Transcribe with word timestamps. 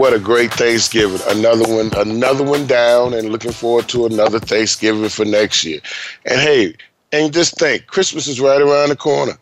what 0.00 0.14
a 0.14 0.18
great 0.18 0.50
Thanksgiving. 0.54 1.20
Another 1.28 1.70
one, 1.70 1.90
another 1.94 2.42
one 2.42 2.66
down, 2.66 3.12
and 3.12 3.28
looking 3.28 3.52
forward 3.52 3.86
to 3.90 4.06
another 4.06 4.40
Thanksgiving 4.40 5.10
for 5.10 5.26
next 5.26 5.62
year. 5.62 5.78
And 6.24 6.40
hey, 6.40 6.74
and 7.12 7.34
just 7.34 7.58
think, 7.58 7.86
Christmas 7.86 8.26
is 8.26 8.40
right 8.40 8.62
around 8.62 8.88
the 8.88 8.96
corner, 8.96 9.34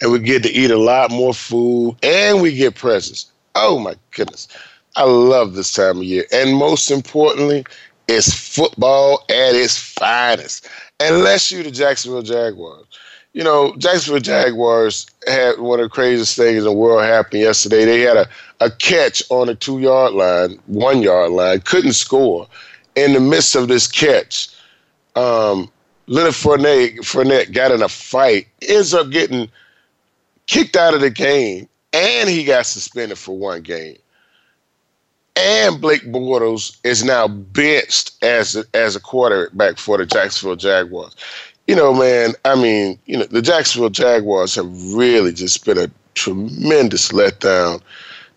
and 0.00 0.12
we 0.12 0.20
get 0.20 0.44
to 0.44 0.52
eat 0.52 0.70
a 0.70 0.78
lot 0.78 1.10
more 1.10 1.34
food, 1.34 1.96
and 2.04 2.40
we 2.40 2.54
get 2.54 2.76
presents. 2.76 3.32
Oh 3.56 3.80
my 3.80 3.96
goodness, 4.12 4.46
I 4.94 5.02
love 5.02 5.54
this 5.54 5.72
time 5.72 5.96
of 5.96 6.04
year, 6.04 6.26
and 6.32 6.54
most 6.54 6.92
importantly, 6.92 7.66
it's 8.06 8.32
football 8.32 9.24
at 9.30 9.56
its 9.56 9.76
finest. 9.76 10.68
Unless 11.00 11.50
you're 11.50 11.64
the 11.64 11.72
Jacksonville 11.72 12.22
Jaguars. 12.22 12.86
You 13.32 13.42
know, 13.42 13.74
Jacksonville 13.78 14.20
Jaguars 14.20 15.06
had 15.26 15.58
one 15.58 15.80
of 15.80 15.86
the 15.86 15.90
craziest 15.90 16.36
things 16.36 16.58
in 16.58 16.64
the 16.64 16.72
world 16.72 17.02
happen 17.02 17.40
yesterday. 17.40 17.84
They 17.84 18.02
had 18.02 18.16
a, 18.16 18.28
a 18.60 18.70
catch 18.70 19.22
on 19.30 19.48
a 19.48 19.54
two 19.54 19.78
yard 19.80 20.12
line, 20.12 20.58
one 20.66 21.02
yard 21.02 21.32
line, 21.32 21.60
couldn't 21.60 21.94
score. 21.94 22.46
In 22.94 23.12
the 23.12 23.20
midst 23.20 23.56
of 23.56 23.68
this 23.68 23.88
catch, 23.88 24.48
um, 25.16 25.70
Leonard 26.06 26.34
Fournette, 26.34 26.98
Fournette 26.98 27.52
got 27.52 27.72
in 27.72 27.82
a 27.82 27.88
fight, 27.88 28.46
ends 28.68 28.94
up 28.94 29.10
getting 29.10 29.48
kicked 30.46 30.76
out 30.76 30.94
of 30.94 31.00
the 31.00 31.10
game, 31.10 31.68
and 31.92 32.28
he 32.28 32.44
got 32.44 32.66
suspended 32.66 33.18
for 33.18 33.36
one 33.36 33.62
game. 33.62 33.96
And 35.36 35.80
Blake 35.80 36.04
Bortles 36.04 36.78
is 36.84 37.02
now 37.02 37.26
benched 37.26 38.12
as 38.22 38.54
a, 38.54 38.64
as 38.74 38.94
a 38.94 39.00
quarterback 39.00 39.78
for 39.78 39.98
the 39.98 40.06
Jacksonville 40.06 40.56
Jaguars. 40.56 41.16
You 41.66 41.74
know, 41.74 41.92
man, 41.92 42.34
I 42.44 42.54
mean, 42.54 42.98
you 43.06 43.16
know, 43.16 43.24
the 43.24 43.42
Jacksonville 43.42 43.90
Jaguars 43.90 44.54
have 44.54 44.94
really 44.94 45.32
just 45.32 45.64
been 45.64 45.78
a 45.78 45.90
tremendous 46.14 47.10
letdown 47.10 47.80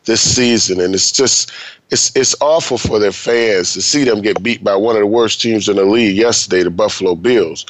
this 0.07 0.21
season, 0.21 0.81
and 0.81 0.95
it's 0.95 1.11
just 1.11 1.51
it's 1.91 2.13
it's 2.15 2.35
awful 2.41 2.79
for 2.79 2.97
their 2.97 3.11
fans 3.11 3.73
to 3.73 3.81
see 3.81 4.03
them 4.03 4.21
get 4.21 4.41
beat 4.41 4.63
by 4.63 4.75
one 4.75 4.95
of 4.95 5.01
the 5.01 5.07
worst 5.07 5.39
teams 5.39 5.69
in 5.69 5.75
the 5.75 5.85
league 5.85 6.17
yesterday, 6.17 6.63
the 6.63 6.71
Buffalo 6.71 7.13
Bills. 7.13 7.65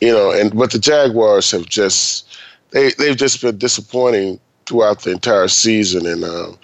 You 0.00 0.12
know, 0.12 0.32
and 0.32 0.54
but 0.56 0.72
the 0.72 0.80
Jaguars 0.80 1.52
have 1.52 1.66
just 1.66 2.26
they 2.70 2.90
they've 2.98 3.16
just 3.16 3.40
been 3.40 3.56
disappointing 3.58 4.40
throughout 4.66 5.02
the 5.02 5.12
entire 5.12 5.48
season, 5.48 6.06
and 6.06 6.24
um, 6.24 6.58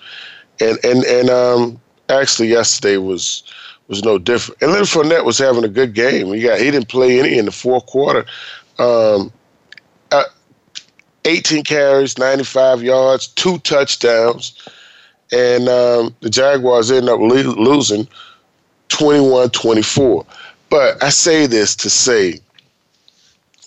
and 0.60 0.84
and 0.84 1.04
and 1.04 1.30
um, 1.30 1.80
actually 2.08 2.48
yesterday 2.48 2.96
was 2.96 3.44
was 3.86 4.02
no 4.02 4.18
different. 4.18 4.60
And 4.62 4.72
Leonard 4.72 4.88
Fournette 4.88 5.24
was 5.24 5.38
having 5.38 5.64
a 5.64 5.68
good 5.68 5.94
game. 5.94 6.32
He 6.32 6.42
got 6.42 6.58
he 6.58 6.70
didn't 6.70 6.88
play 6.88 7.20
any 7.20 7.38
in 7.38 7.44
the 7.44 7.52
fourth 7.52 7.86
quarter. 7.86 8.24
Um, 8.78 9.32
uh, 10.12 10.24
18 11.26 11.64
carries, 11.64 12.16
95 12.16 12.82
yards, 12.82 13.28
two 13.28 13.58
touchdowns 13.58 14.54
and 15.32 15.68
um, 15.68 16.14
the 16.20 16.30
Jaguars 16.30 16.90
end 16.90 17.08
up 17.08 17.20
le- 17.20 17.26
losing 17.26 18.08
21 18.88 19.50
24. 19.50 20.26
But 20.68 21.02
I 21.02 21.08
say 21.08 21.46
this 21.46 21.74
to 21.76 21.90
say, 21.90 22.38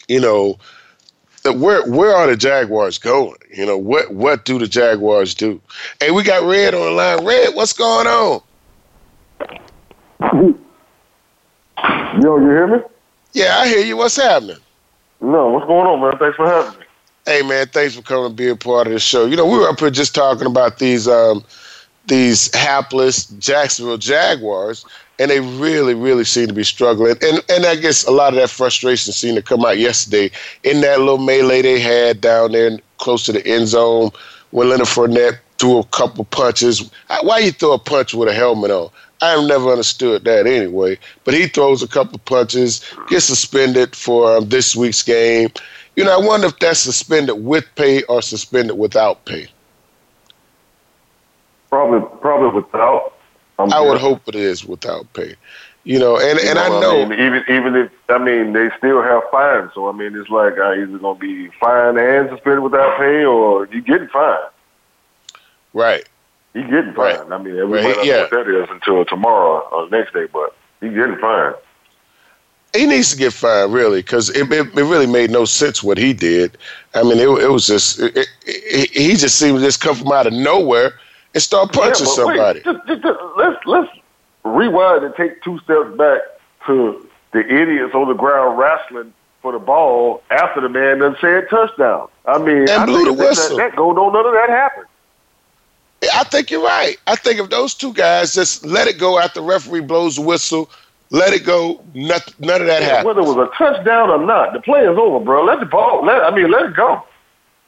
you 0.08 0.20
know, 0.20 0.58
that 1.44 1.58
where 1.58 1.86
where 1.90 2.16
are 2.16 2.28
the 2.28 2.38
Jaguars 2.38 2.98
going? 2.98 3.36
You 3.54 3.66
know, 3.66 3.78
what 3.78 4.14
what 4.14 4.46
do 4.46 4.58
the 4.58 4.68
Jaguars 4.68 5.34
do? 5.34 5.62
Hey, 6.00 6.12
we 6.12 6.24
got 6.24 6.44
Red 6.44 6.74
on 6.74 6.82
the 6.82 6.92
line. 6.92 7.26
Red, 7.26 7.56
what's 7.56 7.74
going 7.74 8.08
on? 8.08 8.42
Yo, 12.22 12.38
you 12.38 12.50
hear 12.50 12.68
me? 12.68 12.78
Yeah, 13.34 13.58
I 13.58 13.68
hear 13.68 13.86
you. 13.86 13.98
What's 13.98 14.16
happening? 14.16 14.58
No, 15.20 15.50
what's 15.50 15.66
going 15.66 15.88
on, 15.88 16.00
man? 16.02 16.18
Thanks 16.18 16.38
for 16.38 16.48
having 16.48 16.80
me. 16.80 16.86
Hey 17.26 17.42
man, 17.42 17.68
thanks 17.68 17.96
for 17.96 18.02
coming 18.02 18.30
to 18.30 18.36
be 18.36 18.50
a 18.50 18.56
part 18.56 18.88
of 18.88 18.94
the 18.94 19.00
show. 19.00 19.26
You 19.26 19.38
know, 19.38 19.46
we 19.46 19.58
were 19.58 19.70
up 19.70 19.80
here 19.80 19.90
just 19.90 20.14
talking 20.14 20.46
about 20.46 20.80
these 20.80 21.08
um, 21.08 21.44
these 22.08 22.54
hapless 22.54 23.26
Jacksonville 23.26 23.98
Jaguars, 23.98 24.86
and 25.20 25.32
they 25.32 25.40
really, 25.40 25.94
really 25.94 26.24
seem 26.24 26.48
to 26.48 26.54
be 26.54 26.64
struggling. 26.64 27.16
And 27.22 27.44
and 27.50 27.66
I 27.66 27.76
guess 27.76 28.06
a 28.06 28.12
lot 28.12 28.34
of 28.34 28.40
that 28.40 28.50
frustration 28.50 29.14
seemed 29.14 29.38
to 29.38 29.44
come 29.44 29.66
out 29.66 29.78
yesterday 29.78 30.32
in 30.64 30.82
that 30.82 31.00
little 31.00 31.18
melee 31.18 31.62
they 31.62 31.80
had 31.80 32.22
down 32.22 32.52
there 32.52 32.78
close 32.98 33.26
to 33.26 33.32
the 33.32 33.46
end 33.46 33.68
zone 33.68 34.12
when 34.52 34.70
Leonard 34.70 34.88
Fournette 34.88 35.40
threw 35.58 35.80
a 35.80 35.84
couple 35.86 36.26
punches. 36.26 36.90
Why 37.22 37.40
you 37.40 37.52
throw 37.52 37.74
a 37.74 37.80
punch 37.80 38.14
with 38.14 38.30
a 38.30 38.34
helmet 38.34 38.72
on? 38.72 38.90
I've 39.22 39.46
never 39.48 39.72
understood 39.72 40.26
that 40.26 40.46
anyway. 40.46 41.00
But 41.24 41.34
he 41.34 41.48
throws 41.48 41.82
a 41.82 41.88
couple 41.88 42.20
punches, 42.20 42.82
gets 43.08 43.26
suspended 43.26 43.96
for 43.96 44.36
um, 44.36 44.50
this 44.50 44.76
week's 44.76 45.02
game. 45.02 45.50
You 45.96 46.04
know, 46.04 46.14
I 46.14 46.26
wonder 46.26 46.48
if 46.48 46.60
that's 46.60 46.80
suspended 46.80 47.44
with 47.46 47.66
pay 47.76 48.04
or 48.04 48.22
suspended 48.22 48.78
without 48.78 49.24
pay. 49.24 49.48
Probably, 51.74 52.20
probably 52.20 52.62
without. 52.62 53.14
I'm 53.58 53.74
i 53.74 53.82
would 53.82 53.98
hope 53.98 54.28
it 54.28 54.36
is 54.36 54.64
without 54.64 55.12
pay. 55.14 55.34
You 55.86 55.98
know, 55.98 56.20
and 56.20 56.40
you 56.40 56.50
and 56.50 56.56
know, 56.56 56.78
I 56.78 56.82
know 56.82 57.02
I 57.02 57.06
mean, 57.06 57.20
even 57.20 57.44
even 57.50 57.76
if 57.76 57.92
I 58.10 58.20
mean 58.20 58.54
they 58.54 58.70
still 58.78 59.02
have 59.02 59.24
fines, 59.32 59.72
so 59.74 59.90
I 59.90 59.92
mean 59.92 60.16
it's 60.16 60.30
like 60.30 60.56
uh, 60.60 60.74
either 60.74 61.00
going 61.00 61.20
to 61.20 61.20
be 61.20 61.48
fined 61.60 61.98
and 61.98 62.30
suspended 62.30 62.60
without 62.62 63.00
pay, 63.00 63.26
or 63.26 63.68
you 63.72 63.82
getting 63.82 64.08
fined. 64.10 64.52
Right. 65.74 66.08
He 66.54 66.62
getting 66.62 66.94
fined. 66.94 67.28
Right. 67.28 67.32
I 67.32 67.42
mean, 67.42 67.58
everybody 67.58 67.98
right. 67.98 68.06
yeah. 68.06 68.22
what 68.22 68.30
that 68.30 68.48
is 68.48 68.70
until 68.70 69.04
tomorrow 69.06 69.68
or 69.70 69.90
the 69.90 69.98
next 69.98 70.14
day, 70.14 70.28
but 70.32 70.56
he 70.80 70.90
getting 70.90 71.18
fined 71.18 71.56
he 72.76 72.88
needs 72.88 73.12
to 73.12 73.18
get 73.18 73.34
fined 73.34 73.72
really 73.72 74.00
because 74.00 74.30
it, 74.32 74.52
it, 74.52 74.68
it, 74.76 74.84
really 74.84 75.06
made 75.06 75.30
no 75.30 75.46
sense 75.46 75.84
what 75.84 75.98
he 75.98 76.12
did. 76.12 76.58
I 76.96 77.04
mean, 77.04 77.20
it, 77.20 77.28
it 77.28 77.52
was 77.52 77.68
just 77.68 78.00
it, 78.00 78.28
he 78.46 79.16
just 79.16 79.38
seemed 79.38 79.60
to 79.60 79.64
just 79.64 79.80
come 79.80 79.96
from 79.96 80.12
out 80.12 80.26
of 80.26 80.34
nowhere 80.34 80.94
and 81.34 81.44
start 81.44 81.72
punching 81.72 82.06
yeah, 82.06 82.14
somebody. 82.14 82.60
Wait, 82.60 82.66
just, 82.66 82.88
just, 82.88 83.02
just, 83.02 83.20
let's 83.38 83.66
let's 83.66 83.92
rewind 84.44 85.04
and 85.04 85.16
take 85.16 85.42
two 85.44 85.60
steps 85.60 85.96
back 85.98 86.22
to 86.68 87.08
the 87.32 87.40
idiots 87.40 87.94
on 87.94 88.08
the 88.08 88.14
ground 88.14 88.58
wrestling 88.58 89.14
for 89.42 89.52
the 89.52 89.60
ball 89.60 90.24
after 90.32 90.62
the 90.62 90.70
man 90.70 91.00
done 91.00 91.16
said 91.20 91.50
touchdown. 91.50 92.08
I 92.26 92.38
mean, 92.38 92.62
and 92.62 92.70
I 92.70 92.86
blew 92.86 93.06
think 93.06 93.18
the 93.18 93.24
whistle. 93.24 93.58
That, 93.58 93.72
that 93.72 93.78
go, 93.78 93.92
no, 93.92 94.10
none 94.10 94.26
of 94.26 94.34
that 94.34 94.50
happened. 94.50 94.88
I 96.14 96.26
think 96.26 96.52
you're 96.52 96.64
right. 96.64 96.98
I 97.08 97.16
think 97.16 97.40
if 97.40 97.50
those 97.50 97.74
two 97.74 97.94
guys 97.94 98.34
just 98.34 98.66
let 98.66 98.88
it 98.88 98.98
go 98.98 99.20
after 99.20 99.40
the 99.40 99.46
referee 99.46 99.82
blows 99.82 100.18
the 100.18 100.22
whistle 100.22 100.70
let 101.14 101.32
it 101.32 101.46
go. 101.46 101.80
None, 101.94 102.20
none 102.40 102.62
of 102.62 102.68
that 102.68 102.82
happened. 102.82 103.08
Whether 103.08 103.22
it 103.22 103.36
was 103.36 103.48
a 103.48 103.56
touchdown 103.56 104.10
or 104.10 104.18
not, 104.18 104.52
the 104.52 104.60
play 104.60 104.82
is 104.82 104.98
over, 104.98 105.24
bro. 105.24 105.46
Let 105.46 105.60
the 105.60 105.68
ball. 105.68 106.04
Let 106.04 106.24
I 106.24 106.36
mean, 106.36 106.50
let 106.50 106.66
it 106.66 106.76
go. 106.76 107.04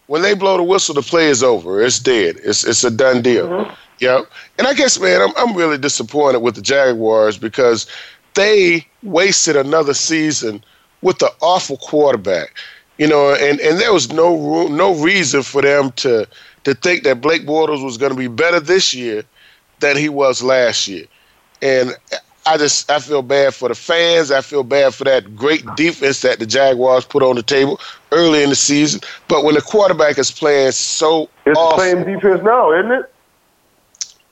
When 0.08 0.22
they 0.22 0.36
blow 0.36 0.58
the 0.58 0.64
whistle, 0.64 0.96
the 0.96 1.02
play 1.02 1.28
is 1.28 1.44
over. 1.44 1.82
It's 1.82 2.00
dead. 2.00 2.38
It's 2.44 2.64
it's 2.64 2.84
a 2.84 2.92
done 2.92 3.22
deal. 3.22 3.48
Mm-hmm. 3.48 3.74
Yep. 4.00 4.30
And 4.60 4.68
I 4.68 4.74
guess, 4.74 5.00
man, 5.00 5.22
I'm 5.22 5.34
I'm 5.38 5.56
really 5.56 5.78
disappointed 5.78 6.40
with 6.40 6.56
the 6.56 6.62
Jaguars 6.62 7.38
because 7.38 7.88
they 8.36 8.86
wasted 9.04 9.56
another 9.56 9.94
season 9.94 10.64
with 11.02 11.20
the 11.20 11.32
awful 11.42 11.78
quarterback. 11.78 12.56
You 12.98 13.08
know, 13.08 13.34
and, 13.34 13.60
and 13.60 13.78
there 13.80 13.92
was 13.92 14.12
no 14.14 14.38
room, 14.38 14.78
no 14.78 14.96
reason 14.96 15.44
for 15.44 15.62
them 15.62 15.92
to 15.94 16.28
to 16.64 16.74
think 16.74 17.04
that 17.04 17.22
Blake 17.22 17.46
Bortles 17.46 17.84
was 17.84 17.98
going 17.98 18.12
to 18.12 18.18
be 18.18 18.28
better 18.28 18.60
this 18.60 18.94
year 18.94 19.24
than 19.80 19.98
he 19.98 20.10
was 20.10 20.42
last 20.42 20.88
year. 20.88 21.06
And 21.62 21.96
I 22.46 22.58
just 22.58 22.90
I 22.92 23.00
feel 23.00 23.22
bad 23.22 23.54
for 23.54 23.70
the 23.70 23.76
fans. 23.76 24.32
I 24.32 24.42
feel 24.42 24.64
bad 24.64 24.94
for 24.94 25.04
that 25.06 25.36
great 25.36 25.64
defense 25.76 26.22
that 26.22 26.40
the 26.40 26.46
Jaguars 26.46 27.04
put 27.04 27.24
on 27.24 27.36
the 27.36 27.44
table 27.44 27.80
early 28.12 28.44
in 28.44 28.50
the 28.50 28.56
season. 28.56 29.02
But 29.28 29.44
when 29.44 29.56
the 29.56 29.62
quarterback 29.62 30.18
is 30.20 30.32
playing 30.32 30.72
so 30.72 31.30
it's 31.46 31.58
awful, 31.58 31.78
the 31.78 31.84
same 31.84 32.04
defense 32.04 32.42
now, 32.44 32.72
isn't 32.72 32.92
it? 32.92 33.12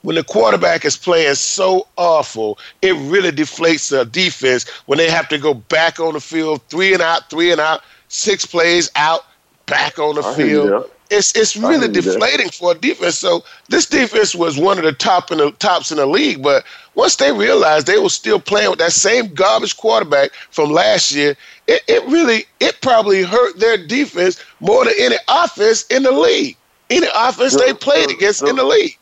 When 0.04 0.15
the 0.15 0.24
quarterback 0.24 0.83
is 0.86 0.98
playing 0.98 1.36
so 1.36 1.88
awful, 1.98 2.60
it 2.81 2.94
really 3.10 3.31
deflates 3.31 3.89
the 3.89 4.06
defense 4.06 4.69
when 4.86 4.98
they 4.98 5.09
have 5.09 5.30
to 5.30 5.38
go 5.38 5.54
back 5.54 6.00
on 6.00 6.13
the 6.13 6.19
field, 6.19 6.62
three 6.68 6.94
and 6.94 7.01
out, 7.01 7.30
three 7.30 7.51
and 7.51 7.62
out, 7.62 7.81
six 8.09 8.45
plays 8.45 8.92
out, 8.95 9.25
back 9.66 9.98
on 9.98 10.16
the 10.16 10.24
I 10.24 10.36
field 10.36 10.92
it's 11.10 11.36
it's 11.36 11.56
really 11.56 11.88
deflating 11.88 12.50
for 12.50 12.72
a 12.72 12.76
defense. 12.76 13.18
So 13.18 13.44
this 13.70 13.86
defense 13.86 14.34
was 14.34 14.58
one 14.58 14.78
of 14.78 14.84
the 14.84 14.94
top 14.94 15.32
in 15.32 15.38
the 15.38 15.52
tops 15.52 15.92
in 15.92 15.98
the 15.98 16.06
league, 16.06 16.42
but 16.42 16.64
once 16.96 17.16
they 17.18 17.32
realized 17.32 17.88
they 17.88 18.00
were 18.00 18.10
still 18.10 18.40
playing 18.40 18.70
with 18.70 18.80
that 18.80 18.92
same 18.92 19.34
garbage 19.34 19.78
quarterback 19.78 20.32
from 20.52 20.72
last 20.72 21.12
year, 21.12 21.36
it, 21.68 21.82
it 21.88 22.04
really 22.08 22.46
it 22.60 22.78
probably 22.82 23.24
hurt 23.24 23.60
their 23.60 23.78
defense 23.78 24.44
more 24.60 24.86
than 24.86 24.94
any 25.00 25.16
offense 25.28 25.86
in 25.88 26.04
the 26.04 26.12
league. 26.12 26.58
Any 26.90 27.08
offense 27.16 27.54
does, 27.54 27.66
they 27.66 27.74
played 27.74 28.08
does, 28.08 28.18
against 28.18 28.40
does, 28.42 28.50
in 28.50 28.56
the 28.56 28.64
league. 28.64 28.98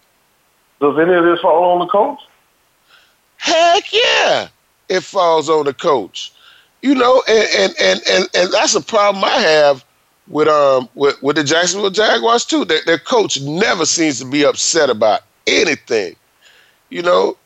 Does 0.79 0.97
any 0.99 1.13
of 1.13 1.23
this 1.23 1.39
fall 1.41 1.71
on 1.71 1.79
the 1.79 1.87
coach? 1.87 2.19
Heck 3.37 3.91
yeah, 3.91 4.47
it 4.89 5.01
falls 5.01 5.49
on 5.49 5.65
the 5.65 5.73
coach. 5.73 6.31
You 6.81 6.95
know, 6.95 7.23
and 7.27 7.47
and 7.55 7.75
and 7.79 8.01
and, 8.09 8.29
and 8.33 8.51
that's 8.51 8.75
a 8.75 8.81
problem 8.81 9.23
I 9.23 9.37
have 9.39 9.85
with 10.31 10.47
um 10.47 10.89
with, 10.95 11.21
with 11.21 11.35
the 11.35 11.43
Jacksonville 11.43 11.89
Jaguars 11.89 12.45
too. 12.45 12.65
Their, 12.65 12.81
their 12.85 12.97
coach 12.97 13.39
never 13.41 13.85
seems 13.85 14.19
to 14.19 14.25
be 14.25 14.43
upset 14.45 14.89
about 14.89 15.21
anything. 15.45 16.15
You 16.89 17.01
know, 17.03 17.37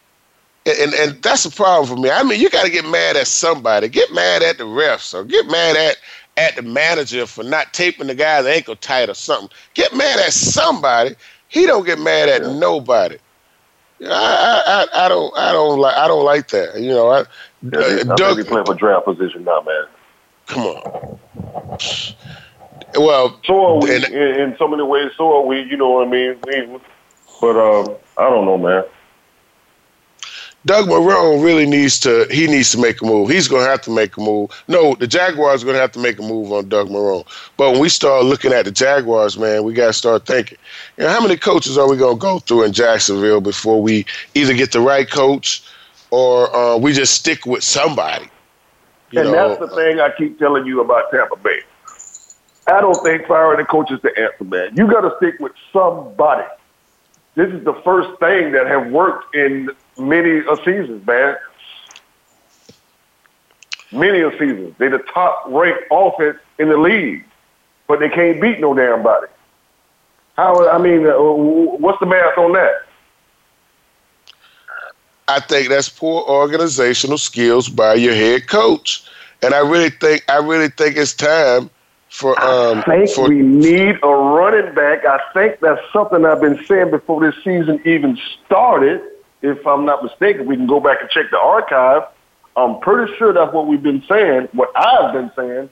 and 0.66 0.94
and 0.94 1.22
that's 1.22 1.46
a 1.46 1.52
problem 1.52 1.88
for 1.88 2.02
me. 2.02 2.10
I 2.10 2.24
mean, 2.24 2.40
you 2.40 2.50
got 2.50 2.66
to 2.66 2.72
get 2.72 2.86
mad 2.86 3.16
at 3.16 3.28
somebody. 3.28 3.90
Get 3.90 4.14
mad 4.14 4.44
at 4.44 4.58
the 4.58 4.64
refs 4.64 5.14
or 5.14 5.24
get 5.24 5.48
mad 5.48 5.76
at 5.76 5.98
at 6.38 6.56
the 6.56 6.62
manager 6.62 7.26
for 7.26 7.44
not 7.44 7.74
taping 7.74 8.08
the 8.08 8.16
guy's 8.16 8.46
ankle 8.46 8.76
tight 8.76 9.10
or 9.10 9.14
something. 9.14 9.50
Get 9.74 9.96
mad 9.96 10.20
at 10.20 10.34
somebody. 10.34 11.16
He 11.48 11.66
don't 11.66 11.86
get 11.86 12.00
mad 12.00 12.30
at 12.30 12.42
yeah. 12.42 12.60
nobody. 12.60 13.18
I, 14.02 14.86
I 14.94 15.06
I 15.06 15.10
don't 15.10 15.38
I 15.38 15.52
don't 15.54 15.80
like 15.80 15.96
I 15.96 16.08
don't 16.08 16.26
like 16.26 16.50
that. 16.50 16.80
You 16.80 16.90
know, 16.90 17.12
I, 17.12 17.20
yeah, 17.62 17.80
uh, 17.80 18.16
Doug, 18.16 18.46
playing 18.46 18.66
for 18.66 18.76
draft 18.76 19.06
position 19.06 19.44
now, 19.44 19.62
man. 19.62 19.86
Come 20.48 20.64
on. 20.64 21.20
Well, 22.98 23.40
so 23.46 23.66
are 23.66 23.82
we 23.82 23.96
and, 23.96 24.04
in, 24.06 24.40
in, 24.42 24.58
so 24.58 24.68
many 24.68 24.84
ways. 24.84 25.12
So 25.18 25.38
are 25.38 25.46
we. 25.46 25.62
You 25.62 25.78
know 25.78 25.90
what 25.90 26.08
I 26.08 26.12
mean? 26.12 26.38
We, 26.46 26.80
but 27.42 27.58
um, 27.58 27.96
I 28.18 28.30
don't 28.30 28.46
know, 28.46 28.58
man. 28.58 28.84
Doug 30.66 30.88
Marrone 30.88 31.44
really 31.44 31.68
needs 31.68 32.00
to 32.00 32.26
he 32.32 32.48
needs 32.48 32.72
to 32.72 32.80
make 32.80 33.02
a 33.02 33.06
move. 33.06 33.30
He's 33.30 33.48
going 33.48 33.64
to 33.64 33.70
have 33.70 33.82
to 33.82 33.92
make 33.92 34.18
a 34.18 34.22
move. 34.22 34.50
No, 34.68 34.96
the 34.96 35.06
Jaguars 35.06 35.62
are 35.62 35.66
going 35.66 35.76
to 35.76 35.82
have 35.82 35.92
to 35.92 36.00
make 36.00 36.18
a 36.18 36.24
move 36.24 36.52
on 36.52 36.70
Doug 36.70 36.90
Marrone. 36.90 37.26
But 37.56 37.74
when 37.74 37.82
we 37.82 37.90
start 37.90 38.26
looking 38.26 38.52
at 38.52 38.66
the 38.66 38.72
Jaguars, 38.72 39.38
man, 39.38 39.64
we 39.64 39.74
got 39.74 39.88
to 39.88 39.94
start 39.94 40.26
thinking. 40.26 40.58
You 40.98 41.04
know, 41.04 41.12
how 41.12 41.22
many 41.22 41.38
coaches 41.38 41.78
are 41.78 41.88
we 41.88 41.98
going 41.98 42.18
to 42.18 42.22
go 42.22 42.40
through 42.40 42.64
in 42.64 42.74
Jacksonville 42.74 43.42
before 43.42 43.80
we 43.80 44.08
either 44.34 44.56
get 44.56 44.72
the 44.72 44.82
right 44.82 45.10
coach 45.10 45.64
or 46.10 46.54
uh, 46.56 46.78
we 46.78 46.94
just 46.94 47.14
stick 47.14 47.46
with 47.46 47.64
somebody? 47.64 48.28
And 49.12 49.32
know? 49.32 49.50
that's 49.50 49.60
the 49.60 49.68
thing 49.68 50.00
I 50.00 50.10
keep 50.18 50.40
telling 50.40 50.66
you 50.66 50.82
about 50.82 51.12
Tampa 51.12 51.36
Bay. 51.36 51.62
I 52.68 52.82
don't 52.82 53.02
think 53.04 53.28
firing 53.28 53.60
the 53.60 53.66
coach 53.66 53.92
is 53.92 54.02
the 54.02 54.10
answer, 54.18 54.44
man. 54.44 54.76
You 54.76 54.88
got 54.88 55.02
to 55.02 55.16
stick 55.18 55.40
with 55.40 55.52
somebody. 55.72 56.48
This 57.36 57.54
is 57.54 57.64
the 57.64 57.74
first 57.84 58.20
thing 58.20 58.54
that 58.54 58.66
have 58.66 58.92
worked 58.92 59.36
in 59.36 59.70
many 60.00 60.40
a 60.40 60.58
seasons, 60.64 61.06
man. 61.06 61.36
Many 63.92 64.22
a 64.22 64.32
seasons. 64.32 64.74
They're 64.78 64.90
the 64.90 65.04
top 65.14 65.46
ranked 65.48 65.84
offense 65.92 66.38
in 66.58 66.70
the 66.70 66.78
league, 66.78 67.24
but 67.88 68.00
they 68.00 68.10
can't 68.10 68.42
beat 68.42 68.60
no 68.60 68.74
damn 68.74 69.04
body. 69.04 69.28
How? 70.36 70.68
I 70.70 70.78
mean, 70.80 71.06
uh, 71.06 71.14
what's 71.14 72.00
the 72.00 72.06
math 72.06 72.38
on 72.38 72.54
that? 72.54 72.86
I 75.28 75.40
think 75.40 75.70
that's 75.70 75.90
poor 75.90 76.24
organizational 76.24 77.18
skills 77.18 77.70
by 77.70 77.96
your 77.96 78.14
head 78.14 78.48
coach, 78.48 79.08
and 79.42 79.54
I 79.54 79.60
really 79.60 79.90
think 79.90 80.24
I 80.30 80.38
really 80.38 80.70
think 80.70 80.98
it's 80.98 81.14
time 81.14 81.70
for. 82.16 82.42
Um, 82.44 82.80
I 82.80 82.98
think 82.98 83.10
for, 83.12 83.30
we 83.30 83.42
need 83.42 83.98
a 84.02 84.08
running 84.08 84.74
back. 84.74 85.06
I 85.06 85.20
think 85.34 85.60
that's 85.60 85.82
something 85.92 86.26
I've 86.26 86.42
been 86.42 86.64
saying 86.66 86.92
before 86.92 87.26
this 87.26 87.36
season 87.44 87.82
even 87.86 88.18
started 88.46 89.02
if 89.46 89.66
I'm 89.68 89.86
not 89.86 90.04
mistaken, 90.04 90.46
we 90.46 90.56
can 90.56 90.68
go 90.68 90.80
back 90.80 91.02
and 91.02 91.10
check 91.10 91.26
the 91.32 91.40
archive. 91.40 92.04
I'm 92.56 92.80
pretty 92.80 93.14
sure 93.18 93.34
that's 93.34 93.54
what 93.54 93.68
we've 93.68 93.84
been 93.84 94.04
saying, 94.10 94.50
what 94.54 94.72
I've 94.76 95.14
been 95.14 95.32
saying. 95.36 95.70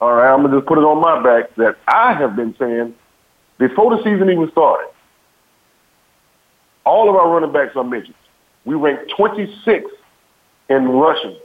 All 0.00 0.14
right, 0.14 0.32
I'm 0.32 0.40
going 0.40 0.52
to 0.52 0.58
just 0.58 0.66
put 0.66 0.78
it 0.78 0.84
on 0.84 1.00
my 1.00 1.22
back 1.22 1.54
that 1.56 1.76
I 1.86 2.14
have 2.14 2.34
been 2.34 2.56
saying 2.58 2.94
before 3.58 3.96
the 3.96 4.02
season 4.02 4.30
even 4.30 4.50
started. 4.50 4.88
All 6.84 7.08
of 7.08 7.14
our 7.14 7.30
running 7.30 7.52
backs 7.52 7.76
are 7.76 7.84
midgets. 7.84 8.18
We 8.64 8.74
ranked 8.74 9.12
26th 9.16 9.84
in 10.68 10.88
rushing 10.88 11.36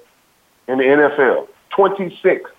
in 0.67 0.79
the 0.79 0.83
NFL. 0.83 1.47
26. 1.69 2.49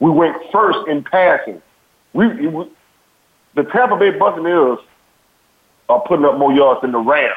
We 0.00 0.10
went 0.10 0.36
first 0.52 0.78
in 0.88 1.02
passing. 1.04 1.60
We, 2.12 2.28
we 2.46 2.66
the 3.54 3.64
Tampa 3.64 3.96
Bay 3.96 4.10
Buccaneers 4.10 4.78
are 5.88 6.00
putting 6.00 6.24
up 6.24 6.38
more 6.38 6.52
yards 6.52 6.82
than 6.82 6.92
the 6.92 6.98
Rams 6.98 7.34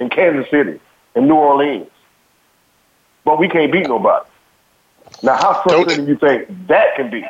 in 0.00 0.10
Kansas 0.10 0.50
City 0.50 0.80
and 1.14 1.26
New 1.26 1.34
Orleans. 1.34 1.88
But 3.24 3.38
we 3.38 3.48
can't 3.48 3.72
beat 3.72 3.88
nobody. 3.88 4.28
Now, 5.22 5.36
how 5.36 5.62
frustrating 5.62 6.04
do 6.04 6.12
you 6.12 6.18
think 6.18 6.48
that 6.68 6.96
can 6.96 7.10
be? 7.10 7.24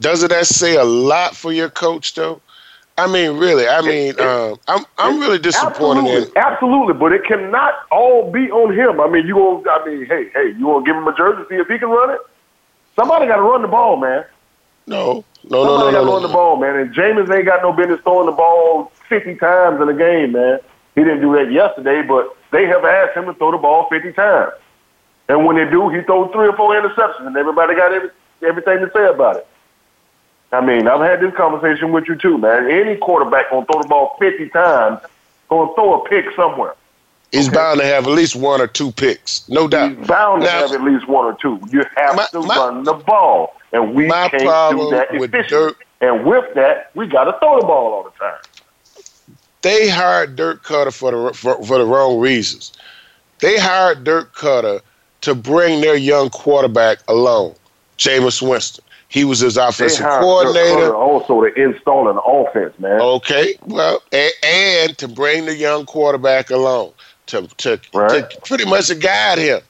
Doesn't 0.00 0.30
that 0.30 0.46
say 0.46 0.76
a 0.76 0.84
lot 0.84 1.36
for 1.36 1.52
your 1.52 1.68
coach, 1.68 2.14
though? 2.14 2.40
I 2.96 3.06
mean, 3.06 3.38
really. 3.38 3.66
I 3.66 3.80
mean, 3.80 4.10
it, 4.10 4.20
uh, 4.20 4.56
I'm 4.68 4.84
I'm 4.98 5.20
really 5.20 5.38
disappointed. 5.38 6.04
Absolutely, 6.04 6.32
in, 6.32 6.36
absolutely, 6.36 6.94
but 6.94 7.12
it 7.12 7.24
cannot 7.24 7.74
all 7.90 8.30
be 8.30 8.50
on 8.50 8.74
him. 8.74 9.00
I 9.00 9.08
mean, 9.08 9.26
you 9.26 9.34
gonna, 9.34 9.70
I 9.70 9.86
mean, 9.86 10.06
hey, 10.06 10.28
hey, 10.34 10.52
you 10.58 10.66
want 10.66 10.84
to 10.84 10.92
give 10.92 10.96
him 10.96 11.06
a 11.06 11.16
jersey 11.16 11.42
see 11.48 11.56
if 11.56 11.68
he 11.68 11.78
can 11.78 11.88
run 11.88 12.10
it? 12.10 12.20
Somebody 13.00 13.28
got 13.28 13.36
to 13.36 13.42
run 13.42 13.62
the 13.62 13.68
ball, 13.68 13.96
man. 13.96 14.26
No, 14.86 15.24
no, 15.44 15.64
no, 15.64 15.78
no, 15.78 15.90
no, 15.90 16.04
no, 16.04 16.12
run 16.12 16.20
the 16.20 16.28
ball, 16.28 16.56
man. 16.56 16.76
And 16.76 16.94
Jameis 16.94 17.34
ain't 17.34 17.46
got 17.46 17.62
no 17.62 17.72
business 17.72 17.98
throwing 18.02 18.26
the 18.26 18.32
ball 18.32 18.92
50 19.08 19.36
times 19.36 19.80
in 19.80 19.88
a 19.88 19.94
game, 19.94 20.32
man. 20.32 20.60
He 20.94 21.02
didn't 21.02 21.22
do 21.22 21.32
that 21.32 21.50
yesterday, 21.50 22.02
but 22.02 22.36
they 22.52 22.66
have 22.66 22.84
asked 22.84 23.16
him 23.16 23.24
to 23.24 23.32
throw 23.32 23.52
the 23.52 23.56
ball 23.56 23.88
50 23.88 24.12
times. 24.12 24.52
And 25.30 25.46
when 25.46 25.56
they 25.56 25.64
do, 25.64 25.88
he 25.88 26.02
throws 26.02 26.30
three 26.30 26.48
or 26.48 26.52
four 26.54 26.78
interceptions, 26.78 27.26
and 27.26 27.34
everybody 27.38 27.74
got 27.74 27.90
every, 27.90 28.10
everything 28.46 28.80
to 28.80 28.90
say 28.94 29.06
about 29.06 29.36
it. 29.36 29.46
I 30.52 30.60
mean, 30.60 30.86
I've 30.86 31.00
had 31.00 31.20
this 31.20 31.34
conversation 31.34 31.92
with 31.92 32.06
you 32.06 32.16
too, 32.16 32.36
man. 32.36 32.70
Any 32.70 32.96
quarterback 32.96 33.48
gonna 33.48 33.64
throw 33.64 33.80
the 33.80 33.88
ball 33.88 34.14
50 34.20 34.50
times, 34.50 35.00
gonna 35.48 35.74
throw 35.74 36.02
a 36.02 36.06
pick 36.06 36.26
somewhere. 36.36 36.74
He's 37.32 37.46
okay. 37.46 37.56
bound 37.56 37.80
to 37.80 37.86
have 37.86 38.06
at 38.06 38.10
least 38.10 38.34
one 38.34 38.60
or 38.60 38.66
two 38.66 38.90
picks, 38.92 39.48
no 39.48 39.68
doubt. 39.68 39.96
He's 39.96 40.06
bound 40.06 40.42
now, 40.42 40.46
to 40.46 40.68
have 40.68 40.72
at 40.72 40.82
least 40.82 41.06
one 41.08 41.26
or 41.26 41.36
two. 41.40 41.60
You 41.70 41.84
have 41.96 42.16
my, 42.16 42.26
to 42.32 42.40
my, 42.40 42.56
run 42.56 42.82
the 42.82 42.94
ball, 42.94 43.54
and 43.72 43.94
we 43.94 44.08
can't 44.08 44.32
do 44.32 44.90
that 44.90 45.08
efficiently. 45.10 45.74
And 46.00 46.24
with 46.26 46.54
that, 46.54 46.90
we 46.94 47.06
got 47.06 47.24
to 47.24 47.38
throw 47.38 47.60
the 47.60 47.66
ball 47.66 47.92
all 47.92 48.02
the 48.04 48.10
time. 48.18 48.40
They 49.62 49.88
hired 49.88 50.36
Dirk 50.36 50.64
Koetter 50.64 50.92
for 50.92 51.10
the 51.10 51.34
for, 51.34 51.62
for 51.64 51.78
the 51.78 51.84
wrong 51.84 52.18
reasons. 52.18 52.72
They 53.38 53.58
hired 53.58 54.04
Dirk 54.04 54.34
Koetter 54.34 54.80
to 55.20 55.34
bring 55.34 55.82
their 55.82 55.96
young 55.96 56.30
quarterback 56.30 56.98
along, 57.06 57.54
Jameis 57.96 58.42
Winston. 58.42 58.84
He 59.08 59.24
was 59.24 59.40
his 59.40 59.56
offensive 59.56 60.06
coordinator. 60.06 60.94
also 60.94 61.42
to 61.42 61.52
install 61.54 62.08
an 62.08 62.18
offense, 62.24 62.78
man. 62.78 63.00
Okay, 63.00 63.56
well, 63.66 64.02
and, 64.12 64.32
and 64.44 64.98
to 64.98 65.08
bring 65.08 65.46
the 65.46 65.56
young 65.56 65.84
quarterback 65.84 66.50
along 66.50 66.92
to 67.30 67.46
to, 67.58 67.80
right. 67.94 68.30
to 68.30 68.40
pretty 68.42 68.64
much 68.64 68.88
to 68.88 68.94
guide 68.94 69.38
him. 69.38 69.60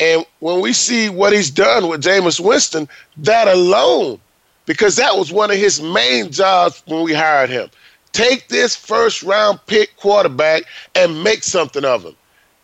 And 0.00 0.24
when 0.38 0.60
we 0.60 0.72
see 0.72 1.08
what 1.08 1.32
he's 1.32 1.50
done 1.50 1.88
with 1.88 2.02
Jameis 2.02 2.38
Winston, 2.38 2.88
that 3.18 3.48
alone, 3.48 4.20
because 4.66 4.96
that 4.96 5.16
was 5.16 5.32
one 5.32 5.50
of 5.50 5.56
his 5.56 5.82
main 5.82 6.30
jobs 6.30 6.82
when 6.86 7.02
we 7.02 7.12
hired 7.12 7.50
him. 7.50 7.68
Take 8.12 8.48
this 8.48 8.76
first 8.76 9.22
round 9.22 9.58
pick 9.66 9.96
quarterback 9.96 10.62
and 10.94 11.22
make 11.24 11.42
something 11.42 11.84
of 11.84 12.04
him. 12.04 12.14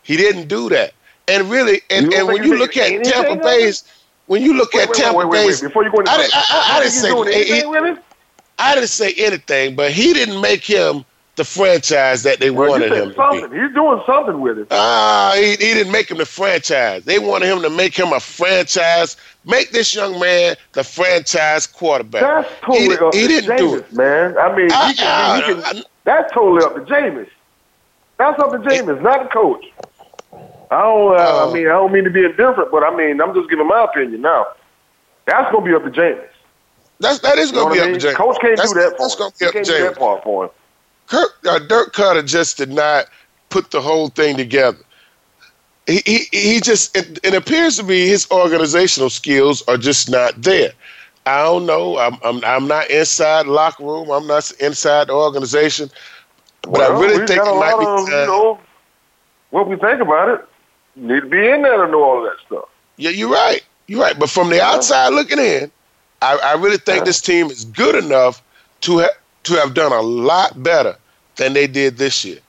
He 0.03 0.15
didn't 0.15 0.47
do 0.47 0.69
that. 0.69 0.93
And 1.27 1.49
really, 1.49 1.81
and, 1.89 2.13
and 2.13 2.27
when 2.27 2.43
you 2.43 2.57
look 2.57 2.77
at 2.77 3.03
Tampa 3.03 3.41
Bay's, 3.41 3.83
when 4.27 4.41
you 4.41 4.55
look 4.55 4.73
wait, 4.73 4.89
at 4.89 4.95
Tampa 4.95 5.27
Bay's, 5.27 5.61
before 5.61 5.83
you 5.83 5.91
go 5.91 5.99
into 5.99 6.11
I, 6.11 6.15
I, 6.15 6.45
I, 6.49 6.77
I 6.77 6.79
didn't 6.79 6.93
say 6.93 7.11
anything, 7.11 8.03
I 8.59 8.75
didn't 8.75 8.89
say 8.89 9.13
anything, 9.17 9.75
but 9.75 9.91
he 9.91 10.13
didn't 10.13 10.39
make 10.39 10.63
him 10.63 11.03
the 11.35 11.43
franchise 11.43 12.23
that 12.23 12.39
they 12.39 12.49
well, 12.49 12.69
wanted 12.69 12.91
him 12.91 13.13
something. 13.13 13.41
to 13.41 13.49
be. 13.49 13.59
He's 13.59 13.73
doing 13.73 14.01
something 14.05 14.39
with 14.39 14.59
it. 14.59 14.67
Ah, 14.71 15.31
uh, 15.31 15.35
he, 15.35 15.49
he 15.51 15.55
didn't 15.55 15.91
make 15.91 16.09
him 16.09 16.17
the 16.17 16.25
franchise. 16.25 17.03
They 17.03 17.19
wanted 17.19 17.47
him 17.47 17.61
to 17.61 17.69
make 17.69 17.97
him 17.97 18.13
a 18.13 18.19
franchise. 18.19 19.17
Make 19.43 19.71
this 19.71 19.93
young 19.93 20.19
man 20.19 20.55
the 20.73 20.83
franchise 20.83 21.67
quarterback. 21.67 22.21
That's 22.21 22.61
totally 22.61 22.95
he, 22.95 22.97
up 22.97 23.13
he 23.13 23.21
to 23.21 23.27
didn't 23.27 23.49
Jameis, 23.51 23.57
do 23.57 23.75
it. 23.75 23.93
man. 23.93 24.37
I 24.37 24.55
mean, 24.55 24.71
I, 24.71 24.89
he 24.89 24.95
can, 24.95 25.35
he 25.35 25.61
can, 25.61 25.77
I, 25.77 25.83
that's 26.03 26.33
totally 26.33 26.63
up 26.63 26.75
to 26.75 26.81
Jameis. 26.81 27.29
That's 28.17 28.39
up 28.39 28.51
to 28.51 28.57
Jameis, 28.59 29.01
not 29.01 29.23
the 29.23 29.29
coach. 29.29 29.65
I 30.71 30.81
don't. 30.81 31.19
Uh, 31.19 31.49
I 31.49 31.53
mean, 31.53 31.67
I 31.67 31.71
don't 31.71 31.91
mean 31.91 32.05
to 32.05 32.09
be 32.09 32.23
indifferent, 32.23 32.71
but 32.71 32.83
I 32.83 32.95
mean, 32.95 33.21
I'm 33.21 33.33
just 33.33 33.49
giving 33.49 33.67
my 33.67 33.83
opinion 33.83 34.21
now. 34.21 34.47
That's 35.25 35.51
gonna 35.51 35.65
be 35.65 35.73
up 35.73 35.83
to 35.83 35.91
Jameis. 35.91 36.29
That's 36.99 37.19
that 37.19 37.37
is 37.37 37.51
gonna 37.51 37.75
you 37.75 37.81
know 37.81 37.87
be 37.87 37.93
up 37.93 37.99
to 37.99 38.07
Jameis. 38.07 38.15
Coach 38.15 38.37
can't 38.39 38.57
that's, 38.57 38.73
do 38.73 38.79
that. 38.79 38.91
For 38.91 38.97
that's 38.99 39.13
him. 39.13 39.19
gonna 39.19 39.33
be 39.39 39.45
up 39.45 39.51
to 39.53 39.59
Jameis. 39.59 39.65
Do 39.65 39.83
that 39.83 39.97
part 39.99 40.23
for 40.23 40.45
him. 40.45 40.51
Kirk, 41.07 41.31
uh, 41.47 41.59
Dirk 41.59 41.93
Koetter 41.93 42.25
just 42.25 42.57
did 42.57 42.71
not 42.71 43.05
put 43.49 43.71
the 43.71 43.81
whole 43.81 44.09
thing 44.09 44.37
together. 44.37 44.79
He, 45.87 46.01
he, 46.05 46.27
he 46.31 46.59
just, 46.59 46.95
it, 46.97 47.19
it 47.23 47.35
appears 47.35 47.77
to 47.77 47.83
me 47.83 48.07
his 48.07 48.29
organizational 48.31 49.09
skills 49.09 49.61
are 49.67 49.77
just 49.77 50.09
not 50.09 50.41
there. 50.41 50.71
I 51.27 51.43
don't 51.43 51.65
know. 51.65 51.97
I'm, 51.97 52.17
I'm, 52.23 52.43
I'm 52.43 52.67
not 52.67 52.89
inside 52.89 53.47
locker 53.47 53.83
room. 53.83 54.09
I'm 54.09 54.27
not 54.27 54.51
inside 54.59 55.07
the 55.07 55.13
organization. 55.13 55.89
But 56.63 56.71
well, 56.71 56.97
I 56.97 56.99
really 56.99 57.27
think 57.27 57.41
it 57.41 57.55
might 57.59 57.79
be 57.79 57.85
time. 57.85 58.21
You 58.21 58.27
know, 58.27 58.59
what 59.51 59.67
we 59.67 59.75
think 59.75 60.01
about 60.01 60.29
it, 60.29 60.45
need 60.95 61.21
to 61.21 61.27
be 61.27 61.47
in 61.47 61.61
there 61.61 61.85
to 61.85 61.91
know 61.91 62.03
all 62.03 62.25
of 62.25 62.31
that 62.31 62.45
stuff. 62.45 62.69
Yeah, 62.97 63.11
you're 63.11 63.29
right. 63.29 63.61
You're 63.87 64.01
right. 64.01 64.17
But 64.17 64.29
from 64.29 64.49
the 64.49 64.61
outside 64.63 65.09
looking 65.09 65.39
in, 65.39 65.71
I, 66.21 66.37
I 66.37 66.53
really 66.55 66.77
think 66.77 67.05
this 67.05 67.21
team 67.21 67.47
is 67.47 67.65
good 67.65 67.95
enough 67.95 68.41
to 68.81 68.99
ha- 68.99 69.09
to 69.45 69.53
have 69.53 69.73
done 69.73 69.91
a 69.91 70.01
lot 70.01 70.61
better 70.61 70.95
than 71.37 71.53
they 71.53 71.67
did 71.67 71.97
this 71.97 72.23
year. 72.25 72.39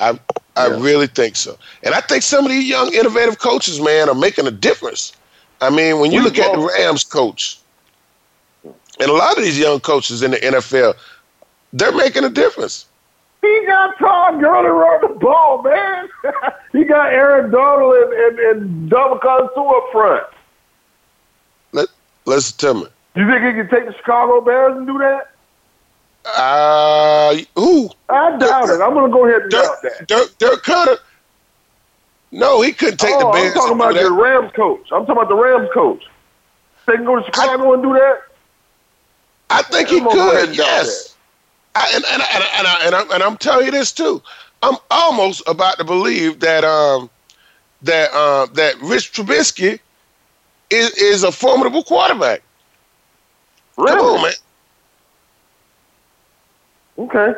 I 0.00 0.18
I 0.56 0.68
yeah. 0.68 0.80
really 0.80 1.06
think 1.06 1.36
so. 1.36 1.56
And 1.82 1.94
I 1.94 2.00
think 2.00 2.22
some 2.22 2.44
of 2.44 2.50
these 2.50 2.68
young 2.68 2.92
innovative 2.92 3.38
coaches, 3.38 3.80
man, 3.80 4.08
are 4.08 4.14
making 4.14 4.46
a 4.46 4.50
difference. 4.50 5.12
I 5.60 5.70
mean, 5.70 6.00
when 6.00 6.12
you 6.12 6.18
we 6.18 6.24
look 6.24 6.38
at 6.38 6.52
the 6.52 6.58
Rams 6.58 7.04
coach, 7.04 7.58
and 8.64 9.10
a 9.10 9.12
lot 9.12 9.36
of 9.38 9.44
these 9.44 9.58
young 9.58 9.80
coaches 9.80 10.22
in 10.22 10.32
the 10.32 10.36
NFL, 10.38 10.94
they're 11.72 11.92
making 11.92 12.24
a 12.24 12.28
difference. 12.28 12.86
He 13.40 13.64
got 13.66 13.98
Todd 13.98 14.40
Gurley 14.40 14.68
running 14.68 15.08
the 15.08 15.18
ball, 15.18 15.62
man. 15.62 16.08
he 16.72 16.84
got 16.84 17.12
Aaron 17.12 17.50
Donald 17.50 17.94
and, 17.94 18.12
and, 18.12 18.38
and 18.38 18.90
Ndamukong 18.90 19.48
Suh 19.54 19.68
up 19.68 19.92
front. 19.92 20.26
Let, 21.72 21.88
let's 22.26 22.52
tell 22.52 22.74
me. 22.74 22.86
You 23.16 23.26
think 23.26 23.44
he 23.44 23.52
can 23.52 23.68
take 23.68 23.86
the 23.86 23.94
Chicago 23.96 24.40
Bears 24.40 24.76
and 24.76 24.86
do 24.86 24.98
that? 24.98 25.31
Uh, 26.24 27.36
who? 27.56 27.90
I 28.08 28.36
doubt 28.38 28.66
Dirk, 28.66 28.80
it. 28.80 28.82
I'm 28.82 28.94
going 28.94 29.10
to 29.10 29.12
go 29.12 29.26
ahead 29.26 29.42
and 29.42 29.50
Dirk, 29.50 29.64
doubt 29.64 29.82
that. 29.82 30.08
Dirk, 30.08 30.38
Dirk 30.38 30.64
Koetter. 30.64 30.98
No, 32.30 32.62
he 32.62 32.72
couldn't 32.72 32.98
take 32.98 33.14
oh, 33.14 33.26
the 33.26 33.32
Bears. 33.32 33.48
I'm 33.48 33.60
talking 33.60 33.76
about 33.76 33.94
the 33.94 34.12
Rams 34.12 34.52
coach. 34.54 34.88
I'm 34.92 35.06
talking 35.06 35.22
about 35.22 35.28
the 35.28 35.34
Rams 35.34 35.68
coach. 35.74 36.04
They 36.86 36.94
can 36.94 37.04
go 37.04 37.16
to 37.16 37.24
Chicago 37.24 37.70
I, 37.70 37.74
and 37.74 37.82
do 37.82 37.92
that. 37.92 38.20
I 39.50 39.62
think 39.62 39.88
he 39.88 40.00
could. 40.00 40.56
Yes. 40.56 41.16
I, 41.74 41.90
and, 41.94 42.04
and, 42.04 42.22
and, 42.22 42.44
and, 42.56 42.66
I, 42.66 42.86
and, 42.86 42.94
I, 42.94 43.14
and 43.14 43.22
I'm 43.22 43.36
telling 43.36 43.66
you 43.66 43.72
this 43.72 43.92
too. 43.92 44.22
I'm 44.62 44.76
almost 44.90 45.42
about 45.46 45.78
to 45.78 45.84
believe 45.84 46.40
that 46.40 46.64
um 46.64 47.10
that 47.82 48.12
um 48.14 48.50
that 48.54 48.80
Mitch 48.80 49.12
Trubisky 49.12 49.80
is 50.70 50.90
is 50.96 51.24
a 51.24 51.32
formidable 51.32 51.82
quarterback. 51.82 52.42
Really? 53.76 53.96
Come 53.96 54.06
on, 54.06 54.22
man. 54.22 54.32
Okay. 57.02 57.34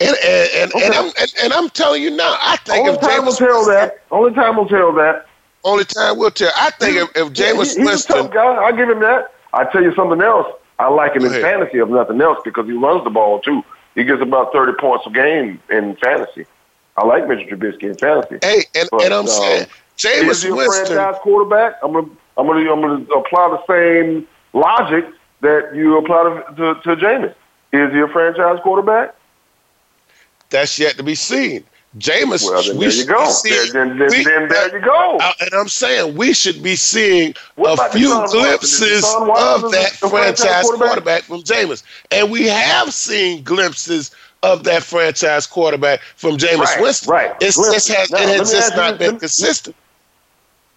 And 0.00 0.16
and 0.24 0.50
and, 0.54 0.74
okay. 0.74 0.86
and, 0.86 0.94
I'm 0.94 1.12
and, 1.20 1.34
and, 1.42 1.52
I'm 1.52 1.68
telling 1.70 2.02
you 2.02 2.10
now, 2.10 2.36
I 2.40 2.56
think 2.64 2.80
only 2.80 2.94
if 2.94 3.00
time 3.00 3.10
James 3.10 3.26
will 3.26 3.46
tell 3.46 3.66
that. 3.66 4.02
Only 4.10 4.32
time 4.32 4.56
will 4.56 4.68
tell 4.68 4.92
that. 4.94 5.26
Only 5.62 5.84
time 5.84 6.16
will 6.16 6.30
tell. 6.30 6.50
I 6.56 6.70
think 6.70 6.94
he, 6.94 6.98
if, 7.00 7.10
if 7.16 7.32
James 7.34 7.74
he, 7.74 7.80
he's 7.80 7.86
Winston, 7.86 8.16
a 8.16 8.22
tough 8.22 8.32
guy. 8.32 8.56
I 8.56 8.72
give 8.72 8.88
him 8.88 9.00
that. 9.00 9.34
I 9.52 9.64
tell 9.64 9.82
you 9.82 9.94
something 9.94 10.22
else. 10.22 10.46
I 10.78 10.88
like 10.88 11.14
him 11.14 11.26
in 11.26 11.32
fantasy 11.32 11.78
if 11.78 11.88
nothing 11.90 12.20
else 12.22 12.38
because 12.42 12.66
he 12.66 12.72
runs 12.72 13.04
the 13.04 13.10
ball 13.10 13.40
too. 13.40 13.62
He 13.94 14.04
gets 14.04 14.22
about 14.22 14.52
thirty 14.52 14.72
points 14.80 15.06
a 15.06 15.10
game 15.10 15.60
in 15.68 15.96
fantasy. 15.96 16.46
I 16.96 17.04
like 17.04 17.24
Mr. 17.24 17.50
Trubisky 17.50 17.82
in 17.82 17.96
fantasy. 17.96 18.38
Hey, 18.42 18.64
and, 18.74 18.88
but, 18.90 19.02
and 19.02 19.12
I'm 19.12 19.24
uh, 19.24 19.28
saying 19.28 19.66
Jameis 19.98 20.56
Winston, 20.56 20.86
franchise 20.86 21.20
quarterback? 21.20 21.76
I'm 21.82 21.92
gonna 21.92 22.08
I'm 22.38 22.46
gonna 22.46 22.72
I'm 22.72 22.80
gonna 22.80 23.02
apply 23.18 23.48
the 23.50 23.66
same 23.66 24.26
logic 24.54 25.04
that 25.42 25.74
you 25.74 25.98
apply 25.98 26.42
to 26.48 26.54
to, 26.56 26.80
to 26.80 26.96
Jameis. 26.96 27.34
Is 27.72 27.92
he 27.92 28.00
a 28.00 28.08
franchise 28.08 28.58
quarterback? 28.62 29.14
That's 30.50 30.78
yet 30.78 30.96
to 30.96 31.02
be 31.02 31.14
seen. 31.14 31.64
Jameis, 31.98 32.44
well, 32.44 32.62
then 32.62 32.78
there 32.78 32.92
you 32.92 33.04
go. 33.04 33.28
Seeing, 33.30 33.72
then, 33.72 33.98
then, 33.98 34.08
we, 34.10 34.22
then, 34.22 34.48
there 34.48 34.78
you 34.78 34.84
go. 34.84 35.18
Uh, 35.20 35.32
and 35.40 35.50
I'm 35.54 35.68
saying 35.68 36.16
we 36.16 36.32
should 36.32 36.62
be 36.62 36.76
seeing 36.76 37.34
what 37.56 37.80
a 37.80 37.98
few 37.98 38.24
glimpses 38.28 39.04
of 39.04 39.72
that 39.72 39.90
franchise 39.98 40.62
quarterback? 40.62 40.88
quarterback 40.88 41.22
from 41.24 41.42
Jameis. 41.42 41.82
And 42.12 42.30
we 42.30 42.46
have 42.46 42.94
seen 42.94 43.42
glimpses 43.42 44.12
of 44.44 44.62
that 44.64 44.84
franchise 44.84 45.46
quarterback 45.46 46.00
from 46.14 46.36
Jameis 46.36 46.58
right, 46.58 46.80
Winston. 46.80 47.10
Right. 47.10 47.36
It's 47.40 47.56
has, 47.88 48.10
now, 48.10 48.18
it 48.18 48.28
has 48.28 48.52
just 48.52 48.76
not 48.76 48.98
been 48.98 49.12
let, 49.12 49.20
consistent. 49.20 49.74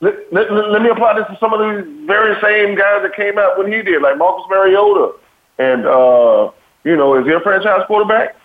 Let, 0.01 0.33
let, 0.33 0.51
let, 0.51 0.81
me 0.81 0.89
apply 0.89 1.19
this 1.19 1.27
to 1.27 1.37
some 1.39 1.53
of 1.53 1.59
the 1.59 2.05
very 2.05 2.35
same 2.41 2.75
guys 2.75 3.03
that 3.03 3.15
came 3.15 3.37
out 3.37 3.57
when 3.57 3.71
he 3.71 3.83
did, 3.83 4.01
like 4.01 4.17
Marcus 4.17 4.45
Mariota 4.49 5.13
and 5.59 5.85
uh, 5.85 6.49
you 6.83 6.95
know, 6.95 7.17
is 7.19 7.25
he 7.25 7.31
a 7.31 7.39
franchise 7.39 7.83
quarterback? 7.87 8.35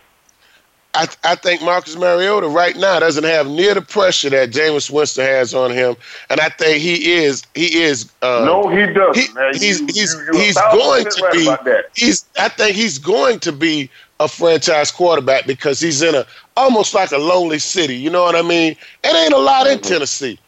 I, 0.94 1.06
I 1.22 1.34
think 1.36 1.62
Marcus 1.62 1.96
Mariota 1.96 2.48
right 2.48 2.74
now 2.76 2.98
doesn't 2.98 3.24
have 3.24 3.46
near 3.46 3.74
the 3.74 3.82
pressure 3.82 4.30
that 4.30 4.50
Jameis 4.50 4.90
Winston 4.90 5.24
has 5.24 5.54
on 5.54 5.70
him, 5.70 5.96
and 6.30 6.40
I 6.40 6.48
think 6.48 6.82
he 6.82 7.12
is 7.12 7.44
he 7.54 7.82
is. 7.82 8.10
Uh, 8.22 8.42
no, 8.44 8.68
he 8.68 8.92
doesn't. 8.92 9.54
He, 9.54 9.66
he's 9.66 9.80
he's 9.80 10.14
you, 10.14 10.30
he's 10.32 10.56
going 10.56 11.04
to 11.04 11.22
right 11.22 11.64
be. 11.64 11.72
He's 11.94 12.24
I 12.38 12.48
think 12.48 12.74
he's 12.74 12.98
going 12.98 13.38
to 13.40 13.52
be 13.52 13.90
a 14.18 14.28
franchise 14.28 14.90
quarterback 14.90 15.46
because 15.46 15.78
he's 15.78 16.02
in 16.02 16.14
a 16.14 16.26
almost 16.56 16.94
like 16.94 17.12
a 17.12 17.18
lonely 17.18 17.58
city. 17.58 17.96
You 17.96 18.10
know 18.10 18.22
what 18.22 18.34
I 18.34 18.42
mean? 18.42 18.74
It 19.04 19.14
ain't 19.14 19.34
a 19.34 19.38
lot 19.38 19.66
in 19.66 19.78
mm-hmm. 19.78 19.88
Tennessee. 19.88 20.38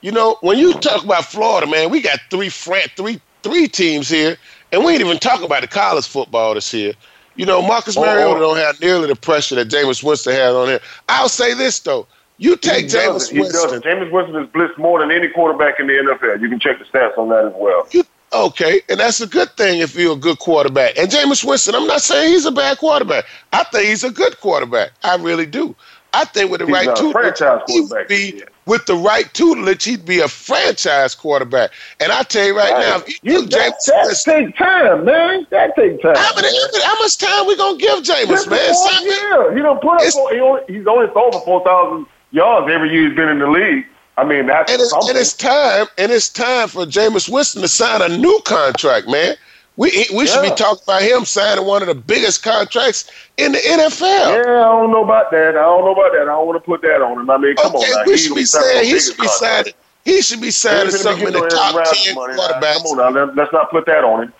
You 0.00 0.12
know, 0.12 0.38
when 0.40 0.58
you 0.58 0.72
talk 0.74 1.04
about 1.04 1.26
Florida, 1.26 1.66
man, 1.66 1.90
we 1.90 2.00
got 2.00 2.18
three 2.30 2.48
fran- 2.48 2.88
three 2.96 3.20
three 3.42 3.68
teams 3.68 4.08
here, 4.08 4.38
and 4.72 4.82
we 4.82 4.92
ain't 4.92 5.02
even 5.02 5.18
talk 5.18 5.42
about 5.42 5.60
the 5.60 5.68
college 5.68 6.08
football 6.08 6.54
that's 6.54 6.70
here. 6.70 6.94
You 7.40 7.46
know, 7.46 7.62
Marcus 7.62 7.96
oh, 7.96 8.02
Mariota 8.02 8.36
oh. 8.36 8.38
don't 8.38 8.56
have 8.58 8.78
nearly 8.82 9.08
the 9.08 9.16
pressure 9.16 9.54
that 9.54 9.68
Jameis 9.68 10.04
Winston 10.04 10.34
has 10.34 10.54
on 10.54 10.68
him. 10.68 10.80
I'll 11.08 11.30
say 11.30 11.54
this 11.54 11.80
though. 11.80 12.06
You 12.36 12.54
take 12.54 12.88
Jameis 12.88 13.32
Winston. 13.32 13.80
Jameis 13.80 14.12
Winston 14.12 14.34
has 14.34 14.46
blitzed 14.48 14.76
more 14.76 15.00
than 15.00 15.10
any 15.10 15.28
quarterback 15.28 15.80
in 15.80 15.86
the 15.86 15.94
NFL. 15.94 16.42
You 16.42 16.50
can 16.50 16.60
check 16.60 16.78
the 16.78 16.84
stats 16.84 17.16
on 17.16 17.30
that 17.30 17.46
as 17.46 17.54
well. 17.56 17.88
You, 17.92 18.04
okay, 18.34 18.82
and 18.90 19.00
that's 19.00 19.22
a 19.22 19.26
good 19.26 19.48
thing 19.56 19.80
if 19.80 19.94
you're 19.94 20.12
a 20.12 20.16
good 20.16 20.38
quarterback. 20.38 20.98
And 20.98 21.10
Jameis 21.10 21.42
Winston, 21.42 21.74
I'm 21.74 21.86
not 21.86 22.02
saying 22.02 22.30
he's 22.30 22.44
a 22.44 22.52
bad 22.52 22.76
quarterback. 22.76 23.24
I 23.54 23.64
think 23.64 23.88
he's 23.88 24.04
a 24.04 24.10
good 24.10 24.38
quarterback. 24.40 24.90
I 25.02 25.16
really 25.16 25.46
do. 25.46 25.74
I 26.12 26.24
think 26.24 26.50
with 26.50 26.60
the 26.60 26.66
he's 26.66 26.74
right 26.74 26.96
tutelage, 26.96 27.38
he 27.68 27.80
would 27.82 28.08
be 28.08 28.42
with 28.66 28.86
the 28.86 28.94
right 28.94 29.32
tutelage, 29.34 29.84
he'd 29.84 30.04
be 30.04 30.20
a 30.20 30.28
franchise 30.28 31.14
quarterback. 31.14 31.70
And 31.98 32.12
I 32.12 32.22
tell 32.22 32.46
you 32.46 32.56
right, 32.56 32.72
right. 32.72 32.80
now, 32.80 32.96
if 32.98 33.08
you, 33.08 33.32
you 33.32 33.46
that, 33.46 33.74
that 33.86 34.22
take 34.24 34.56
time, 34.56 35.04
man. 35.04 35.46
That 35.50 35.74
take 35.76 36.00
time. 36.02 36.16
How, 36.16 36.34
many, 36.34 36.48
how 36.82 36.98
much 37.00 37.18
time 37.18 37.46
we 37.46 37.56
gonna 37.56 37.78
give 37.78 38.02
Jameis, 38.04 38.48
man? 38.48 38.72
Yeah, 39.04 39.54
he 39.54 39.62
don't 39.62 39.80
put 39.80 40.00
up. 40.00 40.32
he 40.32 40.40
only, 40.40 40.62
he's 40.68 40.86
only 40.86 41.08
thrown 41.12 41.32
for 41.32 41.40
four 41.44 41.64
thousand 41.64 42.06
yards 42.30 42.70
every 42.72 42.92
year 42.92 43.08
he's 43.08 43.16
been 43.16 43.28
in 43.28 43.38
the 43.38 43.48
league. 43.48 43.86
I 44.16 44.24
mean, 44.24 44.46
that's 44.46 44.70
and 44.70 44.80
it's, 44.80 44.92
and 44.92 45.16
it's 45.16 45.32
time, 45.32 45.86
and 45.96 46.12
it's 46.12 46.28
time 46.28 46.68
for 46.68 46.84
Jameis 46.84 47.32
Winston 47.32 47.62
to 47.62 47.68
sign 47.68 48.02
a 48.02 48.16
new 48.18 48.40
contract, 48.44 49.08
man. 49.08 49.36
We 49.76 50.06
we 50.14 50.26
should 50.26 50.42
be 50.42 50.50
talking 50.50 50.82
about 50.82 51.02
him 51.02 51.24
signing 51.24 51.64
one 51.64 51.80
of 51.82 51.88
the 51.88 51.94
biggest 51.94 52.42
contracts 52.42 53.10
in 53.36 53.52
the 53.52 53.58
NFL. 53.58 54.44
Yeah, 54.44 54.60
I 54.60 54.64
don't 54.64 54.90
know 54.90 55.04
about 55.04 55.30
that. 55.30 55.50
I 55.50 55.62
don't 55.62 55.84
know 55.84 55.92
about 55.92 56.12
that. 56.12 56.22
I 56.22 56.32
don't 56.32 56.46
want 56.46 56.62
to 56.62 56.66
put 56.66 56.82
that 56.82 57.00
on 57.00 57.20
him. 57.20 57.30
I 57.30 57.38
mean, 57.38 57.56
come 57.56 57.74
okay, 57.76 57.86
on. 57.86 58.04
Now. 58.04 58.10
We 58.10 58.18
should 58.18 58.34
be 58.34 58.44
saying 58.44 58.84
he 58.84 58.98
should 59.00 59.16
be 59.16 59.28
signing. 59.28 59.72
He 60.04 60.22
should 60.22 60.40
be 60.40 60.50
signing 60.50 60.90
something 60.90 61.28
in 61.28 61.32
the 61.32 61.48
top 61.48 61.74
ten 61.94 62.14
quarterbacks. 62.14 62.82
Come 62.82 62.98
on 63.00 63.14
now, 63.14 63.32
let's 63.34 63.52
not 63.52 63.70
put 63.70 63.86
that 63.86 64.04
on 64.04 64.24
him. 64.24 64.32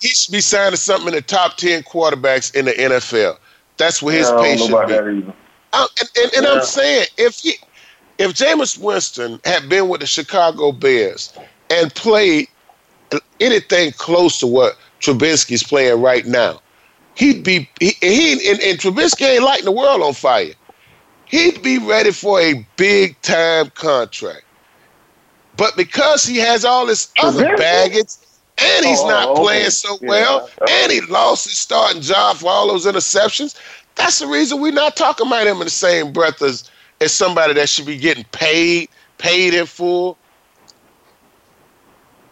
He 0.00 0.08
should 0.08 0.32
be 0.32 0.40
signing 0.40 0.76
something 0.76 1.08
in 1.08 1.14
the 1.14 1.22
top 1.22 1.56
ten 1.56 1.82
quarterbacks 1.82 2.54
in 2.54 2.64
the 2.64 2.72
NFL. 2.72 3.36
That's 3.76 4.02
where 4.02 4.16
his 4.16 4.30
yeah, 4.30 4.40
pay 4.40 4.56
should 4.56 4.88
be. 4.88 4.92
and 4.92 5.32
and, 5.72 6.34
and 6.34 6.44
yeah. 6.44 6.52
I'm 6.52 6.62
saying 6.62 7.06
if 7.18 7.38
he, 7.38 7.54
if 8.18 8.34
Jameis 8.34 8.78
Winston 8.78 9.40
had 9.44 9.68
been 9.68 9.88
with 9.88 10.00
the 10.00 10.06
Chicago 10.06 10.72
Bears 10.72 11.32
and 11.70 11.94
played 11.94 12.48
anything 13.40 13.92
close 13.92 14.38
to 14.40 14.46
what 14.46 14.76
Trubisky's 15.00 15.62
playing 15.62 16.00
right 16.00 16.26
now, 16.26 16.60
he'd 17.14 17.42
be 17.44 17.68
he, 17.80 17.92
he 18.00 18.32
and, 18.32 18.60
and 18.60 18.78
Trubisky 18.78 19.22
ain't 19.22 19.44
lighting 19.44 19.64
the 19.64 19.72
world 19.72 20.02
on 20.02 20.12
fire. 20.14 20.52
He'd 21.26 21.62
be 21.62 21.78
ready 21.78 22.10
for 22.10 22.40
a 22.40 22.66
big 22.76 23.20
time 23.20 23.70
contract. 23.70 24.44
But 25.56 25.76
because 25.76 26.24
he 26.24 26.36
has 26.38 26.64
all 26.64 26.86
this 26.86 27.12
other 27.20 27.56
baggage 27.56 28.14
and 28.56 28.86
he's 28.86 29.00
oh, 29.00 29.08
not 29.08 29.28
okay. 29.30 29.42
playing 29.42 29.70
so 29.70 29.98
well, 30.02 30.48
yeah. 30.60 30.82
and 30.82 30.92
he 30.92 31.00
lost 31.02 31.44
his 31.48 31.58
starting 31.58 32.00
job 32.00 32.36
for 32.36 32.48
all 32.48 32.68
those 32.68 32.86
interceptions, 32.86 33.58
that's 33.96 34.20
the 34.20 34.26
reason 34.26 34.60
we're 34.60 34.72
not 34.72 34.96
talking 34.96 35.26
about 35.26 35.46
him 35.46 35.58
in 35.58 35.64
the 35.64 35.70
same 35.70 36.12
breath 36.12 36.40
as, 36.40 36.70
as 37.00 37.12
somebody 37.12 37.52
that 37.54 37.68
should 37.68 37.86
be 37.86 37.98
getting 37.98 38.24
paid, 38.30 38.88
paid 39.18 39.52
in 39.52 39.66
full. 39.66 40.16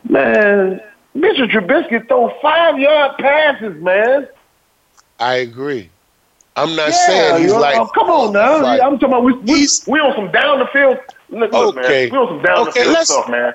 Man, 0.09 0.81
Mr. 1.17 1.51
Trubisky 1.51 2.07
throw 2.09 2.33
five 2.41 2.79
yard 2.79 3.19
passes, 3.19 3.81
man. 3.83 4.29
I 5.19 5.37
agree. 5.37 5.91
I'm 6.57 6.75
not 6.75 6.91
yeah, 6.91 7.07
saying 7.07 7.43
he's 7.43 7.53
like. 7.53 7.77
Oh, 7.77 7.87
come 7.87 8.09
on 8.09 8.33
now. 8.33 8.63
Like, 8.63 8.81
I'm 8.81 8.99
talking 8.99 9.09
about 9.09 9.25
we, 9.25 9.35
we, 9.35 9.69
we 9.87 10.01
on 10.01 10.15
some 10.15 10.31
down 10.33 10.59
the 10.59 10.67
field. 10.73 10.99
Look, 11.29 11.53
look 11.53 11.77
okay. 11.77 12.09
man. 12.09 12.13
We 12.13 12.19
on 12.19 12.29
some 12.29 12.43
down 12.43 12.69
okay, 12.69 12.85
the 12.85 12.95
field 12.95 13.07
stuff, 13.07 13.29
man. 13.29 13.55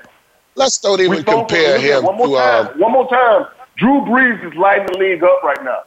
Let's 0.54 0.78
don't 0.78 1.00
even 1.00 1.18
we 1.18 1.22
compare 1.24 1.80
him 1.80 2.04
one 2.04 2.16
more 2.16 2.28
to. 2.28 2.34
Time, 2.34 2.66
um, 2.68 2.78
one 2.78 2.92
more 2.92 3.08
time. 3.08 3.46
Drew 3.76 4.02
Brees 4.02 4.46
is 4.46 4.54
lighting 4.56 4.86
the 4.92 4.98
league 4.98 5.24
up 5.24 5.42
right 5.42 5.64
now. 5.64 5.82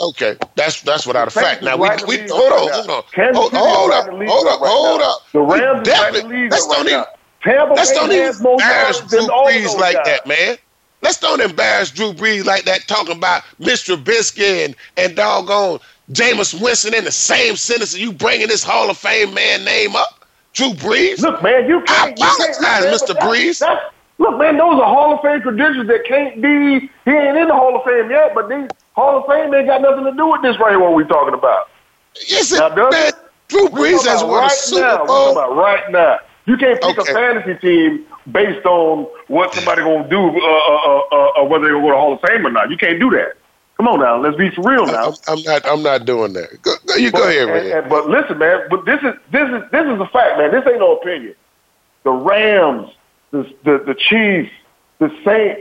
Okay, 0.00 0.36
that's 0.54 0.80
that's 0.82 1.06
without 1.06 1.26
a 1.26 1.30
fact. 1.30 1.62
Now 1.62 1.76
we, 1.76 1.88
we 2.06 2.28
hold 2.28 2.52
on, 2.52 2.70
hold 2.72 2.90
on, 2.90 3.34
hold, 3.34 3.52
hold 3.52 3.90
up, 3.90 4.06
hold 4.06 4.46
up, 4.46 4.60
hold 4.60 5.02
up. 5.02 5.22
The 5.32 5.40
Rams 5.40 5.88
lighting 5.88 6.28
the 6.28 6.34
league 6.34 6.52
up 6.52 6.68
right 6.68 6.86
now. 6.86 7.06
Tampa 7.42 7.74
Let's 7.74 7.92
don't 7.92 8.10
even 8.10 8.34
embarrass 8.46 9.00
Drew 9.00 9.20
Brees 9.20 9.78
like 9.78 10.02
that, 10.04 10.26
man. 10.26 10.56
Let's 11.02 11.18
don't 11.18 11.40
embarrass 11.40 11.90
Drew 11.90 12.12
Brees 12.12 12.44
like 12.44 12.64
that, 12.64 12.88
talking 12.88 13.16
about 13.16 13.42
Mr. 13.60 13.96
Trubisky 13.96 14.64
and, 14.64 14.76
and 14.96 15.14
doggone 15.14 15.78
Jameis 16.12 16.60
Winston 16.60 16.94
in 16.94 17.04
the 17.04 17.12
same 17.12 17.54
sentence. 17.56 17.96
You 17.96 18.12
bringing 18.12 18.48
this 18.48 18.64
Hall 18.64 18.90
of 18.90 18.98
Fame 18.98 19.32
man 19.34 19.64
name 19.64 19.94
up, 19.94 20.24
Drew 20.54 20.72
Brees? 20.72 21.20
Look, 21.20 21.42
man, 21.42 21.68
you 21.68 21.82
can't. 21.82 22.20
I 22.20 22.26
apologize, 22.26 23.00
Mr. 23.02 23.14
Brees. 23.16 23.62
look, 24.18 24.38
man, 24.38 24.56
those 24.56 24.80
are 24.80 24.86
Hall 24.86 25.14
of 25.14 25.20
Fame 25.20 25.40
credentials 25.40 25.86
that 25.86 26.04
can't 26.04 26.42
be. 26.42 26.90
He 27.04 27.10
ain't 27.10 27.36
in 27.36 27.48
the 27.48 27.54
Hall 27.54 27.76
of 27.76 27.84
Fame 27.84 28.10
yet, 28.10 28.34
but 28.34 28.48
these 28.48 28.68
Hall 28.94 29.18
of 29.18 29.26
Fame 29.26 29.54
ain't 29.54 29.68
got 29.68 29.80
nothing 29.80 30.04
to 30.04 30.12
do 30.12 30.26
with 30.26 30.42
this 30.42 30.58
right 30.58 30.70
here. 30.70 30.80
What 30.80 30.94
we're 30.94 31.04
talking 31.04 31.34
about? 31.34 31.70
Yes, 32.26 32.50
it, 32.50 32.58
now, 32.58 32.90
man, 32.90 33.12
Drew 33.46 33.68
Brees 33.68 34.04
has 34.04 34.24
won 34.24 34.42
right 34.42 34.50
a 34.50 34.56
Super. 34.56 34.80
Bowl. 34.80 34.98
We're 34.98 35.06
talking 35.06 35.32
about 35.32 35.56
right 35.56 35.90
now. 35.92 36.18
You 36.48 36.56
can't 36.56 36.80
pick 36.80 36.98
Okay. 36.98 37.12
a 37.12 37.14
fantasy 37.14 37.54
team 37.60 38.06
based 38.32 38.64
on 38.64 39.06
what 39.28 39.54
somebody 39.54 39.82
gonna 39.82 40.08
do, 40.08 40.18
uh, 40.18 40.42
uh, 40.42 41.02
uh, 41.12 41.42
uh, 41.42 41.44
whether 41.44 41.66
they 41.66 41.72
gonna 41.72 41.82
go 41.84 41.90
to 41.90 41.96
Hall 41.96 42.12
of 42.14 42.20
Fame 42.26 42.46
or 42.46 42.50
not. 42.50 42.70
You 42.70 42.78
can't 42.78 42.98
do 42.98 43.10
that. 43.10 43.34
Come 43.76 43.86
on 43.86 44.00
now, 44.00 44.18
let's 44.18 44.36
be 44.36 44.48
for 44.50 44.62
real 44.62 44.86
now. 44.86 45.08
I'm, 45.08 45.14
I'm 45.28 45.42
not. 45.42 45.66
I'm 45.68 45.82
not 45.82 46.06
doing 46.06 46.32
that. 46.32 46.60
Go, 46.62 46.72
go, 46.86 46.94
you 46.96 47.10
go 47.12 47.20
But- 47.20 47.28
ahead, 47.28 47.48
and- 47.50 47.66
and- 47.80 47.88
but 47.90 48.08
listen, 48.08 48.38
man. 48.38 48.62
But 48.70 48.86
this 48.86 48.98
is 49.02 49.14
this 49.30 49.48
is 49.50 49.62
this 49.70 49.84
is 49.84 50.00
a 50.00 50.06
fact, 50.06 50.38
man. 50.38 50.50
This 50.50 50.66
ain't 50.66 50.78
no 50.80 50.96
opinion. 50.96 51.34
The 52.04 52.10
Rams, 52.12 52.88
the 53.30 53.42
the, 53.64 53.78
the 53.86 53.94
Chiefs, 53.94 54.50
the 55.00 55.10
Saints, 55.26 55.60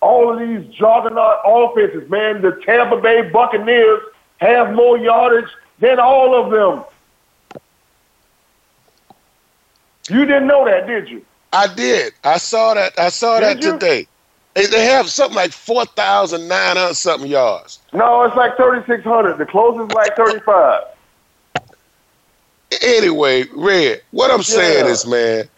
all 0.00 0.32
of 0.32 0.38
these 0.40 0.64
juggernaut 0.74 1.36
offenses, 1.44 2.08
man. 2.10 2.40
The 2.40 2.52
Tampa 2.64 2.96
Bay 2.96 3.28
Buccaneers 3.30 4.00
have 4.38 4.72
more 4.72 4.96
yardage 4.96 5.50
than 5.80 6.00
all 6.00 6.34
of 6.34 6.50
them. 6.50 6.82
You 10.10 10.24
didn't 10.24 10.46
know 10.48 10.64
that, 10.64 10.86
did 10.86 11.08
you? 11.08 11.24
I 11.52 11.72
did. 11.72 12.12
I 12.24 12.38
saw 12.38 12.74
that. 12.74 12.98
I 12.98 13.08
saw 13.08 13.40
Did 13.40 13.58
that 13.58 13.64
you? 13.64 13.72
today. 13.72 14.06
They, 14.54 14.84
have 14.84 15.08
something 15.08 15.36
like 15.36 15.52
four 15.52 15.84
thousand 15.84 16.48
nine 16.48 16.76
hundred 16.76 16.94
something 16.94 17.30
yards. 17.30 17.78
No, 17.92 18.24
it's 18.24 18.36
like 18.36 18.56
thirty 18.56 18.84
six 18.86 19.04
hundred. 19.04 19.38
The 19.38 19.46
closest 19.46 19.90
is 19.90 19.94
like 19.94 20.16
thirty 20.16 20.40
five. 20.40 20.82
Anyway, 22.82 23.44
Red. 23.54 24.02
What 24.10 24.30
I'm 24.30 24.42
saying 24.42 24.86
is, 24.86 25.06
man, 25.06 25.48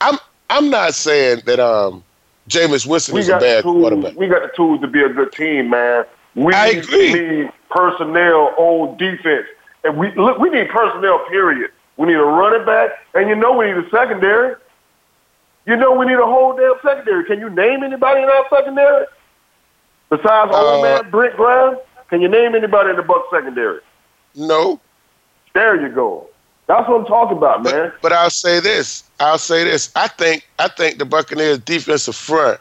I'm 0.00 0.18
I'm 0.50 0.70
not 0.70 0.94
saying 0.94 1.42
that 1.46 1.60
um 1.60 2.02
Jameis 2.48 2.86
Winston 2.86 3.14
we 3.14 3.20
is 3.20 3.28
a 3.28 3.38
bad 3.38 3.62
tools. 3.62 3.80
quarterback. 3.80 4.16
We 4.16 4.28
got 4.28 4.42
the 4.42 4.50
tools 4.56 4.80
to 4.80 4.88
be 4.88 5.02
a 5.02 5.08
good 5.08 5.32
team, 5.32 5.70
man. 5.70 6.04
We 6.34 6.52
I 6.54 6.68
agree. 6.68 7.12
need 7.12 7.52
personnel 7.70 8.54
on 8.56 8.96
defense, 8.96 9.46
and 9.84 9.98
we 9.98 10.14
look. 10.16 10.38
We 10.38 10.50
need 10.50 10.68
personnel. 10.70 11.24
Period. 11.28 11.70
We 12.02 12.08
need 12.08 12.14
a 12.14 12.24
running 12.24 12.66
back, 12.66 12.90
and 13.14 13.28
you 13.28 13.36
know 13.36 13.52
we 13.56 13.66
need 13.66 13.76
a 13.76 13.88
secondary. 13.88 14.56
You 15.66 15.76
know 15.76 15.92
we 15.92 16.04
need 16.04 16.18
a 16.18 16.26
whole 16.26 16.56
damn 16.56 16.74
secondary. 16.82 17.24
Can 17.26 17.38
you 17.38 17.48
name 17.48 17.84
anybody 17.84 18.22
in 18.22 18.28
our 18.28 18.44
secondary 18.50 19.06
besides 20.10 20.50
Uh, 20.52 20.56
old 20.56 20.82
man 20.82 21.08
Brent 21.12 21.36
Grimes? 21.36 21.78
Can 22.10 22.20
you 22.20 22.26
name 22.26 22.56
anybody 22.56 22.90
in 22.90 22.96
the 22.96 23.02
Buck 23.04 23.26
secondary? 23.30 23.82
No, 24.34 24.80
There 25.54 25.80
you 25.80 25.90
go. 25.90 26.26
That's 26.66 26.88
what 26.88 27.02
I'm 27.02 27.06
talking 27.06 27.36
about, 27.36 27.62
man. 27.62 27.92
but, 27.92 28.02
but 28.02 28.12
I'll 28.12 28.30
say 28.30 28.58
this. 28.58 29.04
I'll 29.20 29.38
say 29.38 29.62
this. 29.62 29.92
I 29.94 30.08
think 30.08 30.44
I 30.58 30.66
think 30.66 30.98
the 30.98 31.04
Buccaneers 31.04 31.58
defensive 31.60 32.16
front 32.16 32.60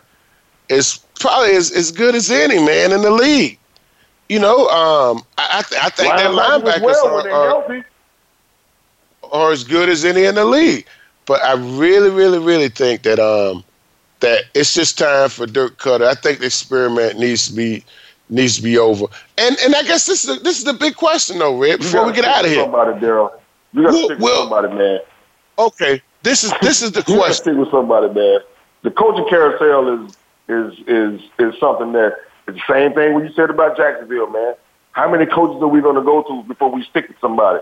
is 0.70 1.00
probably 1.20 1.56
as, 1.56 1.72
as 1.72 1.92
good 1.92 2.14
as 2.14 2.30
any 2.30 2.64
man 2.64 2.92
in 2.92 3.02
the 3.02 3.10
league. 3.10 3.58
You 4.30 4.38
know, 4.38 4.68
um, 4.68 5.24
I 5.40 5.58
I, 5.58 5.62
th- 5.64 5.82
I 5.84 5.90
think 5.90 6.16
their 6.16 6.30
Linebackers 6.30 6.82
well 6.84 7.28
are, 7.28 7.32
are. 7.32 7.86
Are 9.32 9.52
as 9.52 9.64
good 9.64 9.88
as 9.90 10.04
any 10.06 10.26
in 10.26 10.36
the 10.36 10.46
league. 10.46 10.86
But 11.26 11.44
I 11.44 11.54
really, 11.54 12.10
really, 12.10 12.40
really 12.40 12.70
think 12.70 13.04
that 13.04 13.20
um 13.20 13.64
that 14.20 14.44
it's 14.54 14.74
just 14.74 14.98
time 14.98 15.30
for 15.30 15.46
Dirk 15.46 15.78
Koetter. 15.78 16.06
I 16.06 16.14
think 16.16 16.40
the 16.40 16.46
experiment 16.48 17.18
needs 17.18 17.48
to 17.48 17.54
be 17.54 17.84
needs 18.30 18.58
to 18.58 18.64
be 18.64 18.78
over. 18.78 19.06
And 19.38 19.56
and 19.64 19.76
I 19.76 19.84
guess 19.84 20.06
this 20.06 20.26
is 20.26 20.38
the, 20.38 20.44
this 20.44 20.58
is 20.58 20.64
the 20.66 20.74
big 20.74 20.96
question 20.96 21.40
though, 21.40 21.58
Red. 21.58 21.80
Before 21.80 22.06
we 22.06 22.14
get 22.14 22.26
out 22.26 22.44
of 22.46 22.52
here, 22.52 22.62
Somebody, 22.64 23.00
Daryl. 23.00 23.32
You 23.74 23.84
got 23.84 23.92
to 23.92 23.96
Well- 23.96 24.06
stick 24.06 24.10
with 24.10 24.20
well- 24.20 24.42
somebody, 24.50 24.68
man. 24.76 25.00
okay. 25.60 26.02
This 26.24 26.44
is 26.44 26.54
this 26.62 26.82
is 26.82 26.92
the 26.92 27.00
You 27.00 27.04
got 27.04 27.14
to 27.14 27.18
question. 27.20 27.44
stick 27.44 27.56
with 27.58 27.72
somebody, 27.72 28.08
man. 28.14 28.40
The 28.84 28.92
coaching 28.92 29.28
carousel 29.30 30.06
is 30.06 30.18
is 30.50 30.74
is 30.88 31.22
is 31.40 31.60
something 31.60 31.94
that 31.94 32.18
it's 32.48 32.58
the 32.68 32.74
same 32.74 32.94
thing 32.94 33.14
when 33.14 33.24
you 33.26 33.32
said 33.34 33.50
about 33.50 33.78
Jacksonville, 33.78 34.30
man. 34.30 34.56
How 34.92 35.10
many 35.10 35.26
coaches 35.26 35.62
are 35.64 35.68
we 35.68 35.80
going 35.80 35.96
to 35.96 36.02
go 36.02 36.22
to 36.24 36.44
before 36.44 36.70
we 36.70 36.84
stick 36.84 37.08
with 37.08 37.18
somebody? 37.22 37.60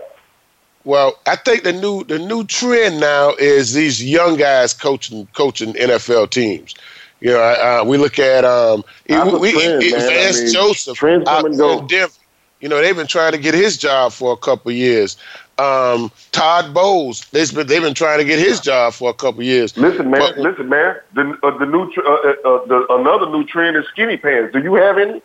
Well, 0.84 1.18
I 1.26 1.36
think 1.36 1.62
the 1.62 1.72
new 1.72 2.04
the 2.04 2.18
new 2.18 2.44
trend 2.44 3.00
now 3.00 3.34
is 3.38 3.74
these 3.74 4.02
young 4.02 4.36
guys 4.36 4.72
coaching 4.72 5.26
coaching 5.34 5.74
NFL 5.74 6.30
teams. 6.30 6.74
You 7.20 7.32
know, 7.32 7.40
uh, 7.40 7.84
we 7.86 7.98
look 7.98 8.18
at 8.18 8.44
um, 8.46 8.82
we, 9.08 9.14
trend, 9.14 9.78
we. 9.78 9.94
I 9.94 9.98
Vance 9.98 10.40
mean, 10.40 10.52
Joseph 10.52 11.02
out 11.28 11.44
in 11.44 11.86
Denver. 11.86 12.14
You 12.60 12.68
know, 12.68 12.80
they've 12.80 12.96
been 12.96 13.06
trying 13.06 13.32
to 13.32 13.38
get 13.38 13.54
his 13.54 13.76
job 13.76 14.12
for 14.12 14.32
a 14.32 14.36
couple 14.36 14.70
years. 14.72 15.16
Um, 15.58 16.10
Todd 16.32 16.72
Bowles, 16.72 17.26
they've 17.30 17.54
been 17.54 17.66
they've 17.66 17.82
been 17.82 17.94
trying 17.94 18.18
to 18.18 18.24
get 18.24 18.38
his 18.38 18.60
job 18.60 18.94
for 18.94 19.10
a 19.10 19.14
couple 19.14 19.42
years. 19.42 19.76
Listen, 19.76 20.10
man. 20.10 20.20
But- 20.20 20.38
listen, 20.38 20.68
man. 20.70 20.96
The 21.14 21.38
uh, 21.42 21.58
the 21.58 21.66
new 21.66 21.92
tr- 21.92 22.00
uh, 22.00 22.12
uh, 22.12 22.28
uh, 22.48 22.66
the, 22.66 22.86
another 22.90 23.26
new 23.30 23.44
trend 23.44 23.76
is 23.76 23.84
skinny 23.88 24.16
pants. 24.16 24.54
Do 24.54 24.60
you 24.60 24.74
have 24.74 24.96
any? 24.96 25.20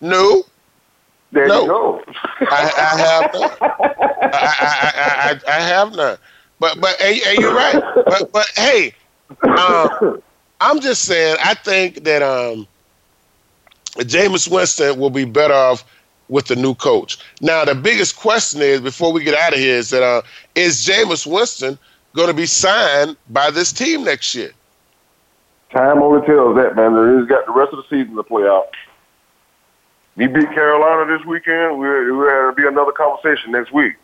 No, 0.00 0.44
There 1.32 1.46
No. 1.48 1.62
you 1.62 1.66
go. 1.68 2.04
I, 2.40 2.72
I 2.76 2.98
have 2.98 3.34
none. 3.34 3.50
I, 4.32 5.40
I, 5.46 5.52
I, 5.56 5.60
have 5.60 5.94
none. 5.94 6.18
But 6.60 6.80
but 6.80 7.00
and, 7.00 7.20
and 7.26 7.38
you're 7.38 7.54
right. 7.54 7.82
But 8.06 8.32
but 8.32 8.46
hey, 8.56 8.94
um, 9.42 10.22
I'm 10.60 10.80
just 10.80 11.04
saying. 11.04 11.36
I 11.44 11.54
think 11.54 12.04
that 12.04 12.22
um, 12.22 12.66
Jameis 13.96 14.48
Winston 14.50 14.98
will 14.98 15.10
be 15.10 15.24
better 15.24 15.54
off 15.54 15.84
with 16.28 16.46
the 16.46 16.56
new 16.56 16.74
coach. 16.74 17.18
Now 17.40 17.64
the 17.64 17.74
biggest 17.74 18.16
question 18.16 18.62
is 18.62 18.80
before 18.80 19.12
we 19.12 19.22
get 19.22 19.34
out 19.34 19.52
of 19.52 19.58
here 19.58 19.76
is 19.76 19.90
that 19.90 20.02
uh, 20.02 20.22
is 20.54 20.86
Jameis 20.86 21.26
Winston 21.26 21.78
going 22.14 22.28
to 22.28 22.34
be 22.34 22.46
signed 22.46 23.16
by 23.30 23.50
this 23.50 23.72
team 23.72 24.04
next 24.04 24.34
year? 24.34 24.50
Time 25.70 26.00
only 26.02 26.24
tells 26.26 26.56
that, 26.56 26.76
man. 26.76 26.92
He's 27.20 27.28
got 27.28 27.44
the 27.46 27.52
rest 27.52 27.72
of 27.72 27.78
the 27.78 27.88
season 27.90 28.16
to 28.16 28.22
play 28.22 28.44
out. 28.44 28.68
He 30.16 30.26
beat 30.26 30.50
Carolina 30.52 31.16
this 31.16 31.26
weekend. 31.26 31.78
We're, 31.78 32.16
we're 32.16 32.50
to 32.50 32.56
be 32.56 32.66
another 32.66 32.92
conversation 32.92 33.52
next 33.52 33.72
week. 33.72 33.94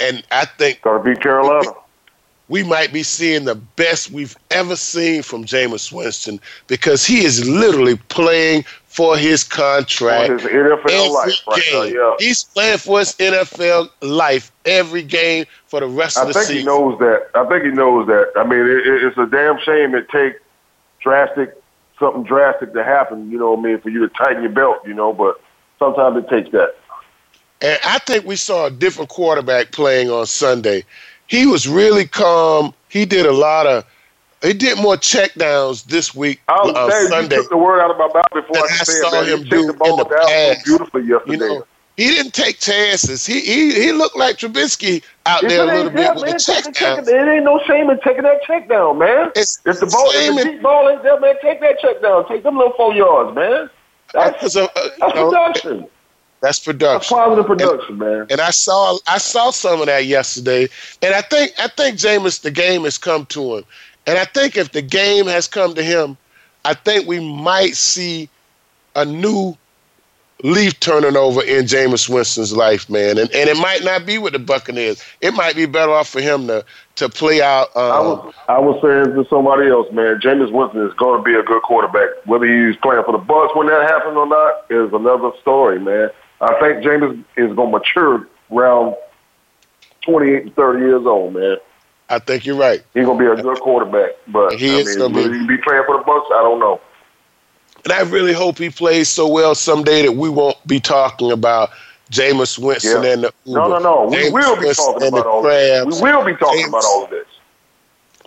And 0.00 0.24
I 0.30 0.44
think 0.46 0.80
Got 0.82 0.98
to 0.98 1.04
beat 1.04 1.20
Carolina. 1.20 1.70
we 2.48 2.62
might 2.64 2.92
be 2.92 3.02
seeing 3.02 3.44
the 3.44 3.54
best 3.54 4.10
we've 4.10 4.36
ever 4.50 4.74
seen 4.76 5.22
from 5.22 5.44
Jameis 5.44 5.92
Winston 5.92 6.40
because 6.66 7.04
he 7.04 7.24
is 7.24 7.48
literally 7.48 7.96
playing 8.08 8.64
for 8.86 9.16
his 9.16 9.44
contract. 9.44 10.26
For 10.28 10.38
his 10.38 10.42
NFL 10.50 10.90
every 10.90 11.08
life 11.10 11.40
right 11.46 11.62
now, 11.72 11.82
yeah. 11.82 12.14
He's 12.18 12.44
playing 12.44 12.78
for 12.78 12.98
his 13.00 13.14
NFL 13.16 13.90
life 14.00 14.50
every 14.64 15.02
game 15.02 15.44
for 15.66 15.80
the 15.80 15.86
rest 15.88 16.16
I 16.18 16.22
of 16.22 16.28
the 16.28 16.34
think 16.34 16.46
season. 16.46 16.60
he 16.60 16.64
knows 16.66 16.98
that. 17.00 17.28
I 17.34 17.44
think 17.46 17.64
he 17.64 17.70
knows 17.70 18.06
that. 18.08 18.32
I 18.36 18.44
mean, 18.44 18.60
it, 18.60 18.86
it's 19.04 19.18
a 19.18 19.26
damn 19.26 19.58
shame 19.60 19.94
it 19.94 20.08
takes 20.08 20.40
drastic, 21.00 21.54
something 21.98 22.22
drastic 22.22 22.72
to 22.74 22.84
happen, 22.84 23.30
you 23.30 23.38
know 23.38 23.52
what 23.52 23.60
I 23.60 23.62
mean, 23.62 23.80
for 23.80 23.90
you 23.90 24.00
to 24.00 24.08
tighten 24.14 24.42
your 24.42 24.52
belt, 24.52 24.78
you 24.86 24.94
know, 24.94 25.12
but 25.12 25.40
sometimes 25.78 26.16
it 26.16 26.28
takes 26.28 26.50
that. 26.52 26.76
And 27.60 27.78
I 27.84 27.98
think 27.98 28.24
we 28.24 28.36
saw 28.36 28.66
a 28.66 28.70
different 28.70 29.10
quarterback 29.10 29.72
playing 29.72 30.10
on 30.10 30.26
Sunday. 30.26 30.84
He 31.26 31.46
was 31.46 31.66
really 31.68 32.06
calm. 32.06 32.72
He 32.88 33.04
did 33.04 33.26
a 33.26 33.32
lot 33.32 33.66
of. 33.66 33.84
He 34.42 34.52
did 34.52 34.78
more 34.78 34.94
checkdowns 34.94 35.84
this 35.86 36.14
week 36.14 36.40
I 36.46 36.62
was 36.62 36.72
on 36.74 36.90
saying, 36.92 37.02
you 37.02 37.08
Sunday. 37.08 37.36
took 37.36 37.50
the 37.50 37.56
word 37.56 37.80
out 37.80 37.90
of 37.90 37.98
my 37.98 38.06
mouth 38.06 38.32
before 38.32 38.58
I 38.58 38.68
I 38.70 38.84
saw 38.84 39.22
him 39.22 39.42
do 39.42 39.66
the 39.66 39.72
ball 39.72 39.90
in 39.90 39.96
the 39.96 40.04
down 40.04 40.26
past. 40.26 40.64
beautifully 40.64 41.02
yesterday. 41.02 41.32
You 41.32 41.38
know, 41.38 41.66
he 41.98 42.12
didn't 42.12 42.32
take 42.32 42.60
chances. 42.60 43.26
He 43.26 43.40
he, 43.40 43.74
he 43.74 43.92
looked 43.92 44.16
like 44.16 44.36
Trubisky 44.36 45.02
out 45.26 45.42
there 45.42 45.62
a 45.62 45.66
little 45.66 45.90
bit 45.90 46.14
with 46.14 46.22
man, 46.22 46.34
the 46.34 46.38
check 46.38 46.72
check, 46.72 46.98
it 47.00 47.08
ain't 47.10 47.44
no 47.44 47.60
shame 47.66 47.90
in 47.90 47.98
taking 47.98 48.22
that 48.22 48.40
check 48.44 48.68
down, 48.68 48.98
man. 48.98 49.32
It's 49.34 49.60
If 49.66 49.80
the 49.80 49.86
ball, 49.86 50.08
if 50.14 50.36
the 50.36 50.42
in- 50.42 50.52
deep 50.54 50.62
ball 50.62 50.88
ain't 50.88 51.02
there, 51.02 51.18
man, 51.18 51.34
take 51.42 51.60
that 51.60 51.80
check 51.80 52.00
down. 52.00 52.28
Take 52.28 52.44
them 52.44 52.56
little 52.56 52.72
four 52.74 52.94
yards, 52.94 53.34
man. 53.34 53.68
That's, 54.12 54.40
That's, 54.40 54.56
a, 54.56 54.62
uh, 54.62 54.68
that's 55.00 55.14
know, 55.16 55.28
production. 55.28 55.80
that's 55.80 55.88
That's 56.40 56.58
production. 56.60 57.16
positive 57.16 57.46
production, 57.46 57.98
man. 57.98 58.26
And 58.30 58.40
I 58.40 58.50
saw 58.50 58.96
I 59.08 59.18
saw 59.18 59.50
some 59.50 59.80
of 59.80 59.86
that 59.86 60.06
yesterday. 60.06 60.68
And 61.02 61.14
I 61.14 61.20
think 61.22 61.50
I 61.58 61.66
think 61.66 61.98
Jameis 61.98 62.42
the 62.42 62.52
game 62.52 62.84
has 62.84 62.96
come 62.96 63.26
to 63.26 63.56
him. 63.56 63.64
And 64.06 64.18
I 64.18 64.24
think 64.24 64.56
if 64.56 64.70
the 64.70 64.82
game 64.82 65.26
has 65.26 65.48
come 65.48 65.74
to 65.74 65.82
him, 65.82 66.16
I 66.64 66.74
think 66.74 67.08
we 67.08 67.18
might 67.18 67.74
see 67.74 68.30
a 68.94 69.04
new 69.04 69.56
leaf 70.44 70.78
turning 70.80 71.16
over 71.16 71.42
in 71.42 71.64
Jameis 71.64 72.08
Winston's 72.08 72.52
life, 72.52 72.88
man. 72.88 73.18
And 73.18 73.30
and 73.34 73.48
it 73.48 73.56
might 73.58 73.82
not 73.84 74.06
be 74.06 74.18
with 74.18 74.32
the 74.32 74.38
Buccaneers. 74.38 75.02
It 75.20 75.32
might 75.34 75.56
be 75.56 75.66
better 75.66 75.92
off 75.92 76.08
for 76.08 76.20
him 76.20 76.46
to 76.46 76.64
to 76.96 77.08
play 77.08 77.40
out 77.42 77.74
um, 77.76 77.82
I 77.92 78.00
was 78.00 78.34
I 78.48 78.58
was 78.58 78.80
saying 78.82 79.14
to 79.16 79.28
somebody 79.28 79.68
else, 79.68 79.86
man, 79.92 80.20
Jameis 80.20 80.52
Winston 80.52 80.86
is 80.86 80.94
going 80.94 81.18
to 81.18 81.24
be 81.24 81.34
a 81.34 81.42
good 81.42 81.62
quarterback. 81.62 82.08
Whether 82.26 82.46
he's 82.46 82.76
playing 82.76 83.02
for 83.04 83.12
the 83.12 83.18
Bucks 83.18 83.54
when 83.54 83.66
that 83.68 83.82
happens 83.90 84.16
or 84.16 84.26
not 84.26 84.64
is 84.70 84.92
another 84.92 85.30
story, 85.40 85.78
man. 85.80 86.10
I 86.40 86.58
think 86.60 86.84
Jameis 86.84 87.18
is 87.36 87.54
going 87.56 87.72
to 87.72 87.78
mature 87.78 88.28
around 88.52 88.94
28 90.02 90.42
and 90.44 90.54
30 90.56 90.78
years 90.80 91.06
old, 91.06 91.34
man. 91.34 91.56
I 92.08 92.18
think 92.20 92.46
you're 92.46 92.56
right. 92.56 92.82
He's 92.94 93.04
going 93.04 93.18
to 93.18 93.34
be 93.34 93.40
a 93.40 93.42
good 93.42 93.60
quarterback. 93.60 94.12
But 94.28 94.54
He 94.54 94.70
I 94.76 94.78
is 94.78 94.86
mean, 94.96 94.98
gonna 95.12 95.28
be- 95.28 95.38
he 95.38 95.46
be 95.46 95.58
playing 95.58 95.82
for 95.84 95.98
the 95.98 96.04
Bucks? 96.04 96.26
I 96.32 96.40
don't 96.42 96.58
know. 96.58 96.80
And 97.88 97.96
I 97.96 98.02
really 98.10 98.34
hope 98.34 98.58
he 98.58 98.68
plays 98.68 99.08
so 99.08 99.26
well 99.26 99.54
someday 99.54 100.02
that 100.02 100.12
we 100.12 100.28
won't 100.28 100.58
be 100.66 100.78
talking 100.78 101.32
about 101.32 101.70
Jameis 102.10 102.58
Winston 102.58 103.02
Yeah. 103.02 103.12
and 103.12 103.24
the 103.24 103.32
Uber. 103.46 103.60
No, 103.60 103.68
no, 103.68 103.78
no. 103.78 104.04
We 104.10 104.16
Jameis 104.16 104.32
will 104.32 104.56
be 104.56 104.66
Winston 104.66 104.92
talking 104.92 105.08
about 105.08 105.26
all 105.26 105.42
this. 105.42 106.00
We 106.02 106.12
will 106.12 106.22
be 106.24 106.34
talking 106.36 106.64
Jameis- 106.66 106.68
about 106.68 106.84
all 106.84 107.04
of 107.04 107.10
this. 107.10 107.24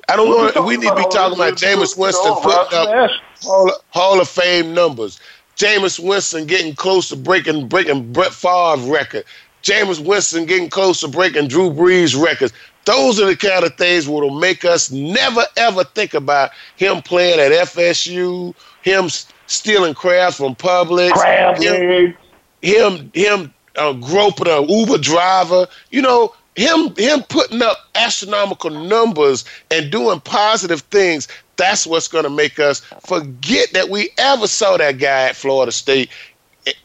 I 0.09 0.15
don't 0.15 0.29
We'll 0.29 0.45
want. 0.45 0.65
We 0.65 0.77
need 0.77 0.87
to 0.89 0.95
be 0.95 1.03
talking 1.11 1.35
about 1.37 1.57
Jameis 1.57 1.95
Winston 1.95 2.25
know, 2.25 2.39
putting 2.41 2.75
up. 2.79 3.11
Hall, 3.43 3.71
Hall 3.91 4.19
of 4.19 4.27
Fame 4.27 4.73
numbers. 4.73 5.19
Jameis 5.57 5.99
Winston 5.99 6.47
getting 6.47 6.73
close 6.73 7.09
to 7.09 7.15
breaking 7.15 7.67
breaking 7.67 8.11
Brett 8.11 8.33
Favre's 8.33 8.81
record. 8.89 9.25
Jameis 9.61 10.03
Winston 10.03 10.45
getting 10.47 10.71
close 10.71 11.01
to 11.01 11.07
breaking 11.07 11.49
Drew 11.49 11.69
Brees 11.69 12.19
records. 12.19 12.51
Those 12.85 13.19
are 13.21 13.27
the 13.27 13.35
kind 13.35 13.63
of 13.63 13.75
things 13.77 14.05
that 14.07 14.11
will 14.11 14.39
make 14.39 14.65
us 14.65 14.89
never 14.89 15.43
ever 15.55 15.83
think 15.83 16.15
about 16.15 16.49
him 16.77 17.03
playing 17.03 17.39
at 17.39 17.51
FSU, 17.51 18.55
him 18.81 19.07
stealing 19.51 19.93
crabs 19.93 20.37
from 20.37 20.55
Publix, 20.55 21.11
Crab 21.11 21.57
him, 21.61 22.15
him, 22.61 23.11
him 23.13 23.53
uh, 23.75 23.93
groping 23.93 24.47
an 24.47 24.67
Uber 24.69 24.97
driver. 24.97 25.67
You 25.89 26.01
know, 26.01 26.33
him 26.55 26.93
him 26.95 27.23
putting 27.23 27.61
up 27.61 27.77
astronomical 27.95 28.69
numbers 28.69 29.45
and 29.69 29.91
doing 29.91 30.19
positive 30.19 30.81
things 30.81 31.27
that's 31.61 31.85
what's 31.85 32.07
going 32.07 32.23
to 32.23 32.29
make 32.29 32.59
us 32.59 32.79
forget 33.05 33.71
that 33.73 33.89
we 33.89 34.09
ever 34.17 34.47
saw 34.47 34.77
that 34.77 34.97
guy 34.97 35.29
at 35.29 35.35
Florida 35.35 35.71
State 35.71 36.09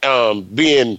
um, 0.03 0.43
being 0.55 0.99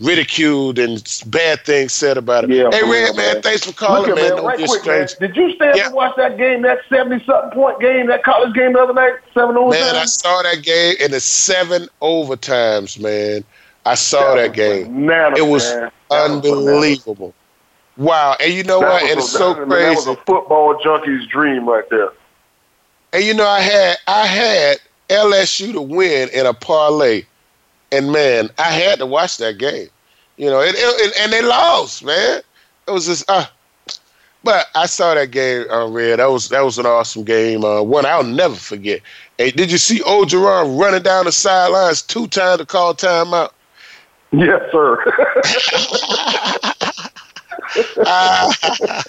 ridiculed 0.00 0.78
and 0.78 1.22
bad 1.26 1.64
things 1.64 1.92
said 1.92 2.16
about 2.16 2.44
it. 2.44 2.50
Yeah, 2.50 2.70
hey, 2.70 2.82
Red 2.82 3.16
man, 3.16 3.42
thanks 3.42 3.64
for 3.64 3.72
calling, 3.72 4.08
Look, 4.10 4.16
man. 4.16 4.34
man. 4.34 4.44
Right 4.44 4.66
quick, 4.66 4.86
man. 4.86 5.08
Did 5.20 5.36
you 5.36 5.54
stay 5.54 5.70
up 5.70 5.76
yeah. 5.76 5.86
and 5.86 5.94
watch 5.94 6.16
that 6.16 6.36
game, 6.36 6.62
that 6.62 6.78
seventy-something 6.88 7.50
point 7.50 7.80
game, 7.80 8.06
that 8.08 8.24
college 8.24 8.54
game 8.54 8.72
the 8.72 8.80
other 8.80 8.94
night, 8.94 9.14
seven 9.32 9.56
overtimes? 9.56 9.70
Man, 9.70 9.96
I 9.96 10.04
saw 10.04 10.42
that 10.42 10.62
game 10.62 10.96
in 11.00 11.10
the 11.10 11.20
seven 11.20 11.88
overtimes, 12.02 13.00
man. 13.00 13.44
I 13.86 13.94
saw 13.94 14.34
that, 14.34 14.48
that 14.48 14.54
game. 14.54 15.06
Bananas, 15.06 15.38
it 15.38 15.46
was 15.46 15.74
man. 15.74 15.90
unbelievable. 16.10 17.34
Wow, 17.96 18.36
and 18.40 18.52
you 18.52 18.64
know 18.64 18.80
that 18.80 19.02
what? 19.02 19.18
it's 19.18 19.30
so 19.30 19.54
crazy. 19.54 19.68
That 19.68 19.94
was 19.94 20.06
a 20.08 20.16
football 20.16 20.80
junkie's 20.82 21.26
dream 21.28 21.68
right 21.68 21.88
there. 21.90 22.12
And 23.12 23.22
you 23.22 23.34
know, 23.34 23.46
I 23.46 23.60
had 23.60 23.96
I 24.08 24.26
had 24.26 24.78
LSU 25.08 25.72
to 25.72 25.80
win 25.80 26.28
in 26.30 26.46
a 26.46 26.54
parlay, 26.54 27.24
and 27.96 28.12
man, 28.12 28.50
I 28.58 28.70
had 28.70 28.98
to 28.98 29.06
watch 29.06 29.38
that 29.38 29.58
game. 29.58 29.88
You 30.36 30.50
know, 30.50 30.60
it, 30.60 30.74
it, 30.76 31.14
and 31.20 31.32
they 31.32 31.42
lost, 31.42 32.04
man. 32.04 32.40
It 32.86 32.90
was 32.90 33.06
just 33.06 33.28
uh 33.30 33.46
but 34.44 34.66
I 34.74 34.84
saw 34.86 35.14
that 35.14 35.30
game, 35.30 35.64
uh, 35.70 35.88
Red. 35.88 36.18
That 36.18 36.26
was 36.26 36.50
that 36.50 36.60
was 36.62 36.78
an 36.78 36.84
awesome 36.86 37.24
game. 37.24 37.64
Uh, 37.64 37.82
one 37.82 38.04
I'll 38.04 38.22
never 38.22 38.54
forget. 38.54 39.00
Hey, 39.38 39.50
did 39.50 39.72
you 39.72 39.78
see 39.78 40.00
Orgeron 40.00 40.78
running 40.78 41.02
down 41.02 41.24
the 41.24 41.32
sidelines 41.32 42.02
two 42.02 42.26
times 42.28 42.58
to 42.58 42.66
call 42.66 42.94
timeout? 42.94 43.50
Yes, 44.32 44.60
sir. 44.70 45.02
uh, 48.06 48.52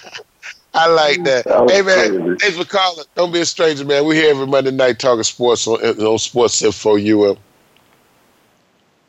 I 0.74 0.88
like 0.88 1.24
that. 1.24 1.44
that 1.44 1.70
hey 1.70 1.82
man, 1.82 2.22
crazy. 2.24 2.36
thanks 2.40 2.56
for 2.56 2.64
calling. 2.64 3.04
Don't 3.14 3.32
be 3.32 3.40
a 3.40 3.46
stranger, 3.46 3.84
man. 3.84 4.06
We're 4.06 4.14
here 4.14 4.30
every 4.30 4.46
Monday 4.46 4.70
night 4.70 4.98
talking 4.98 5.22
sports 5.22 5.66
on, 5.66 5.80
on 5.82 6.18
Sports 6.18 6.62
Info 6.62 6.96
UM. 6.96 7.36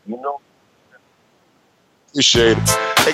You 0.08 0.22
know. 0.22 0.40
Appreciate 2.12 2.58
it. 2.58 2.70
Hey. 3.00 3.12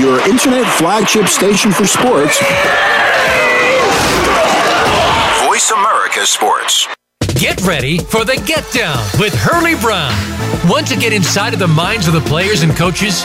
Your 0.00 0.20
internet 0.28 0.66
flagship 0.78 1.26
station 1.26 1.72
for 1.72 1.86
sports. 1.86 2.38
Voice 5.44 5.70
America 5.72 6.24
Sports. 6.24 6.86
Get 7.42 7.60
ready 7.62 7.98
for 7.98 8.24
the 8.24 8.40
Get 8.46 8.64
Down 8.70 9.04
with 9.18 9.34
Hurley 9.34 9.74
Brown. 9.74 10.14
Want 10.70 10.86
to 10.86 10.96
get 10.96 11.12
inside 11.12 11.52
of 11.52 11.58
the 11.58 11.66
minds 11.66 12.06
of 12.06 12.14
the 12.14 12.20
players 12.20 12.62
and 12.62 12.70
coaches? 12.76 13.24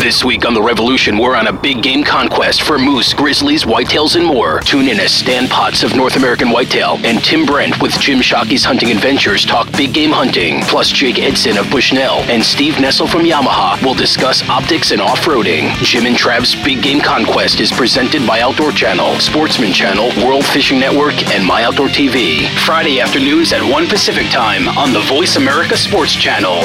This 0.00 0.24
week 0.24 0.46
on 0.46 0.54
The 0.54 0.62
Revolution, 0.62 1.18
we're 1.18 1.36
on 1.36 1.48
a 1.48 1.52
big 1.52 1.82
game 1.82 2.02
conquest 2.02 2.62
for 2.62 2.78
moose, 2.78 3.12
grizzlies, 3.12 3.64
whitetails, 3.64 4.16
and 4.16 4.24
more. 4.24 4.60
Tune 4.60 4.88
in 4.88 4.98
as 4.98 5.12
Stan 5.12 5.46
Potts 5.46 5.82
of 5.82 5.94
North 5.94 6.16
American 6.16 6.48
Whitetail 6.48 6.98
and 7.04 7.22
Tim 7.22 7.44
Brent 7.44 7.82
with 7.82 7.92
Jim 8.00 8.22
Shockey's 8.22 8.64
Hunting 8.64 8.90
Adventures 8.90 9.44
talk 9.44 9.70
big 9.72 9.92
game 9.92 10.10
hunting. 10.10 10.62
Plus, 10.62 10.88
Jake 10.88 11.18
Edson 11.18 11.58
of 11.58 11.70
Bushnell 11.70 12.20
and 12.30 12.42
Steve 12.42 12.76
Nessel 12.76 13.06
from 13.06 13.26
Yamaha 13.26 13.84
will 13.84 13.92
discuss 13.92 14.42
optics 14.48 14.90
and 14.90 15.02
off-roading. 15.02 15.70
Jim 15.84 16.06
and 16.06 16.16
Trav's 16.16 16.54
Big 16.64 16.82
Game 16.82 17.02
Conquest 17.02 17.60
is 17.60 17.70
presented 17.70 18.26
by 18.26 18.40
Outdoor 18.40 18.72
Channel, 18.72 19.20
Sportsman 19.20 19.74
Channel, 19.74 20.08
World 20.26 20.46
Fishing 20.46 20.80
Network, 20.80 21.28
and 21.34 21.44
My 21.44 21.64
Outdoor 21.64 21.88
TV. 21.88 22.48
Friday 22.60 23.00
afternoons 23.00 23.52
at 23.52 23.60
1 23.62 23.86
Pacific 23.86 24.30
Time 24.30 24.66
on 24.78 24.94
the 24.94 25.00
Voice 25.00 25.36
America 25.36 25.76
Sports 25.76 26.14
Channel 26.14 26.64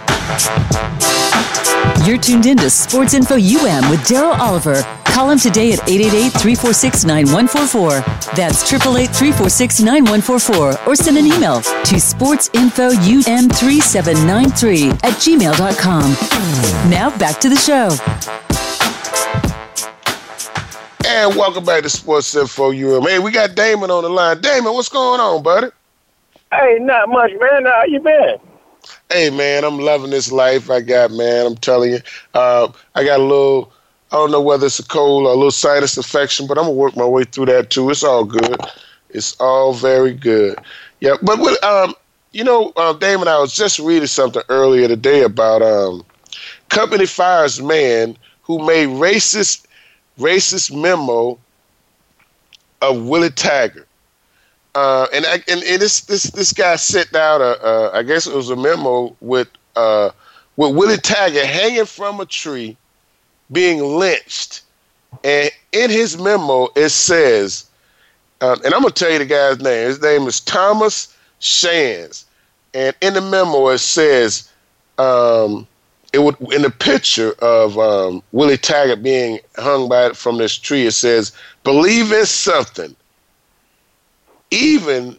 You're 2.05 2.17
tuned 2.17 2.45
in 2.47 2.57
to 2.57 2.69
Sports 2.69 3.13
Info 3.13 3.35
UM 3.35 3.89
with 3.89 3.99
Daryl 4.01 4.37
Oliver. 4.39 4.83
Call 5.05 5.29
him 5.29 5.37
today 5.37 5.71
at 5.73 5.79
888-346-9144. 5.79 8.35
That's 8.35 8.63
888-346-9144. 8.71 10.87
Or 10.87 10.95
send 10.95 11.17
an 11.17 11.25
email 11.27 11.61
to 11.61 11.95
sportsinfoum3793 11.95 14.93
at 15.03 15.13
gmail.com. 15.19 16.15
Now 16.89 17.11
back 17.17 17.39
to 17.41 17.49
the 17.49 17.57
show. 17.57 17.89
And 21.07 21.35
welcome 21.35 21.65
back 21.65 21.83
to 21.83 21.89
Sports 21.89 22.33
Info 22.35 22.71
UM. 22.71 23.03
Hey, 23.03 23.19
we 23.19 23.31
got 23.31 23.53
Damon 23.55 23.91
on 23.91 24.03
the 24.03 24.09
line. 24.09 24.39
Damon, 24.41 24.73
what's 24.73 24.89
going 24.89 25.19
on, 25.19 25.43
buddy? 25.43 25.67
Hey, 26.51 26.77
not 26.79 27.09
much, 27.09 27.31
man. 27.39 27.65
How 27.65 27.83
you 27.85 27.99
been? 27.99 28.37
Hey 29.09 29.29
man, 29.29 29.63
I'm 29.63 29.77
loving 29.79 30.11
this 30.11 30.31
life 30.31 30.69
I 30.69 30.81
got, 30.81 31.11
man. 31.11 31.45
I'm 31.45 31.55
telling 31.55 31.91
you, 31.91 31.99
uh, 32.33 32.71
I 32.95 33.03
got 33.03 33.19
a 33.19 33.23
little. 33.23 33.71
I 34.11 34.15
don't 34.17 34.31
know 34.31 34.41
whether 34.41 34.65
it's 34.65 34.79
a 34.79 34.83
cold 34.85 35.25
or 35.25 35.31
a 35.31 35.35
little 35.35 35.51
sinus 35.51 35.95
infection, 35.97 36.45
but 36.47 36.57
I'm 36.57 36.65
gonna 36.65 36.73
work 36.75 36.97
my 36.97 37.05
way 37.05 37.23
through 37.23 37.45
that 37.47 37.69
too. 37.69 37.89
It's 37.89 38.03
all 38.03 38.25
good. 38.25 38.57
It's 39.09 39.35
all 39.39 39.73
very 39.73 40.13
good. 40.13 40.57
Yeah, 40.99 41.15
but 41.21 41.39
with, 41.39 41.61
um, 41.63 41.93
you 42.31 42.43
know, 42.43 42.73
uh, 42.75 42.93
Damon, 42.93 43.27
I 43.27 43.39
was 43.39 43.53
just 43.55 43.79
reading 43.79 44.07
something 44.07 44.41
earlier 44.49 44.87
today 44.87 45.23
about 45.23 45.61
um, 45.61 46.03
company 46.69 47.05
fires 47.05 47.61
man 47.61 48.17
who 48.43 48.59
made 48.65 48.89
racist 48.89 49.65
racist 50.19 50.75
memo 50.75 51.39
of 52.81 53.03
Willie 53.05 53.29
Taggart. 53.29 53.87
Uh, 54.73 55.07
and, 55.13 55.25
I, 55.25 55.33
and 55.49 55.61
and 55.63 55.81
this 55.81 56.01
this 56.01 56.23
this 56.23 56.53
guy 56.53 56.77
sent 56.77 57.13
out 57.13 57.41
a 57.41 57.91
I 57.93 58.03
guess 58.03 58.25
it 58.25 58.33
was 58.33 58.49
a 58.49 58.55
memo 58.55 59.15
with 59.19 59.49
uh, 59.75 60.11
with 60.55 60.75
Willie 60.75 60.97
Taggart 60.97 61.45
hanging 61.45 61.85
from 61.85 62.21
a 62.21 62.25
tree, 62.25 62.77
being 63.51 63.83
lynched, 63.83 64.61
and 65.25 65.51
in 65.73 65.89
his 65.89 66.17
memo 66.17 66.69
it 66.75 66.89
says, 66.89 67.65
uh, 68.39 68.55
and 68.63 68.73
I'm 68.73 68.81
gonna 68.81 68.93
tell 68.93 69.11
you 69.11 69.19
the 69.19 69.25
guy's 69.25 69.59
name. 69.59 69.87
His 69.87 70.01
name 70.01 70.25
is 70.27 70.39
Thomas 70.39 71.15
Shands, 71.39 72.25
and 72.73 72.95
in 73.01 73.13
the 73.13 73.21
memo 73.21 73.67
it 73.69 73.79
says, 73.79 74.49
um, 74.97 75.67
it 76.13 76.19
would 76.19 76.39
in 76.53 76.61
the 76.61 76.71
picture 76.71 77.33
of 77.39 77.77
um, 77.77 78.23
Willie 78.31 78.57
Taggart 78.57 79.03
being 79.03 79.39
hung 79.57 79.89
by 79.89 80.11
from 80.11 80.37
this 80.37 80.57
tree. 80.57 80.85
It 80.85 80.91
says, 80.93 81.33
"Believe 81.65 82.13
in 82.13 82.25
something, 82.25 82.95
even 84.51 85.17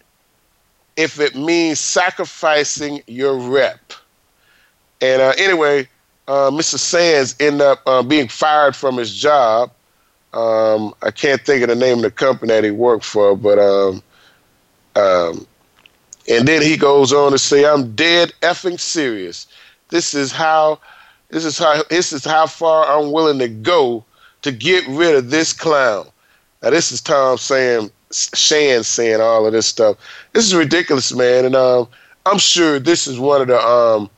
if 0.96 1.18
it 1.18 1.34
means 1.34 1.80
sacrificing 1.80 3.02
your 3.06 3.36
rep." 3.38 3.92
And 5.00 5.20
uh, 5.20 5.32
anyway, 5.36 5.88
uh, 6.28 6.50
Mr. 6.50 6.78
Sands 6.78 7.34
ended 7.40 7.62
up 7.62 7.80
uh, 7.86 8.02
being 8.02 8.28
fired 8.28 8.76
from 8.76 8.96
his 8.96 9.14
job. 9.14 9.70
Um, 10.32 10.94
I 11.02 11.10
can't 11.10 11.44
think 11.44 11.62
of 11.62 11.68
the 11.68 11.74
name 11.74 11.98
of 11.98 12.02
the 12.02 12.10
company 12.10 12.54
that 12.54 12.64
he 12.64 12.70
worked 12.70 13.04
for, 13.04 13.36
but 13.36 13.58
um, 13.58 14.02
um, 14.96 15.46
and 16.28 16.46
then 16.46 16.62
he 16.62 16.76
goes 16.76 17.12
on 17.12 17.32
to 17.32 17.38
say, 17.38 17.66
"I'm 17.66 17.94
dead 17.94 18.32
effing 18.40 18.78
serious. 18.78 19.46
This 19.88 20.14
is 20.14 20.32
how, 20.32 20.80
this 21.28 21.44
is 21.44 21.58
how, 21.58 21.82
this 21.90 22.12
is 22.12 22.24
how 22.24 22.46
far 22.46 22.86
I'm 22.86 23.12
willing 23.12 23.38
to 23.40 23.48
go 23.48 24.04
to 24.42 24.52
get 24.52 24.86
rid 24.88 25.16
of 25.16 25.30
this 25.30 25.52
clown." 25.52 26.06
Now 26.62 26.70
this 26.70 26.92
is 26.92 27.00
Tom 27.00 27.36
saying, 27.38 27.90
Shan 28.12 28.84
saying 28.84 29.20
all 29.20 29.46
of 29.46 29.52
this 29.52 29.66
stuff. 29.66 29.96
This 30.32 30.46
is 30.46 30.54
ridiculous, 30.54 31.12
man, 31.14 31.44
and 31.44 31.56
um, 31.56 31.88
I'm 32.26 32.38
sure 32.38 32.78
this 32.78 33.06
is 33.06 33.18
one 33.18 33.40
of 33.40 33.48
the 33.48 33.58
um, 33.58 34.10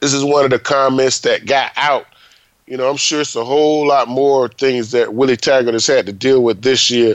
this 0.00 0.12
is 0.12 0.24
one 0.24 0.44
of 0.44 0.50
the 0.50 0.58
comments 0.58 1.20
that 1.20 1.46
got 1.46 1.72
out. 1.76 2.06
You 2.66 2.76
know, 2.76 2.90
I'm 2.90 2.96
sure 2.96 3.20
it's 3.20 3.36
a 3.36 3.44
whole 3.44 3.86
lot 3.86 4.08
more 4.08 4.48
things 4.48 4.90
that 4.90 5.14
Willie 5.14 5.36
Taggart 5.36 5.74
has 5.74 5.86
had 5.86 6.06
to 6.06 6.12
deal 6.12 6.42
with 6.42 6.62
this 6.62 6.90
year 6.90 7.14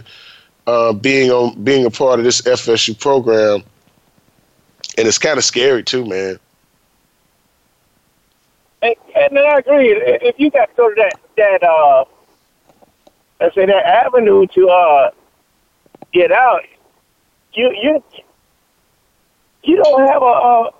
uh, 0.67 0.93
being 0.93 1.31
on 1.31 1.61
being 1.63 1.85
a 1.85 1.91
part 1.91 2.19
of 2.19 2.25
this 2.25 2.41
FSU 2.41 2.97
program, 2.99 3.63
and 4.97 5.07
it's 5.07 5.17
kind 5.17 5.37
of 5.37 5.43
scary 5.43 5.83
too, 5.83 6.05
man. 6.05 6.39
And, 8.81 8.95
and 9.15 9.37
I 9.37 9.59
agree. 9.59 9.91
If 9.91 10.39
you 10.39 10.49
got 10.49 10.69
to 10.69 10.75
go 10.75 10.89
to 10.89 10.95
that 10.95 11.19
that 11.37 11.63
uh, 11.63 12.05
let's 13.39 13.55
say 13.55 13.65
that 13.65 13.85
avenue 13.85 14.47
to 14.47 14.69
uh 14.69 15.11
get 16.13 16.31
out, 16.31 16.61
you 17.53 17.71
you 17.81 18.03
you 19.63 19.75
don't 19.77 20.07
have 20.07 20.21
a, 20.21 20.25
a 20.25 20.71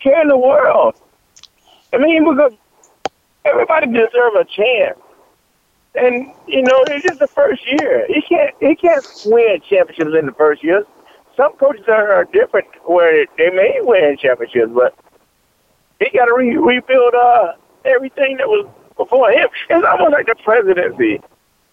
care 0.00 0.22
in 0.22 0.28
the 0.28 0.36
world. 0.36 0.94
I 1.92 1.98
mean, 1.98 2.28
because 2.28 2.52
everybody 3.44 3.86
deserves 3.86 4.36
a 4.38 4.44
chance. 4.44 4.98
And 5.94 6.32
you 6.46 6.62
know, 6.62 6.84
it's 6.88 7.06
just 7.06 7.20
the 7.20 7.26
first 7.26 7.62
year. 7.66 8.06
He 8.08 8.20
can't 8.22 8.54
he 8.60 8.74
can't 8.76 9.06
win 9.24 9.60
championships 9.68 10.16
in 10.18 10.26
the 10.26 10.32
first 10.32 10.62
year. 10.62 10.84
Some 11.36 11.54
coaches 11.56 11.84
are, 11.88 12.12
are 12.12 12.24
different 12.24 12.66
where 12.84 13.26
they 13.38 13.50
may 13.50 13.78
win 13.80 14.16
championships, 14.18 14.72
but 14.74 14.94
he 15.98 16.10
got 16.16 16.26
to 16.26 16.34
re- 16.34 16.56
rebuild 16.56 17.14
uh, 17.14 17.52
everything 17.84 18.36
that 18.38 18.48
was 18.48 18.66
before 18.96 19.30
him. 19.30 19.48
It's 19.70 19.86
almost 19.86 20.12
like 20.12 20.26
the 20.26 20.34
presidency. 20.44 21.20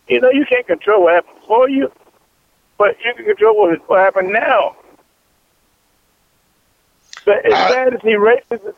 You 0.08 0.22
know, 0.22 0.30
you 0.32 0.46
can't 0.46 0.68
control 0.68 1.04
what 1.04 1.16
happened 1.16 1.40
before 1.42 1.70
you, 1.70 1.92
but 2.78 2.98
you 3.04 3.14
can 3.16 3.26
control 3.26 3.58
what, 3.58 3.90
what 3.90 4.00
happened 4.00 4.32
now. 4.32 4.76
But 7.26 7.46
it's 7.46 7.54
uh, 7.54 7.70
sad 7.70 7.90
to 7.92 8.00
see 8.02 8.16
racism. 8.16 8.74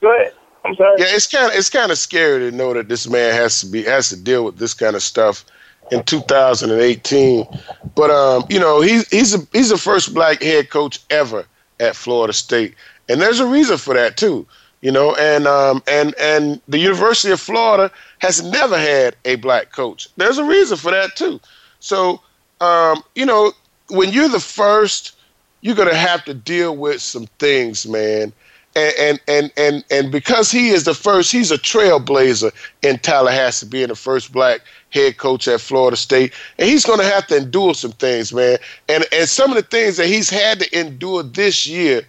Go 0.00 0.14
ahead. 0.14 0.32
I'm 0.64 0.76
sorry. 0.76 0.96
Yeah, 0.98 1.06
it's 1.08 1.26
kind 1.26 1.50
of 1.50 1.58
it's 1.58 1.70
kind 1.70 1.90
of 1.90 1.98
scary 1.98 2.50
to 2.50 2.56
know 2.56 2.72
that 2.74 2.88
this 2.88 3.08
man 3.08 3.34
has 3.34 3.60
to 3.60 3.66
be 3.66 3.82
has 3.84 4.08
to 4.10 4.16
deal 4.16 4.44
with 4.44 4.58
this 4.58 4.74
kind 4.74 4.94
of 4.94 5.02
stuff 5.02 5.44
in 5.90 6.02
2018. 6.04 7.46
But 7.94 8.10
um, 8.10 8.44
you 8.48 8.60
know, 8.60 8.80
he's 8.80 9.08
he's 9.08 9.34
a, 9.34 9.38
he's 9.52 9.70
the 9.70 9.78
first 9.78 10.14
black 10.14 10.42
head 10.42 10.70
coach 10.70 11.00
ever 11.10 11.44
at 11.80 11.96
Florida 11.96 12.32
State, 12.32 12.74
and 13.08 13.20
there's 13.20 13.40
a 13.40 13.46
reason 13.46 13.76
for 13.76 13.94
that 13.94 14.16
too. 14.16 14.46
You 14.80 14.92
know, 14.92 15.14
and 15.16 15.46
um, 15.46 15.82
and 15.88 16.14
and 16.18 16.60
the 16.68 16.78
University 16.78 17.32
of 17.32 17.40
Florida 17.40 17.90
has 18.18 18.42
never 18.42 18.78
had 18.78 19.16
a 19.24 19.36
black 19.36 19.72
coach. 19.72 20.08
There's 20.16 20.38
a 20.38 20.44
reason 20.44 20.76
for 20.76 20.90
that 20.90 21.16
too. 21.16 21.40
So, 21.82 22.20
um, 22.60 23.02
you 23.16 23.26
know, 23.26 23.52
when 23.90 24.12
you're 24.12 24.28
the 24.28 24.38
first, 24.40 25.16
you're 25.62 25.74
gonna 25.74 25.94
have 25.94 26.24
to 26.26 26.32
deal 26.32 26.76
with 26.76 27.02
some 27.02 27.26
things, 27.40 27.86
man. 27.86 28.32
And, 28.74 28.94
and 28.98 29.20
and 29.28 29.52
and 29.58 29.84
and 29.90 30.12
because 30.12 30.50
he 30.50 30.68
is 30.70 30.84
the 30.84 30.94
first, 30.94 31.30
he's 31.32 31.50
a 31.50 31.58
trailblazer 31.58 32.52
in 32.82 32.98
Tallahassee, 33.00 33.66
being 33.66 33.88
the 33.88 33.96
first 33.96 34.32
black 34.32 34.60
head 34.90 35.18
coach 35.18 35.46
at 35.48 35.60
Florida 35.60 35.96
State, 35.96 36.32
and 36.56 36.68
he's 36.68 36.86
going 36.86 37.00
to 37.00 37.04
have 37.04 37.26
to 37.26 37.36
endure 37.36 37.74
some 37.74 37.92
things, 37.92 38.32
man. 38.32 38.58
And 38.88 39.04
and 39.12 39.28
some 39.28 39.50
of 39.50 39.56
the 39.56 39.62
things 39.62 39.96
that 39.96 40.06
he's 40.06 40.30
had 40.30 40.60
to 40.60 40.78
endure 40.78 41.24
this 41.24 41.66
year, 41.66 42.02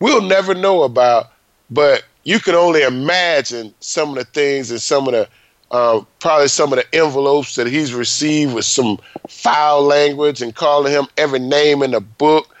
we'll 0.00 0.22
never 0.22 0.54
know 0.54 0.82
about, 0.84 1.32
but 1.70 2.02
you 2.24 2.40
can 2.40 2.54
only 2.54 2.82
imagine 2.82 3.74
some 3.80 4.08
of 4.08 4.14
the 4.16 4.24
things 4.24 4.70
and 4.70 4.80
some 4.80 5.06
of 5.06 5.12
the 5.12 5.28
uh, 5.72 6.00
probably 6.20 6.48
some 6.48 6.72
of 6.72 6.78
the 6.78 6.94
envelopes 6.94 7.56
that 7.56 7.66
he's 7.66 7.92
received 7.92 8.54
with 8.54 8.64
some 8.64 8.98
foul 9.28 9.82
language 9.82 10.40
and 10.40 10.54
calling 10.54 10.92
him 10.92 11.06
every 11.16 11.38
name 11.40 11.82
in 11.82 11.90
the 11.90 12.00
book 12.00 12.52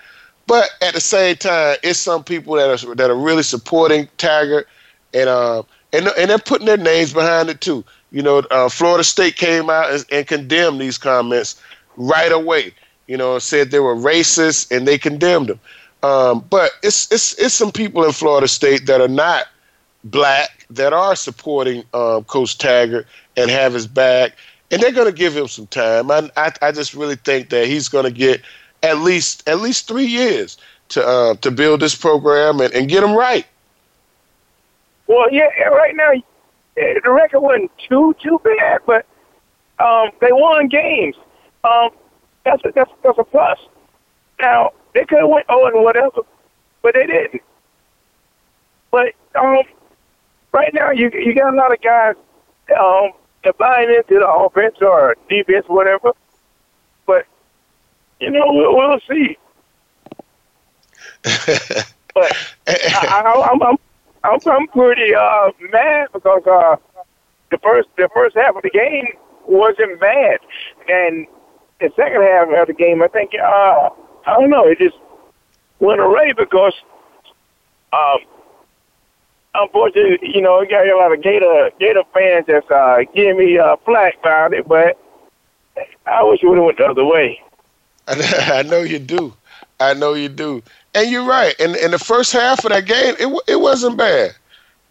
but 0.46 0.70
at 0.80 0.94
the 0.94 1.00
same 1.00 1.36
time, 1.36 1.76
it's 1.82 1.98
some 1.98 2.24
people 2.24 2.54
that 2.56 2.68
are 2.68 2.94
that 2.94 3.10
are 3.10 3.16
really 3.16 3.42
supporting 3.42 4.08
Tiger, 4.18 4.66
and 5.14 5.28
uh, 5.28 5.62
and 5.92 6.08
and 6.08 6.30
they're 6.30 6.38
putting 6.38 6.66
their 6.66 6.76
names 6.76 7.12
behind 7.12 7.48
it 7.48 7.60
too. 7.60 7.84
You 8.10 8.22
know, 8.22 8.38
uh, 8.50 8.68
Florida 8.68 9.04
State 9.04 9.36
came 9.36 9.70
out 9.70 9.90
and, 9.90 10.04
and, 10.12 10.26
condemned 10.26 10.80
these 10.80 10.98
comments 10.98 11.58
right 11.96 12.30
away. 12.30 12.74
You 13.06 13.16
know, 13.16 13.38
said 13.38 13.70
they 13.70 13.80
were 13.80 13.96
racist 13.96 14.70
and 14.70 14.86
they 14.86 14.98
condemned 14.98 15.48
them. 15.48 15.60
Um, 16.02 16.44
but 16.50 16.72
it's 16.82 17.10
it's 17.10 17.32
it's 17.38 17.54
some 17.54 17.72
people 17.72 18.04
in 18.04 18.12
Florida 18.12 18.48
State 18.48 18.86
that 18.86 19.00
are 19.00 19.08
not 19.08 19.46
black 20.04 20.66
that 20.70 20.92
are 20.92 21.16
supporting 21.16 21.84
um, 21.94 22.24
Coach 22.24 22.58
Taggart 22.58 23.06
and 23.36 23.50
have 23.50 23.74
his 23.74 23.86
back, 23.86 24.36
and 24.70 24.82
they're 24.82 24.92
going 24.92 25.06
to 25.06 25.16
give 25.16 25.36
him 25.36 25.48
some 25.48 25.66
time. 25.66 26.10
I, 26.10 26.30
I 26.36 26.52
I 26.60 26.72
just 26.72 26.94
really 26.94 27.16
think 27.16 27.50
that 27.50 27.66
he's 27.66 27.88
going 27.88 28.04
to 28.04 28.10
get 28.10 28.42
at 28.82 28.98
least 28.98 29.48
at 29.48 29.60
least 29.60 29.88
three 29.88 30.06
years 30.06 30.56
to 30.90 31.06
uh, 31.06 31.34
to 31.36 31.50
build 31.50 31.80
this 31.80 31.94
program 31.94 32.60
and, 32.60 32.72
and 32.74 32.88
get 32.88 33.00
them 33.00 33.14
right. 33.14 33.46
Well, 35.06 35.30
yeah, 35.32 35.48
right 35.64 35.94
now 35.94 36.12
the 36.74 37.10
record 37.10 37.40
wasn't 37.40 37.70
too 37.88 38.14
too 38.22 38.40
bad, 38.44 38.80
but 38.86 39.06
um, 39.78 40.10
they 40.20 40.32
won 40.32 40.68
games. 40.68 41.16
Um, 41.64 41.90
that's 42.44 42.64
a, 42.64 42.72
that's 42.74 42.90
that's 43.02 43.18
a 43.18 43.24
plus. 43.24 43.58
Now 44.40 44.72
they 44.94 45.04
could 45.04 45.18
have 45.20 45.28
went 45.28 45.46
oh 45.48 45.66
and 45.66 45.84
whatever, 45.84 46.22
but 46.82 46.94
they 46.94 47.06
didn't. 47.06 47.42
But 48.90 49.14
um, 49.34 49.62
right 50.52 50.72
now 50.72 50.90
you 50.90 51.10
you 51.14 51.34
got 51.34 51.52
a 51.52 51.56
lot 51.56 51.72
of 51.72 51.80
guys 51.80 52.14
um, 52.78 53.10
buying 53.58 53.88
into 53.88 54.20
the 54.20 54.28
offense 54.28 54.76
or 54.80 55.16
defense, 55.28 55.66
whatever. 55.68 56.12
But 57.06 57.26
you 58.20 58.30
know, 58.30 58.44
we'll, 58.46 58.76
we'll 58.76 59.00
see. 59.08 59.36
but 62.14 62.32
I, 62.66 63.48
am 63.52 63.62
I'm, 63.62 63.76
I'm, 64.24 64.38
I'm 64.46 64.66
pretty 64.68 65.14
uh, 65.14 65.50
mad 65.72 66.08
because 66.12 66.42
uh, 66.46 66.76
the 67.50 67.58
first 67.58 67.88
the 67.96 68.08
first 68.14 68.36
half 68.36 68.56
of 68.56 68.62
the 68.62 68.70
game 68.70 69.06
wasn't 69.46 70.00
bad, 70.00 70.38
and 70.88 71.26
the 71.82 71.90
second 71.96 72.22
half 72.22 72.48
of 72.48 72.66
the 72.68 72.74
game, 72.74 73.02
I 73.02 73.08
think, 73.08 73.32
uh, 73.34 73.90
I 74.26 74.40
don't 74.40 74.50
know, 74.50 74.66
it 74.66 74.78
just 74.78 74.96
went 75.80 76.00
away 76.00 76.32
because, 76.32 76.74
um, 77.92 78.18
unfortunately, 79.54 80.18
you 80.34 80.40
know, 80.40 80.60
you 80.60 80.68
got 80.68 80.86
a 80.86 80.96
lot 80.96 81.12
of 81.12 81.22
Gator 81.22 81.70
Gator 81.78 82.02
fans 82.14 82.46
that's 82.46 82.70
uh, 82.70 82.98
giving 83.14 83.38
me 83.38 83.58
uh, 83.58 83.76
flack 83.84 84.18
about 84.20 84.54
it, 84.54 84.66
but 84.66 84.98
I 86.06 86.22
wish 86.24 86.42
it 86.42 86.48
would 86.48 86.58
have 86.58 86.64
went 86.66 86.78
the 86.78 86.86
other 86.86 87.04
way. 87.04 87.40
I 88.08 88.62
know 88.62 88.80
you 88.80 88.98
do. 88.98 89.34
I 89.80 89.94
know 89.94 90.14
you 90.14 90.28
do. 90.28 90.62
And 90.94 91.10
you're 91.10 91.26
right. 91.26 91.54
And 91.58 91.76
in 91.76 91.90
the 91.90 91.98
first 91.98 92.32
half 92.32 92.64
of 92.64 92.70
that 92.70 92.86
game, 92.86 93.14
it 93.18 93.42
it 93.48 93.60
wasn't 93.60 93.96
bad. 93.96 94.34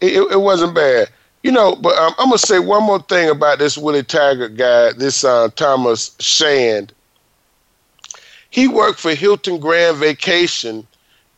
It, 0.00 0.14
it, 0.14 0.32
it 0.32 0.40
wasn't 0.40 0.74
bad. 0.74 1.08
You 1.42 1.52
know, 1.52 1.74
but 1.76 1.96
um, 1.98 2.14
I'm 2.18 2.28
gonna 2.28 2.38
say 2.38 2.58
one 2.58 2.84
more 2.84 3.00
thing 3.02 3.28
about 3.28 3.58
this 3.58 3.76
Willie 3.76 4.02
Taggart 4.02 4.56
guy, 4.56 4.92
this 4.92 5.24
uh, 5.24 5.48
Thomas 5.56 6.14
Shand. 6.20 6.92
He 8.50 8.68
worked 8.68 9.00
for 9.00 9.14
Hilton 9.14 9.58
Grand 9.58 9.96
Vacation 9.96 10.86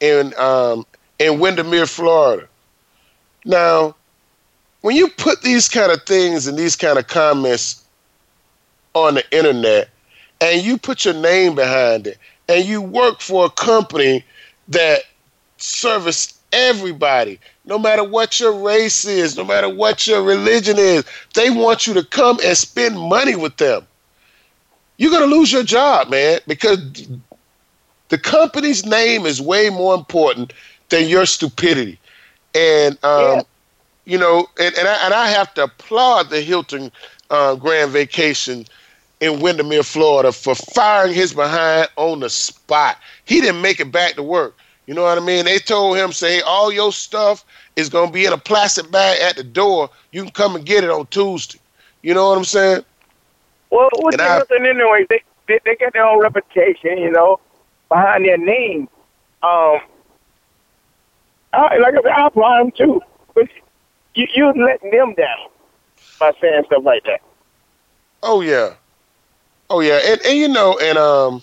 in 0.00 0.34
um, 0.38 0.84
in 1.18 1.38
Windermere, 1.38 1.86
Florida. 1.86 2.48
Now, 3.44 3.94
when 4.80 4.96
you 4.96 5.08
put 5.08 5.42
these 5.42 5.68
kind 5.68 5.92
of 5.92 6.02
things 6.04 6.46
and 6.46 6.58
these 6.58 6.76
kind 6.76 6.98
of 6.98 7.06
comments 7.06 7.82
on 8.94 9.14
the 9.14 9.36
internet, 9.36 9.88
and 10.40 10.62
you 10.62 10.78
put 10.78 11.04
your 11.04 11.14
name 11.14 11.54
behind 11.54 12.06
it 12.06 12.18
and 12.48 12.64
you 12.64 12.80
work 12.80 13.20
for 13.20 13.46
a 13.46 13.50
company 13.50 14.24
that 14.68 15.02
service 15.56 16.38
everybody 16.52 17.38
no 17.64 17.78
matter 17.78 18.04
what 18.04 18.38
your 18.38 18.52
race 18.52 19.04
is 19.04 19.36
no 19.36 19.44
matter 19.44 19.68
what 19.68 20.06
your 20.06 20.22
religion 20.22 20.76
is 20.78 21.04
they 21.34 21.50
want 21.50 21.86
you 21.86 21.94
to 21.94 22.04
come 22.04 22.38
and 22.44 22.56
spend 22.56 22.98
money 22.98 23.34
with 23.34 23.56
them. 23.56 23.84
You're 24.98 25.10
going 25.10 25.28
to 25.28 25.36
lose 25.36 25.52
your 25.52 25.64
job 25.64 26.10
man 26.10 26.40
because 26.46 27.08
the 28.08 28.18
company's 28.18 28.84
name 28.84 29.26
is 29.26 29.40
way 29.40 29.70
more 29.70 29.94
important 29.94 30.52
than 30.90 31.08
your 31.08 31.26
stupidity 31.26 31.98
And 32.54 33.02
um, 33.04 33.38
Yeah. 33.38 33.42
you 34.04 34.18
know, 34.18 34.46
and 34.58 34.74
and 34.76 34.88
I, 34.88 35.04
and 35.04 35.14
I 35.14 35.28
have 35.28 35.54
to 35.54 35.64
applaud 35.64 36.30
the 36.30 36.40
Hilton 36.40 36.92
uh, 37.30 37.56
Grand 37.56 37.90
Vacation 37.90 38.64
in 39.20 39.40
Windermere, 39.40 39.82
Florida, 39.82 40.32
for 40.32 40.54
firing 40.54 41.14
his 41.14 41.32
behind 41.32 41.88
on 41.96 42.20
the 42.20 42.30
spot. 42.30 42.98
He 43.24 43.40
didn't 43.40 43.62
make 43.62 43.80
it 43.80 43.92
back 43.92 44.14
to 44.14 44.22
work. 44.22 44.56
You 44.86 44.94
know 44.94 45.02
what 45.02 45.16
I 45.16 45.20
mean? 45.22 45.46
They 45.46 45.58
told 45.58 45.96
him, 45.96 46.12
say, 46.12 46.40
all 46.42 46.70
your 46.70 46.92
stuff 46.92 47.44
is 47.76 47.88
gonna 47.88 48.10
be 48.10 48.26
in 48.26 48.32
a 48.32 48.38
plastic 48.38 48.90
bag 48.90 49.18
at 49.20 49.36
the 49.36 49.44
door. 49.44 49.88
You 50.12 50.22
can 50.22 50.32
come 50.32 50.56
and 50.56 50.66
get 50.66 50.84
it 50.84 50.90
on 50.90 51.06
Tuesday. 51.06 51.58
You 52.02 52.14
know 52.14 52.28
what 52.28 52.38
I'm 52.38 52.44
saying? 52.44 52.84
Well, 53.70 53.88
what's 53.96 54.18
the 54.18 54.30
Hilton 54.30 54.66
anyway? 54.66 55.06
They, 55.08 55.22
they 55.48 55.60
they 55.64 55.76
got 55.76 55.92
their 55.94 56.04
own 56.04 56.20
reputation, 56.20 56.98
you 56.98 57.10
know, 57.10 57.40
behind 57.88 58.24
their 58.24 58.38
name. 58.38 58.88
Um, 59.42 59.78
I, 61.54 61.78
like 61.78 61.94
I 61.94 62.02
said, 62.02 62.12
I 62.12 62.58
them 62.62 62.72
too, 62.76 63.00
but 63.34 63.48
you 64.14 64.26
you 64.34 64.46
letting 64.46 64.90
them 64.90 65.14
down 65.14 65.48
by 66.18 66.32
saying 66.40 66.64
stuff 66.66 66.84
like 66.84 67.04
that. 67.04 67.20
Oh 68.22 68.40
yeah, 68.40 68.74
oh 69.70 69.80
yeah, 69.80 70.00
and 70.04 70.20
and 70.22 70.38
you 70.38 70.48
know, 70.48 70.78
and 70.78 70.98
um, 70.98 71.42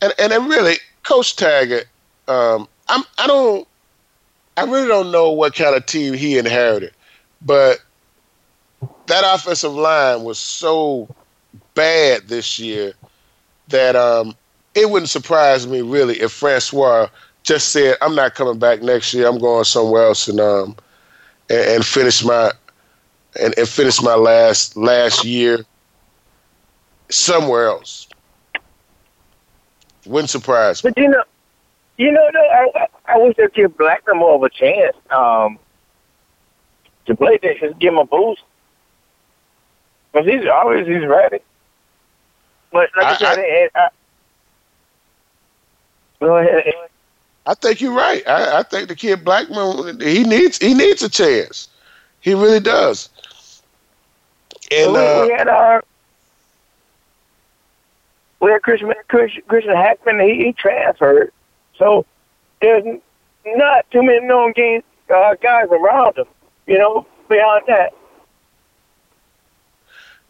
and 0.00 0.12
and 0.18 0.32
then 0.32 0.48
really, 0.48 0.74
Coach 1.02 1.36
Taggart, 1.36 1.86
um, 2.28 2.68
I'm 2.88 3.04
I 3.18 3.26
don't, 3.26 3.66
I 4.56 4.64
really 4.64 4.88
don't 4.88 5.10
know 5.10 5.30
what 5.30 5.54
kind 5.54 5.76
of 5.76 5.86
team 5.86 6.14
he 6.14 6.38
inherited, 6.38 6.92
but 7.42 7.80
that 9.06 9.24
offensive 9.34 9.74
line 9.74 10.22
was 10.22 10.38
so 10.38 11.08
bad 11.74 12.28
this 12.28 12.58
year 12.58 12.94
that 13.68 13.96
um, 13.96 14.34
it 14.74 14.90
wouldn't 14.90 15.10
surprise 15.10 15.66
me 15.66 15.82
really 15.82 16.20
if 16.20 16.32
Francois 16.32 17.08
just 17.44 17.68
said, 17.68 17.96
"I'm 18.02 18.16
not 18.16 18.34
coming 18.34 18.58
back 18.58 18.82
next 18.82 19.14
year. 19.14 19.28
I'm 19.28 19.38
going 19.38 19.64
somewhere 19.64 20.02
else 20.04 20.26
and 20.26 20.40
um, 20.40 20.74
and, 21.48 21.60
and 21.60 21.86
finish 21.86 22.24
my." 22.24 22.50
And, 23.40 23.52
and 23.58 23.68
finish 23.68 24.00
my 24.00 24.14
last 24.14 24.76
last 24.76 25.24
year 25.24 25.64
somewhere 27.10 27.66
else. 27.66 28.06
Wouldn't 30.06 30.30
surprise 30.30 30.84
me. 30.84 30.90
But 30.90 31.02
you 31.02 31.08
know, 31.08 31.24
you 31.96 32.12
know, 32.12 32.30
though, 32.32 32.70
I, 32.76 32.86
I 33.06 33.18
wish 33.18 33.36
they'd 33.36 33.52
give 33.52 33.76
Blackman 33.76 34.18
more 34.18 34.36
of 34.36 34.42
a 34.44 34.50
chance 34.50 34.96
um, 35.10 35.58
to 37.06 37.16
play 37.16 37.38
this 37.42 37.58
and 37.60 37.76
give 37.80 37.94
him 37.94 37.98
a 37.98 38.04
boost. 38.04 38.42
Because 40.12 40.28
he's 40.28 40.46
always 40.46 40.86
he's 40.86 41.04
ready. 41.04 41.40
But 42.70 42.90
like 42.96 43.06
I, 43.06 43.10
I- 43.10 43.16
said, 43.16 43.38
it, 43.38 43.72
I, 43.74 43.88
go 46.20 46.36
ahead. 46.36 46.72
I 47.46 47.54
think 47.54 47.80
you're 47.80 47.94
right. 47.94 48.26
I, 48.26 48.60
I 48.60 48.62
think 48.62 48.88
the 48.88 48.96
kid 48.96 49.24
Blackman 49.24 50.00
he 50.00 50.24
needs 50.24 50.58
he 50.58 50.74
needs 50.74 51.02
a 51.02 51.08
chance. 51.08 51.68
He 52.20 52.32
really 52.32 52.60
does. 52.60 53.10
And 54.70 54.92
we, 54.92 54.98
uh, 54.98 55.26
we 55.26 55.32
had 55.32 55.48
our 55.48 55.84
we 58.40 58.50
had 58.50 58.62
Christian 58.62 58.92
Christian, 59.08 59.42
Christian 59.46 59.76
Hackman. 59.76 60.20
He, 60.20 60.44
he 60.44 60.52
transferred, 60.52 61.32
so 61.78 62.06
there's 62.60 62.84
not 63.46 63.90
too 63.90 64.02
many 64.02 64.24
known 64.26 64.52
game 64.52 64.82
uh, 65.14 65.34
guys 65.34 65.68
around 65.70 66.16
him. 66.16 66.26
You 66.66 66.78
know, 66.78 67.06
beyond 67.28 67.64
that. 67.68 67.92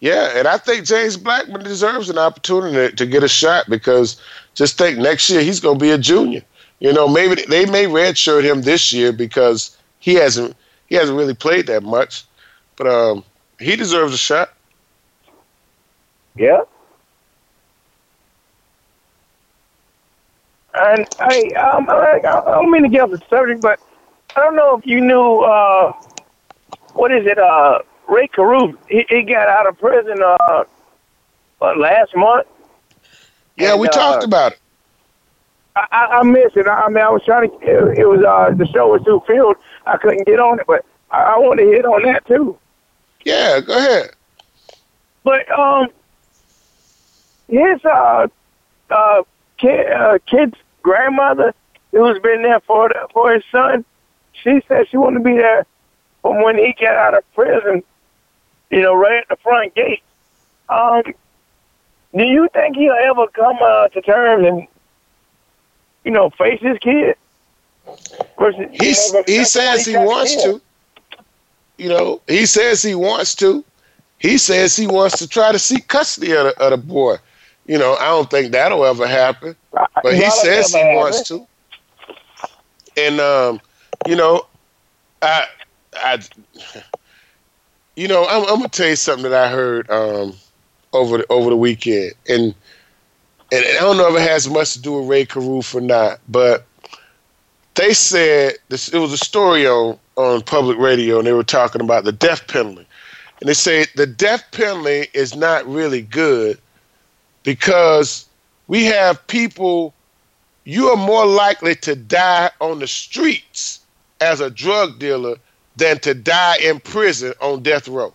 yeah, 0.00 0.32
and 0.36 0.48
I 0.48 0.58
think 0.58 0.84
James 0.84 1.16
Blackman 1.16 1.62
deserves 1.62 2.10
an 2.10 2.18
opportunity 2.18 2.94
to 2.96 3.06
get 3.06 3.22
a 3.22 3.28
shot 3.28 3.66
because 3.68 4.20
just 4.54 4.76
think 4.76 4.98
next 4.98 5.30
year 5.30 5.42
he's 5.42 5.60
going 5.60 5.78
to 5.78 5.82
be 5.82 5.92
a 5.92 5.98
junior. 5.98 6.42
You 6.84 6.92
know, 6.92 7.08
maybe 7.08 7.42
they 7.48 7.64
may 7.64 7.86
redshirt 7.86 8.44
him 8.44 8.60
this 8.60 8.92
year 8.92 9.10
because 9.10 9.74
he 10.00 10.16
hasn't 10.16 10.54
he 10.86 10.96
hasn't 10.96 11.16
really 11.16 11.32
played 11.32 11.66
that 11.68 11.82
much, 11.82 12.24
but 12.76 12.86
um, 12.86 13.24
he 13.58 13.74
deserves 13.74 14.12
a 14.12 14.18
shot. 14.18 14.52
Yeah. 16.36 16.60
And 20.74 21.06
I, 21.20 21.48
um, 21.56 21.88
I, 21.88 22.20
I 22.22 22.52
don't 22.52 22.70
mean 22.70 22.82
to 22.82 22.90
get 22.90 23.00
off 23.00 23.12
the 23.12 23.22
subject, 23.30 23.62
but 23.62 23.80
I 24.36 24.40
don't 24.40 24.54
know 24.54 24.76
if 24.76 24.84
you 24.84 25.00
knew, 25.00 25.38
uh, 25.38 25.90
what 26.92 27.12
is 27.12 27.24
it, 27.24 27.38
uh, 27.38 27.78
Rae 28.08 28.28
Carruth, 28.28 28.76
he, 28.90 29.06
he 29.08 29.22
got 29.22 29.48
out 29.48 29.66
of 29.66 29.78
prison, 29.78 30.22
uh, 30.22 30.64
what, 31.60 31.78
last 31.78 32.14
month. 32.14 32.46
Yeah, 33.56 33.72
And, 33.72 33.80
we 33.80 33.88
uh, 33.88 33.92
talked 33.92 34.24
about 34.24 34.52
it. 34.52 34.58
I, 35.76 36.20
I, 36.20 36.22
missed 36.22 36.56
it. 36.56 36.68
I, 36.68 36.84
I 36.84 36.88
mean, 36.88 37.02
I 37.02 37.10
was 37.10 37.22
trying 37.24 37.50
to, 37.50 37.56
it, 37.56 37.98
it 37.98 38.06
was, 38.06 38.22
uh, 38.24 38.54
the 38.54 38.66
show 38.66 38.92
was 38.92 39.02
too 39.04 39.22
filled. 39.26 39.56
I 39.86 39.96
couldn't 39.96 40.26
get 40.26 40.38
on 40.38 40.60
it, 40.60 40.66
but 40.66 40.84
I, 41.10 41.34
I 41.34 41.38
want 41.38 41.58
to 41.58 41.66
hit 41.66 41.84
on 41.84 42.02
that 42.04 42.26
too. 42.26 42.56
Yeah, 43.24 43.60
go 43.60 43.76
ahead. 43.76 44.10
But 45.24 45.50
um, 45.50 45.88
his 47.48 47.84
uh 47.84 48.28
uh 48.90 49.22
kid 49.56 49.90
uh, 49.90 50.18
kid's 50.26 50.56
grandmother, 50.82 51.54
who's 51.92 52.18
been 52.20 52.42
there 52.42 52.60
for 52.60 52.90
the, 52.90 53.08
for 53.12 53.32
his 53.32 53.42
son, 53.50 53.84
she 54.32 54.60
said 54.68 54.86
she 54.90 54.98
wanted 54.98 55.18
to 55.18 55.24
be 55.24 55.36
there 55.36 55.66
from 56.20 56.42
when 56.42 56.58
he 56.58 56.74
got 56.78 56.94
out 56.94 57.16
of 57.16 57.34
prison. 57.34 57.82
You 58.70 58.82
know, 58.82 58.94
right 58.94 59.22
at 59.22 59.28
the 59.28 59.36
front 59.36 59.74
gate. 59.74 60.02
Um, 60.68 61.02
do 62.14 62.22
you 62.22 62.48
think 62.52 62.76
he'll 62.76 62.92
ever 62.92 63.26
come 63.28 63.56
uh, 63.62 63.88
to 63.88 64.00
terms 64.02 64.46
and 64.46 64.66
you 66.04 66.10
know 66.10 66.30
face 66.30 66.60
his 66.60 66.78
kid? 66.78 67.16
Versus, 68.38 68.60
you 68.72 68.78
He's, 68.80 69.12
know, 69.12 69.22
he 69.26 69.44
says 69.44 69.84
he 69.84 69.96
wants 69.96 70.42
to. 70.42 70.60
You 71.76 71.88
know, 71.88 72.20
he 72.26 72.46
says 72.46 72.82
he 72.82 72.94
wants 72.94 73.34
to. 73.36 73.64
He 74.18 74.38
says 74.38 74.76
he 74.76 74.86
wants 74.86 75.18
to 75.18 75.28
try 75.28 75.52
to 75.52 75.58
seek 75.58 75.88
custody 75.88 76.32
of 76.32 76.44
the, 76.44 76.62
of 76.62 76.70
the 76.70 76.76
boy. 76.76 77.16
You 77.66 77.78
know, 77.78 77.96
I 77.96 78.06
don't 78.06 78.30
think 78.30 78.52
that'll 78.52 78.84
ever 78.84 79.06
happen, 79.06 79.56
but 79.72 80.14
he 80.14 80.30
says 80.30 80.72
he 80.72 80.78
happen. 80.78 80.96
wants 80.96 81.28
to. 81.28 81.46
And 82.96 83.20
um, 83.20 83.60
you 84.06 84.16
know, 84.16 84.46
I, 85.20 85.46
I, 85.94 86.20
you 87.96 88.08
know, 88.08 88.26
I'm, 88.28 88.42
I'm 88.42 88.56
gonna 88.56 88.68
tell 88.68 88.88
you 88.88 88.96
something 88.96 89.30
that 89.30 89.46
I 89.46 89.50
heard 89.50 89.90
um 89.90 90.34
over 90.92 91.18
the 91.18 91.26
over 91.30 91.50
the 91.50 91.56
weekend, 91.56 92.12
and 92.28 92.54
and 93.52 93.64
I 93.64 93.80
don't 93.80 93.96
know 93.96 94.14
if 94.14 94.20
it 94.20 94.28
has 94.28 94.48
much 94.48 94.72
to 94.72 94.80
do 94.80 94.94
with 94.94 95.08
Rae 95.08 95.26
Carruth 95.26 95.74
or 95.74 95.80
not, 95.80 96.20
but 96.28 96.66
they 97.74 97.92
said 97.92 98.54
this 98.68 98.88
it 98.88 98.98
was 98.98 99.12
a 99.12 99.18
story 99.18 99.66
on 99.66 99.98
on 100.16 100.42
public 100.42 100.78
radio 100.78 101.18
and 101.18 101.26
they 101.26 101.32
were 101.32 101.42
talking 101.44 101.80
about 101.80 102.04
the 102.04 102.12
death 102.12 102.46
penalty. 102.46 102.86
And 103.40 103.48
they 103.48 103.54
say 103.54 103.86
the 103.96 104.06
death 104.06 104.44
penalty 104.52 105.08
is 105.12 105.34
not 105.34 105.66
really 105.66 106.02
good 106.02 106.58
because 107.42 108.26
we 108.68 108.84
have 108.84 109.26
people 109.26 109.92
you 110.64 110.88
are 110.88 110.96
more 110.96 111.26
likely 111.26 111.74
to 111.74 111.94
die 111.94 112.50
on 112.60 112.78
the 112.78 112.86
streets 112.86 113.80
as 114.20 114.40
a 114.40 114.50
drug 114.50 114.98
dealer 114.98 115.36
than 115.76 115.98
to 115.98 116.14
die 116.14 116.56
in 116.62 116.80
prison 116.80 117.34
on 117.40 117.62
death 117.62 117.88
row. 117.88 118.12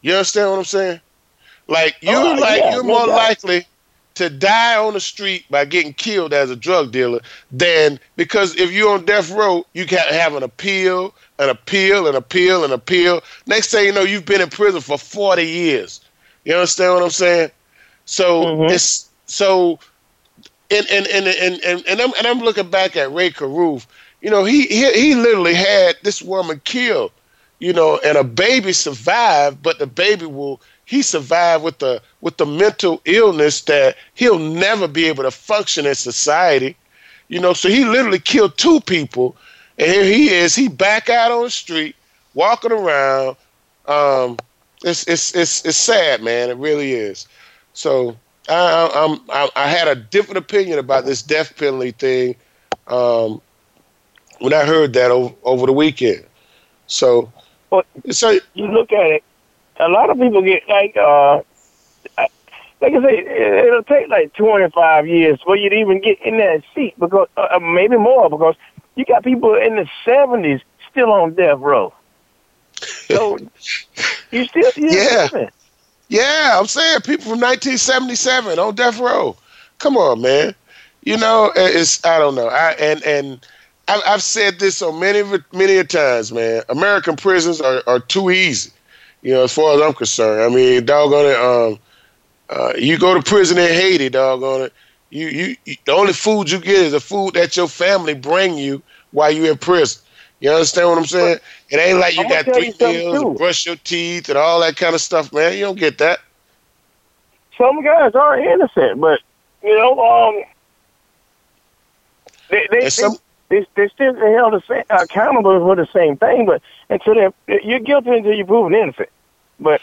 You 0.00 0.14
understand 0.14 0.50
what 0.50 0.58
i'm 0.58 0.64
saying 0.64 1.00
like 1.68 1.96
you're 2.02 2.24
Oh, 2.24 2.36
like 2.36 2.64
yeah, 2.64 2.70
you're 2.70 2.84
more 2.84 3.06
doubt. 3.06 3.08
likely 3.08 3.66
to 4.14 4.28
die 4.30 4.76
on 4.76 4.94
the 4.94 5.00
street 5.00 5.44
by 5.50 5.64
getting 5.64 5.92
killed 5.94 6.32
as 6.32 6.50
a 6.50 6.56
drug 6.56 6.92
dealer 6.92 7.20
than 7.50 7.98
because 8.16 8.56
if 8.56 8.72
you're 8.72 8.92
on 8.94 9.04
death 9.04 9.30
row, 9.30 9.64
you 9.74 9.86
can't 9.86 10.10
have 10.10 10.34
an 10.34 10.42
appeal, 10.42 11.14
an 11.38 11.48
appeal, 11.48 12.06
an 12.06 12.16
appeal, 12.16 12.64
an 12.64 12.72
appeal. 12.72 13.22
Next 13.46 13.70
thing 13.70 13.86
you 13.86 13.92
know, 13.92 14.02
you've 14.02 14.26
been 14.26 14.40
in 14.40 14.50
prison 14.50 14.80
for 14.80 14.98
40 14.98 15.44
years. 15.46 16.00
You 16.44 16.54
understand 16.54 16.94
what 16.94 17.02
I'm 17.04 17.10
saying? 17.10 17.50
So 18.04 18.52
Mhm. 18.52 18.68
it's 18.68 19.12
so 19.26 19.78
and 20.70 20.86
and 20.90 21.06
and 21.08 21.26
and 21.26 21.60
and, 21.64 21.86
and 21.86 22.00
I'm 22.00 22.12
and 22.18 22.26
I'm 22.26 22.38
looking 22.40 22.70
back 22.70 22.96
at 22.96 23.12
Rae 23.12 23.30
Carruth. 23.30 23.86
You 24.20 24.30
know, 24.30 24.44
he 24.44 24.66
he 24.66 24.90
he 24.92 25.14
literally 25.14 25.54
had 25.54 25.96
this 26.02 26.22
woman 26.22 26.60
killed. 26.64 27.12
You 27.60 27.72
know, 27.72 27.98
and 28.04 28.16
a 28.16 28.24
baby 28.24 28.72
survived, 28.72 29.62
but 29.62 29.78
the 29.78 29.86
baby 29.86 30.26
will 30.26 30.60
he 30.88 31.02
survived 31.02 31.62
with 31.62 31.78
the 31.80 32.00
with 32.22 32.38
the 32.38 32.46
mental 32.46 33.02
illness 33.04 33.60
that 33.62 33.94
he'll 34.14 34.38
never 34.38 34.88
be 34.88 35.04
able 35.04 35.22
to 35.22 35.30
function 35.30 35.84
in 35.84 35.94
society. 35.94 36.74
You 37.28 37.40
know, 37.40 37.52
so 37.52 37.68
he 37.68 37.84
literally 37.84 38.18
killed 38.18 38.56
two 38.56 38.80
people, 38.80 39.36
and 39.76 39.86
here 39.92 40.04
he 40.04 40.30
is. 40.30 40.54
He 40.54 40.66
back 40.68 41.10
out 41.10 41.30
on 41.30 41.42
the 41.44 41.50
street, 41.50 41.94
walking 42.32 42.72
around. 42.72 43.36
Um, 43.86 44.38
it's 44.82 45.06
it's 45.06 45.36
it's 45.36 45.62
it's 45.66 45.76
sad, 45.76 46.22
man. 46.22 46.48
It 46.48 46.56
really 46.56 46.92
is. 46.92 47.28
So 47.74 48.16
I, 48.48 48.90
I'm 48.94 49.20
I, 49.28 49.50
I 49.56 49.68
had 49.68 49.88
a 49.88 49.94
different 49.94 50.38
opinion 50.38 50.78
about 50.78 51.04
this 51.04 51.20
death 51.20 51.54
penalty 51.58 51.90
thing 51.90 52.34
um, 52.86 53.42
when 54.38 54.54
I 54.54 54.64
heard 54.64 54.94
that 54.94 55.10
over, 55.10 55.34
over 55.42 55.66
the 55.66 55.74
weekend. 55.74 56.24
So, 56.86 57.30
so 58.10 58.40
you 58.54 58.68
look 58.68 58.90
at 58.90 59.10
it, 59.10 59.22
a 59.78 59.88
lot 59.88 60.10
of 60.10 60.18
people 60.18 60.42
get 60.42 60.62
like, 60.68 60.96
uh, 60.96 61.40
like 62.80 62.92
I 62.94 63.02
say, 63.02 63.18
it- 63.18 63.66
it'll 63.66 63.82
take 63.84 64.08
like 64.08 64.32
25 64.34 65.06
years 65.06 65.40
for 65.42 65.56
you 65.56 65.70
to 65.70 65.76
even 65.76 66.00
get 66.00 66.18
in 66.22 66.38
that 66.38 66.62
seat 66.74 66.94
because, 66.98 67.28
uh, 67.36 67.48
uh, 67.52 67.58
maybe 67.60 67.96
more 67.96 68.28
because 68.30 68.54
you 68.96 69.04
got 69.04 69.24
people 69.24 69.54
in 69.54 69.76
the 69.76 69.88
seventies 70.04 70.60
still 70.90 71.12
on 71.12 71.34
death 71.34 71.58
row. 71.58 71.92
So 73.12 73.38
you 74.30 74.44
still 74.46 74.72
Yeah. 74.88 75.28
living. 75.32 75.50
Yeah, 76.08 76.58
I'm 76.58 76.66
saying 76.66 77.00
people 77.02 77.30
from 77.30 77.40
1977 77.40 78.58
on 78.58 78.74
death 78.74 78.98
row. 79.00 79.36
Come 79.78 79.96
on, 79.96 80.20
man. 80.22 80.54
You 81.02 81.16
know, 81.16 81.52
it's 81.54 82.04
I 82.04 82.18
don't 82.18 82.34
know. 82.34 82.48
I 82.48 82.72
and 82.72 83.02
and 83.04 83.46
I've, 83.88 84.02
I've 84.06 84.22
said 84.22 84.58
this 84.58 84.76
so 84.76 84.92
many 84.92 85.22
many 85.52 85.76
a 85.78 85.84
times, 85.84 86.32
man. 86.32 86.62
American 86.68 87.16
prisons 87.16 87.60
are, 87.60 87.82
are 87.86 88.00
too 88.00 88.30
easy. 88.30 88.70
You 89.22 89.34
know, 89.34 89.44
as 89.44 89.54
far 89.54 89.74
as 89.74 89.82
I'm 89.82 89.94
concerned. 89.94 90.42
I 90.42 90.54
mean, 90.54 90.84
doggone 90.84 91.26
it. 91.26 91.36
Um, 91.36 91.78
uh, 92.50 92.72
you 92.78 92.98
go 92.98 93.14
to 93.14 93.22
prison 93.22 93.58
in 93.58 93.68
Haiti, 93.68 94.08
doggone 94.08 94.62
it. 94.62 94.72
You, 95.10 95.28
you 95.28 95.56
you 95.64 95.76
the 95.86 95.92
only 95.92 96.12
food 96.12 96.50
you 96.50 96.58
get 96.58 96.76
is 96.86 96.92
the 96.92 97.00
food 97.00 97.34
that 97.34 97.56
your 97.56 97.68
family 97.68 98.14
bring 98.14 98.58
you 98.58 98.82
while 99.10 99.30
you 99.30 99.50
in 99.50 99.58
prison. 99.58 100.02
You 100.40 100.50
understand 100.50 100.88
what 100.88 100.98
I'm 100.98 101.06
saying? 101.06 101.38
It 101.70 101.76
ain't 101.78 101.98
like 101.98 102.16
you 102.16 102.24
I'm 102.24 102.30
got 102.30 102.44
three 102.52 102.72
meals, 102.80 103.20
and 103.20 103.36
brush 103.36 103.66
your 103.66 103.76
teeth, 103.76 104.28
and 104.28 104.38
all 104.38 104.60
that 104.60 104.76
kind 104.76 104.94
of 104.94 105.00
stuff, 105.00 105.32
man. 105.32 105.54
You 105.54 105.60
don't 105.60 105.78
get 105.78 105.98
that. 105.98 106.20
Some 107.58 107.82
guys 107.82 108.14
are 108.14 108.38
innocent, 108.38 109.00
but 109.00 109.20
you 109.62 109.76
know, 109.76 109.98
um, 109.98 110.42
they 112.50 112.68
they 112.70 112.88
some- 112.88 113.16
they, 113.50 113.60
they, 113.60 113.66
they 113.76 113.88
still 113.88 114.14
held 114.14 114.52
the 114.54 114.62
same, 114.68 114.84
accountable 114.90 115.58
for 115.60 115.76
the 115.76 115.86
same 115.92 116.16
thing. 116.16 116.46
But 116.46 116.62
until 116.90 117.14
they 117.14 117.60
you're 117.64 117.80
guilty 117.80 118.10
until 118.10 118.32
you're 118.32 118.46
proven 118.46 118.74
innocent. 118.74 119.08
But 119.60 119.80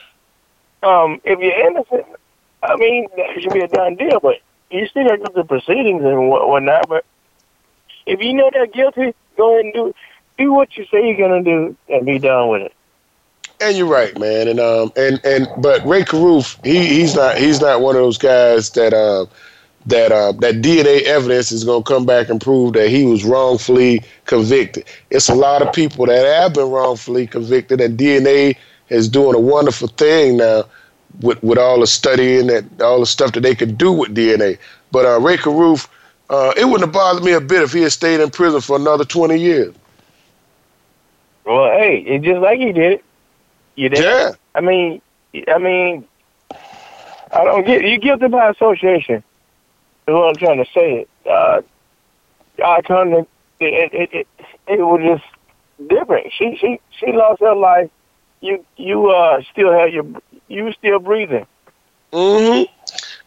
um, 0.83 1.21
if 1.23 1.39
you're 1.39 1.67
innocent, 1.67 2.05
I 2.63 2.75
mean, 2.77 3.07
that 3.17 3.41
should 3.41 3.53
be 3.53 3.61
a 3.61 3.67
done 3.67 3.95
deal. 3.95 4.19
But 4.19 4.41
you 4.69 4.87
still 4.87 5.07
got 5.07 5.15
to 5.15 5.17
go 5.19 5.33
through 5.33 5.43
proceedings 5.45 6.03
and 6.03 6.29
what 6.29 6.47
whatnot. 6.47 6.87
But 6.87 7.05
if 8.05 8.21
you 8.21 8.33
know 8.33 8.49
they're 8.51 8.67
guilty, 8.67 9.13
go 9.37 9.53
ahead 9.53 9.65
and 9.65 9.73
do 9.73 9.93
do 10.37 10.53
what 10.53 10.75
you 10.77 10.85
say 10.85 11.07
you're 11.07 11.17
gonna 11.27 11.43
do 11.43 11.75
and 11.89 12.05
be 12.05 12.19
done 12.19 12.49
with 12.49 12.63
it. 12.63 12.73
And 13.61 13.77
you're 13.77 13.87
right, 13.87 14.17
man. 14.19 14.47
And 14.47 14.59
um 14.59 14.91
and 14.97 15.19
and 15.23 15.47
but 15.57 15.85
Rae 15.85 16.03
Carruth, 16.03 16.59
he 16.63 16.85
he's 16.85 17.15
not 17.15 17.37
he's 17.37 17.61
not 17.61 17.81
one 17.81 17.95
of 17.95 18.01
those 18.01 18.17
guys 18.17 18.69
that 18.71 18.93
um 18.93 19.29
that 19.85 20.11
uh, 20.11 20.31
that 20.33 20.55
DNA 20.55 21.03
evidence 21.03 21.51
is 21.51 21.63
going 21.63 21.83
to 21.83 21.87
come 21.87 22.05
back 22.05 22.29
and 22.29 22.41
prove 22.41 22.73
that 22.73 22.89
he 22.89 23.05
was 23.05 23.23
wrongfully 23.23 24.03
convicted. 24.25 24.85
It's 25.11 25.29
a 25.29 25.35
lot 25.35 25.61
of 25.61 25.73
people 25.73 26.05
that 26.07 26.25
have 26.25 26.53
been 26.53 26.69
wrongfully 26.69 27.27
convicted, 27.27 27.81
and 27.81 27.97
DNA 27.97 28.57
is 28.89 29.07
doing 29.07 29.35
a 29.35 29.39
wonderful 29.39 29.87
thing 29.87 30.37
now 30.37 30.63
with 31.21 31.41
with 31.43 31.57
all 31.57 31.79
the 31.79 31.87
studying 31.87 32.47
that 32.47 32.65
all 32.81 32.99
the 32.99 33.05
stuff 33.05 33.33
that 33.33 33.41
they 33.41 33.55
could 33.55 33.77
do 33.77 33.91
with 33.91 34.15
DNA. 34.15 34.57
But 34.91 35.05
uh, 35.05 35.19
Rae 35.19 35.37
Carruth, 35.37 35.87
uh, 36.29 36.53
it 36.57 36.65
wouldn't 36.65 36.81
have 36.81 36.93
bothered 36.93 37.23
me 37.23 37.33
a 37.33 37.41
bit 37.41 37.61
if 37.61 37.73
he 37.73 37.81
had 37.81 37.91
stayed 37.91 38.19
in 38.19 38.29
prison 38.29 38.61
for 38.61 38.75
another 38.75 39.05
20 39.05 39.37
years. 39.37 39.73
Well, 41.45 41.69
hey, 41.77 41.99
it's 41.99 42.25
just 42.25 42.39
like 42.41 42.59
he 42.59 42.71
did 42.71 42.93
it. 42.93 43.05
You 43.75 43.89
did. 43.89 43.99
Yeah. 43.99 44.31
I 44.55 44.61
mean, 44.61 45.01
I 45.47 45.57
mean, 45.57 46.07
I 46.51 47.43
don't 47.43 47.65
get 47.65 47.83
you 47.83 47.99
guilty 47.99 48.27
by 48.27 48.49
association. 48.49 49.23
What 50.07 50.29
I'm 50.29 50.37
trying 50.37 50.63
to 50.63 50.71
say. 50.73 51.05
Uh, 51.29 51.61
I 52.63 52.81
kind 52.81 53.13
of 53.13 53.27
it 53.59 53.91
it, 53.93 54.09
it 54.13 54.27
it 54.67 54.79
was 54.79 55.01
just 55.03 55.89
different. 55.89 56.27
She 56.37 56.57
she 56.59 56.79
she 56.99 57.11
lost 57.11 57.41
her 57.41 57.55
life. 57.55 57.89
You 58.41 58.65
you 58.77 59.09
uh 59.09 59.41
still 59.51 59.71
have 59.73 59.89
your 59.89 60.05
you 60.47 60.71
still 60.73 60.99
breathing. 60.99 61.45
hmm 62.13 62.63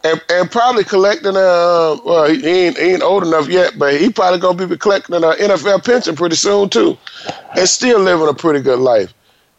And, 0.04 0.22
and 0.30 0.50
probably 0.50 0.84
collecting 0.84 1.34
a 1.36 1.38
uh, 1.38 1.98
well, 2.04 2.28
he 2.30 2.46
ain't, 2.46 2.78
he 2.78 2.92
ain't 2.92 3.02
old 3.02 3.24
enough 3.24 3.48
yet, 3.48 3.78
but 3.78 4.00
he 4.00 4.10
probably 4.10 4.38
gonna 4.40 4.66
be 4.66 4.76
collecting 4.76 5.16
an 5.16 5.22
NFL 5.22 5.84
pension 5.84 6.14
pretty 6.14 6.36
soon 6.36 6.68
too, 6.68 6.96
and 7.56 7.68
still 7.68 7.98
living 8.00 8.28
a 8.28 8.34
pretty 8.34 8.60
good 8.60 8.78
life, 8.78 9.12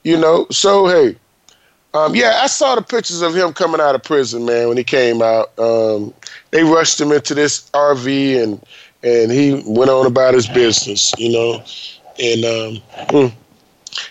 you 0.03 0.17
know. 0.17 0.47
So 0.51 0.87
hey, 0.87 1.17
um, 1.93 2.15
yeah, 2.15 2.39
I 2.43 2.47
saw 2.47 2.75
the 2.75 2.81
pictures 2.81 3.21
of 3.21 3.35
him 3.35 3.53
coming 3.53 3.81
out 3.81 3.95
of 3.95 4.03
prison, 4.03 4.45
man. 4.45 4.67
When 4.67 4.77
he 4.77 4.83
came 4.83 5.21
out, 5.21 5.57
um, 5.57 6.13
they 6.51 6.63
rushed 6.63 7.01
him 7.01 7.11
into 7.11 7.33
this 7.33 7.69
RV, 7.71 8.43
and 8.43 8.63
and 9.03 9.31
he 9.31 9.63
went 9.65 9.89
on 9.89 10.05
about 10.05 10.33
his 10.33 10.47
business, 10.47 11.13
you 11.17 11.31
know. 11.31 11.63
And 12.21 12.45
um, 12.45 12.83
hmm. 13.09 13.35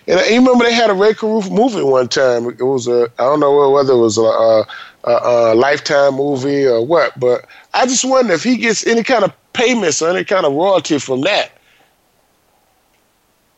and 0.09 0.19
I 0.19 0.35
remember 0.35 0.65
they 0.65 0.73
had 0.73 0.91
a 0.91 0.95
Rae 0.95 1.15
Carruth 1.15 1.51
movie 1.51 1.83
one 1.83 2.09
time. 2.09 2.47
It 2.47 2.63
was 2.63 2.89
a 2.89 3.05
I 3.19 3.25
don't 3.25 3.41
know 3.41 3.71
whether 3.71 3.93
it 3.93 3.99
was 3.99 4.19
a, 4.19 4.23
a, 4.23 4.67
a, 5.05 5.13
a 5.13 5.55
Lifetime 5.55 6.15
movie 6.15 6.67
or 6.67 6.85
what, 6.85 7.19
but 7.21 7.45
I 7.75 7.87
just 7.87 8.05
wonder 8.05 8.33
if 8.33 8.43
he 8.43 8.57
gets 8.57 8.87
any 8.89 9.05
kind 9.05 9.23
of 9.23 9.33
payments 9.53 10.03
or 10.03 10.11
any 10.11 10.25
kind 10.25 10.47
of 10.47 10.53
royalty 10.53 10.99
from 10.99 11.21
that. 11.21 11.53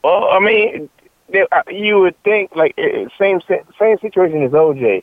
Well, 0.02 0.28
I 0.30 0.40
mean, 0.40 0.88
uh, 0.98 0.99
you 1.70 2.00
would 2.00 2.20
think 2.22 2.54
like 2.54 2.78
same 3.18 3.40
same 3.78 3.98
situation 3.98 4.42
as 4.42 4.52
OJ. 4.52 5.02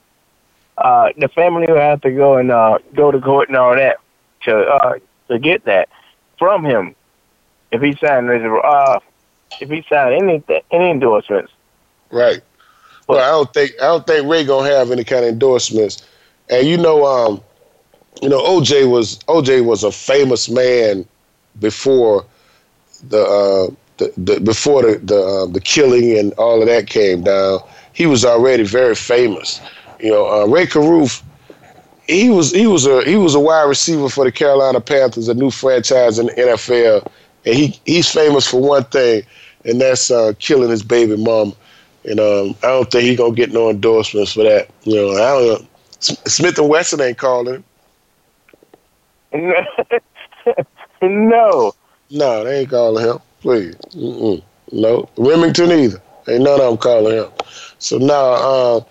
Uh, 0.78 1.10
the 1.18 1.28
family 1.30 1.66
would 1.68 1.78
have 1.78 2.02
to 2.02 2.12
go 2.12 2.38
and 2.38 2.52
uh, 2.52 2.78
go 2.94 3.12
to 3.12 3.20
court 3.20 3.50
and 3.50 3.58
all 3.58 3.76
that 3.76 3.98
to 4.44 4.56
uh, 4.56 4.96
to 5.28 5.40
get 5.40 5.66
that 5.66 5.90
from 6.38 6.64
him 6.64 6.96
if 7.72 7.82
he 7.82 7.96
signed 7.96 8.30
uh, 8.30 9.00
if 9.60 9.70
he 9.70 9.84
signed 9.90 10.14
any 10.14 10.44
any 10.72 10.92
endorsements. 10.92 11.52
Right. 12.12 12.42
Well, 13.08 13.20
I 13.20 13.30
don't 13.30 13.54
think 13.54 13.72
I 13.82 13.86
don't 13.86 14.06
think 14.06 14.30
Ray 14.30 14.44
gonna 14.44 14.70
have 14.70 14.92
any 14.92 15.04
kind 15.04 15.24
of 15.24 15.32
endorsements. 15.32 16.06
And 16.50 16.68
you 16.68 16.78
know, 16.78 17.06
um, 17.06 17.42
you 18.22 18.30
know, 18.30 18.42
OJ 18.42 18.90
was 18.90 19.20
OJ 19.28 19.66
was 19.66 19.84
a 19.84 19.92
famous 19.92 20.50
man 20.50 21.06
before 21.60 22.26
the 23.10 23.24
uh, 23.24 23.74
the, 23.98 24.12
the 24.18 24.40
before 24.40 24.82
the 24.84 24.98
the, 25.00 25.20
uh, 25.20 25.46
the 25.48 25.62
killing 25.62 26.18
and 26.18 26.34
all 26.34 26.62
of 26.62 26.68
that 26.68 26.88
came 26.88 27.24
down. 27.24 27.60
He 27.94 28.06
was 28.06 28.24
already 28.24 28.64
very 28.64 28.96
famous. 28.96 29.60
You 30.00 30.12
know, 30.12 30.28
uh, 30.28 30.46
Rae 30.48 30.68
Carruth. 30.68 31.24
He 32.08 32.30
was 32.30 32.52
he 32.52 32.68
was 32.68 32.86
a 32.86 33.04
he 33.04 33.16
was 33.18 33.36
a 33.36 33.40
wide 33.40 33.64
receiver 33.64 34.10
for 34.10 34.24
the 34.24 34.32
Carolina 34.32 34.80
Panthers, 34.80 35.28
a 35.28 35.34
new 35.34 35.52
franchise 35.52 36.20
in 36.20 36.28
the 36.28 36.34
NFL, 36.34 37.06
and 37.46 37.56
he 37.56 37.80
he's 37.86 38.10
famous 38.12 38.48
for 38.48 38.62
one 38.62 38.86
thing, 38.86 39.24
and 39.66 39.82
that's 39.82 40.10
uh, 40.10 40.34
killing 40.40 40.70
his 40.70 40.84
baby 40.84 41.18
mom. 41.18 41.54
And 42.06 42.20
um, 42.20 42.56
I 42.64 42.68
don't 42.68 42.90
think 42.90 43.04
he 43.04 43.16
gonna 43.16 43.34
get 43.36 43.52
no 43.52 43.70
endorsements 43.70 44.34
for 44.34 44.44
that. 44.44 44.70
You 44.84 44.96
know, 44.96 45.12
I 45.12 45.18
don't 45.48 45.62
know. 45.62 45.68
Smith 46.00 46.58
and 46.58 46.70
Wesson 46.70 47.02
ain't 47.02 47.18
calling 47.18 47.56
him. 47.56 47.64
no, 51.02 51.74
No, 52.10 52.44
they 52.44 52.62
ain't 52.62 52.70
calling 52.70 53.06
him. 53.06 53.20
Please, 53.42 53.76
Mm-mm. 53.94 54.42
no. 54.72 55.08
Remington 55.18 55.72
either. 55.72 56.02
Ain't 56.28 56.44
none 56.44 56.60
of 56.60 56.68
them 56.68 56.78
calling 56.78 57.18
him. 57.18 57.32
So 57.80 57.98
now, 57.98 58.34
uh, 58.34 58.82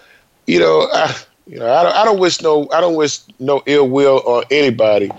you 0.47 0.59
know, 0.59 0.89
I, 0.93 1.15
you 1.47 1.59
know, 1.59 1.73
I 1.73 1.83
don't, 1.83 1.95
I 1.95 2.05
don't 2.05 2.19
wish 2.19 2.41
no, 2.41 2.69
I 2.73 2.81
don't 2.81 2.95
wish 2.97 3.19
no 3.39 3.63
ill 3.67 3.89
will 3.89 4.23
on 4.27 4.45
anybody. 4.51 5.11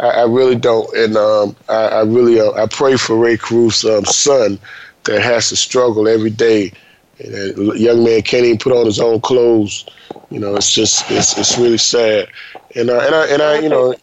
I, 0.00 0.08
I 0.08 0.22
really 0.24 0.54
don't, 0.54 0.92
and 0.96 1.16
um, 1.16 1.56
I, 1.68 1.86
I 1.88 2.02
really, 2.02 2.40
uh, 2.40 2.52
I 2.52 2.66
pray 2.66 2.96
for 2.96 3.16
Ray 3.16 3.36
Cruz's 3.36 3.84
um, 3.84 4.04
son 4.04 4.58
that 5.04 5.20
has 5.22 5.48
to 5.48 5.56
struggle 5.56 6.08
every 6.08 6.30
day. 6.30 6.72
And 7.18 7.76
young 7.78 8.04
man 8.04 8.22
can't 8.22 8.44
even 8.44 8.58
put 8.58 8.72
on 8.72 8.86
his 8.86 9.00
own 9.00 9.20
clothes. 9.20 9.84
You 10.30 10.38
know, 10.38 10.54
it's 10.54 10.72
just, 10.72 11.10
it's, 11.10 11.36
it's 11.36 11.58
really 11.58 11.78
sad. 11.78 12.28
And 12.76 12.90
uh, 12.90 13.00
and 13.00 13.14
I, 13.14 13.26
and 13.26 13.42
I, 13.42 13.58
you 13.58 13.68
know, 13.68 13.94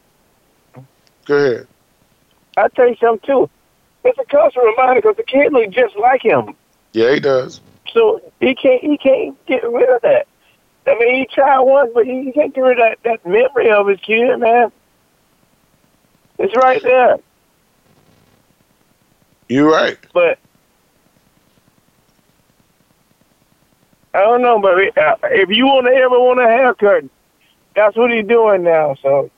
go 1.25 1.35
ahead. 1.35 1.67
I 2.57 2.67
tell 2.69 2.89
you 2.89 2.95
something 2.99 3.25
too. 3.25 3.49
It's 4.05 4.17
a 4.19 4.25
constant 4.25 4.65
reminder 4.65 5.01
because 5.01 5.17
the 5.17 5.23
kid 5.23 5.51
look 5.51 5.69
just 5.71 5.95
like 5.97 6.21
him, 6.23 6.55
Yeah, 6.93 7.11
he 7.13 7.19
does. 7.19 7.59
so 7.91 8.21
he 8.39 8.53
can't 8.55 8.81
he 8.81 8.97
can't 8.97 9.45
get 9.47 9.63
rid 9.63 9.89
of 9.89 10.01
that. 10.03 10.27
I 10.87 10.95
mean, 10.99 11.15
he 11.15 11.25
tried 11.25 11.59
once, 11.61 11.91
but 11.93 12.05
he 12.05 12.31
can't 12.31 12.53
get 12.53 12.61
rid 12.61 12.79
of 12.79 12.85
that, 13.03 13.03
that 13.03 13.25
memory 13.25 13.71
of 13.71 13.87
his 13.87 13.99
kid, 14.01 14.37
man. 14.37 14.71
It's 16.37 16.55
right 16.55 16.81
there. 16.83 17.17
You're 19.49 19.71
right. 19.71 19.97
But 20.13 20.37
I 24.13 24.21
don't 24.21 24.41
know, 24.43 24.59
but 24.59 24.73
uh, 24.97 25.15
if 25.23 25.49
you 25.49 25.65
want 25.65 25.87
to 25.87 25.93
ever 25.93 26.19
want 26.19 26.39
a 26.39 26.43
haircut, 26.43 27.05
that's 27.75 27.97
what 27.97 28.11
he's 28.11 28.25
doing 28.27 28.63
now. 28.63 28.95
So 29.01 29.29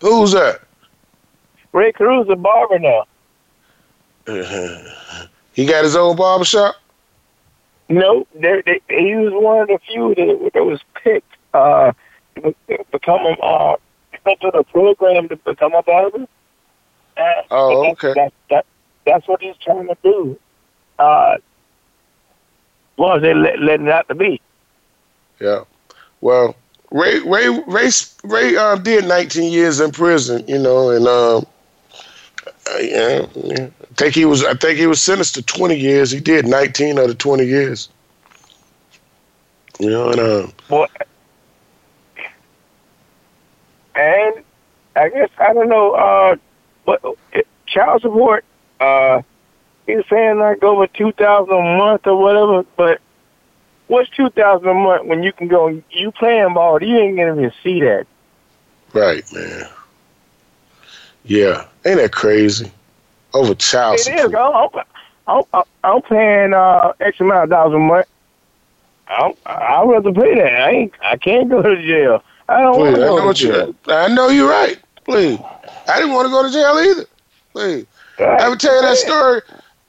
Who's 0.00 0.32
that? 0.32 0.60
Ray 1.72 1.92
Cruz 1.92 2.26
a 2.30 2.36
barber 2.36 2.78
now. 2.78 3.04
He 5.54 5.66
got 5.66 5.82
his 5.82 5.96
own 5.96 6.14
barbershop? 6.14 6.76
No, 7.88 8.28
they, 8.32 8.62
they, 8.64 8.80
he 8.88 9.16
was 9.16 9.32
one 9.32 9.62
of 9.62 9.66
the 9.66 9.80
few 9.88 10.14
that, 10.14 10.50
that 10.54 10.64
was 10.64 10.80
picked 11.02 11.32
uh, 11.52 11.90
to 12.36 12.54
become 12.92 13.20
a 13.22 13.30
uh, 13.42 13.76
into 14.24 14.50
the 14.52 14.62
program 14.64 15.28
to 15.30 15.36
become 15.36 15.74
a 15.74 15.82
barber. 15.82 16.28
Uh, 17.16 17.22
Oh, 17.50 17.82
but 17.82 17.90
okay. 17.90 18.08
That, 18.08 18.14
that, 18.14 18.32
that, 18.50 18.66
that's 19.04 19.26
what 19.26 19.40
he's 19.42 19.56
trying 19.56 19.88
to 19.88 19.96
do. 20.04 20.38
Uh, 20.98 21.38
well, 22.96 23.18
they 23.18 23.34
let, 23.34 23.58
letting 23.60 23.86
it 23.86 23.92
out 23.92 24.06
to 24.08 24.14
be. 24.14 24.40
Yeah. 25.40 25.64
Well, 26.20 26.54
Ray 26.90 27.18
Ray 27.20 27.48
Ray 27.66 27.90
Ray 28.22 28.56
uh, 28.56 28.76
did 28.76 29.06
19 29.06 29.52
years 29.52 29.80
in 29.80 29.90
prison, 29.90 30.44
you 30.46 30.58
know, 30.58 30.90
and 30.90 31.06
um, 31.06 31.46
Uh, 32.68 32.78
yeah, 32.78 33.26
yeah. 33.34 33.68
I 33.82 33.94
think 33.94 34.14
he 34.14 34.24
was. 34.24 34.44
I 34.44 34.54
think 34.54 34.78
he 34.78 34.86
was 34.86 35.00
sentenced 35.00 35.34
to 35.36 35.42
20 35.42 35.76
years. 35.76 36.10
He 36.10 36.20
did 36.20 36.46
19 36.46 36.98
out 36.98 37.10
of 37.10 37.18
20 37.18 37.44
years. 37.44 37.88
You 39.78 39.90
know, 39.90 40.10
and 40.10 40.20
uh, 40.20 40.46
Well, 40.68 40.88
and 43.94 44.44
I 44.96 45.08
guess 45.08 45.30
I 45.38 45.52
don't 45.52 45.68
know. 45.68 45.92
Uh, 45.92 46.36
what 46.84 47.18
child 47.66 48.02
support? 48.02 48.44
Uh, 48.80 49.22
he's 49.86 50.04
saying 50.10 50.38
like 50.38 50.62
over 50.62 50.88
two 50.88 51.12
thousand 51.12 51.54
a 51.54 51.78
month 51.78 52.06
or 52.06 52.20
whatever. 52.20 52.64
But 52.76 53.00
what's 53.86 54.10
two 54.10 54.30
thousand 54.30 54.68
a 54.68 54.74
month 54.74 55.06
when 55.06 55.22
you 55.22 55.32
can 55.32 55.46
go? 55.46 55.80
You 55.90 56.10
playing 56.10 56.54
ball? 56.54 56.82
You 56.82 56.98
ain't 56.98 57.16
gonna 57.16 57.36
even 57.36 57.52
see 57.62 57.80
that. 57.80 58.06
right, 58.92 59.32
man. 59.32 59.68
Yeah, 61.28 61.66
ain't 61.84 61.98
that 61.98 62.12
crazy? 62.12 62.72
Over 63.34 63.54
child 63.54 64.00
It 64.00 64.08
is. 64.08 64.20
support. 64.22 64.74
I'm, 65.26 65.42
I'm, 65.52 65.62
I'm 65.84 66.02
paying 66.02 66.54
uh, 66.54 66.94
X 67.00 67.20
amount 67.20 67.44
of 67.44 67.50
dollars 67.50 67.74
a 67.74 67.78
month. 67.78 68.06
I'm, 69.08 69.32
I'd 69.44 69.84
rather 69.86 70.12
pay 70.12 70.34
that. 70.36 70.60
I 70.60 70.70
ain't. 70.70 70.94
I 71.02 71.16
can't 71.18 71.50
go 71.50 71.62
to 71.62 71.76
jail. 71.76 72.24
I 72.48 72.62
don't 72.62 72.78
want 72.78 72.96
to 72.96 73.02
go 73.02 73.28
to 73.28 73.34
jail. 73.34 73.66
you. 73.86 73.92
I 73.92 74.08
know 74.08 74.28
you're 74.28 74.48
right. 74.48 74.78
Please, 75.04 75.38
I 75.86 76.00
didn't 76.00 76.14
want 76.14 76.26
to 76.26 76.30
go 76.30 76.42
to 76.42 76.50
jail 76.50 76.78
either. 76.78 77.06
Please, 77.52 77.86
I 78.18 78.48
would 78.48 78.58
tell 78.58 78.74
you 78.74 78.82
that 78.82 78.96
story. 78.96 79.42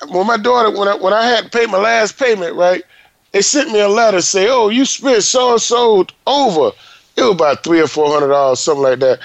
When 0.10 0.28
my 0.28 0.38
daughter, 0.38 0.78
when 0.78 0.90
I 0.90 0.96
when 0.96 1.14
I 1.14 1.26
had 1.26 1.46
to 1.46 1.50
pay 1.58 1.66
my 1.66 1.78
last 1.78 2.20
payment, 2.20 2.56
right? 2.56 2.84
They 3.32 3.42
sent 3.42 3.72
me 3.72 3.80
a 3.80 3.88
letter 3.88 4.22
say, 4.22 4.50
"Oh, 4.50 4.68
you 4.68 4.84
spent 4.84 5.24
so 5.24 5.54
and 5.54 5.62
so 5.62 6.06
over." 6.28 6.76
It 7.16 7.24
was 7.24 7.32
about 7.32 7.64
three 7.64 7.82
or 7.82 7.88
four 7.88 8.12
hundred 8.12 8.30
dollars, 8.30 8.60
something 8.60 8.84
like 8.84 9.00
that. 9.00 9.20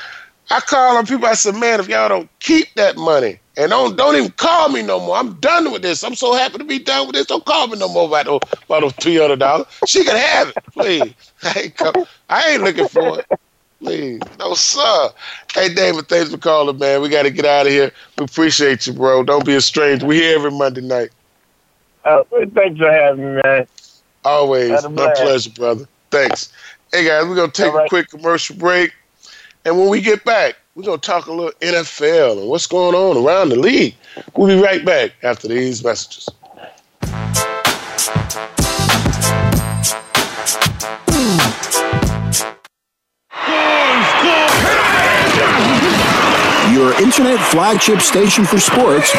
I 0.51 0.61
call 0.61 0.97
on 0.97 1.07
people. 1.07 1.27
I 1.27 1.35
said, 1.35 1.55
"Man, 1.57 1.81
if 1.81 1.89
y'all 1.89 2.09
don't 2.09 2.29
keep 2.41 2.73
that 2.75 2.97
money 2.97 3.39
and 3.57 3.71
don't 3.71 3.97
don't 3.97 4.17
even 4.17 4.31
call 4.33 4.69
me 4.69 4.83
no 4.83 5.01
more, 5.01 5.17
I'm 5.17 5.35
done 5.35 5.73
with 5.73 5.83
this. 5.83 6.05
I'm 6.05 6.15
so 6.15 6.35
happy 6.35 6.59
to 6.59 6.65
be 6.65 6.79
done 6.79 7.07
with 7.07 7.17
this. 7.17 7.27
Don't 7.27 7.45
call 7.45 7.67
me 7.69 7.79
no 7.79 7.89
more 7.89 8.07
about 8.07 8.27
those 8.27 8.41
about 8.65 8.81
those 8.83 8.93
three 8.95 9.17
hundred 9.17 9.39
dollars. 9.39 9.67
She 9.87 10.05
can 10.05 10.17
have 10.17 10.49
it, 10.49 10.57
please. 10.73 11.15
I 11.43 11.61
ain't 11.61 11.77
come, 11.77 11.95
I 12.29 12.51
ain't 12.51 12.63
looking 12.63 12.89
for 12.89 13.21
it." 13.21 13.27
Please. 13.81 14.21
No, 14.39 14.55
sir. 14.55 15.11
Hey, 15.53 15.75
David, 15.75 16.09
thanks 16.09 16.31
for 16.31 16.39
calling, 16.39 16.79
man. 16.79 17.03
We 17.03 17.11
got 17.11 17.25
to 17.25 17.31
get 17.31 17.45
out 17.45 17.67
of 17.67 17.73
here. 17.73 17.93
We 18.17 18.25
appreciate 18.25 18.87
you, 18.87 18.95
bro. 18.95 19.25
Don't 19.25 19.45
be 19.45 19.57
a 19.57 19.61
stranger. 19.61 20.07
We're 20.07 20.23
here 20.23 20.39
every 20.39 20.53
Monday 20.53 20.81
night. 20.81 21.11
Uh, 22.03 22.23
thanks 22.55 22.79
for 22.79 22.91
having 22.91 23.35
me, 23.35 23.43
man. 23.45 23.67
Always. 24.25 24.89
My 24.89 25.13
pleasure, 25.15 25.51
brother. 25.51 25.87
Thanks. 26.11 26.51
Hey, 26.93 27.05
guys, 27.05 27.27
we're 27.27 27.35
going 27.35 27.51
to 27.51 27.63
take 27.63 27.75
right. 27.75 27.85
a 27.85 27.89
quick 27.89 28.09
commercial 28.09 28.57
break. 28.57 28.93
And 29.67 29.79
when 29.79 29.89
we 29.89 30.03
get 30.03 30.25
back, 30.25 30.57
we're 30.75 30.83
going 30.83 31.01
to 31.01 31.07
talk 31.07 31.27
a 31.27 31.33
little 31.33 31.53
NFL 31.61 32.41
and 32.41 32.51
what's 32.51 32.67
going 32.67 32.95
on 32.95 33.17
around 33.25 33.49
the 33.49 33.57
league. 33.57 33.95
We'll 34.37 34.49
be 34.55 34.63
right 34.63 34.85
back 34.85 35.13
after 35.23 35.49
these 35.49 35.83
messages. 35.83 36.29
Your 46.75 46.93
internet 47.01 47.41
flagship 47.51 48.01
station 48.01 48.45
for 48.45 48.59
sports. 48.59 49.13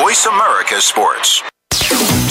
Voice 0.00 0.26
America 0.26 0.80
Sports. 0.80 1.42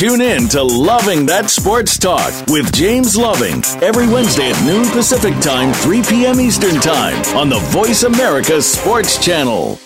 Tune 0.00 0.22
in 0.22 0.48
to 0.48 0.62
Loving 0.62 1.26
That 1.26 1.50
Sports 1.50 1.98
Talk 1.98 2.32
with 2.46 2.72
James 2.72 3.18
Loving 3.18 3.62
every 3.82 4.08
Wednesday 4.08 4.50
at 4.50 4.64
noon 4.64 4.88
Pacific 4.88 5.38
Time, 5.42 5.74
3 5.74 6.02
p.m. 6.02 6.40
Eastern 6.40 6.76
Time 6.76 7.22
on 7.36 7.50
the 7.50 7.58
Voice 7.64 8.04
America 8.04 8.62
Sports 8.62 9.22
Channel. 9.22 9.78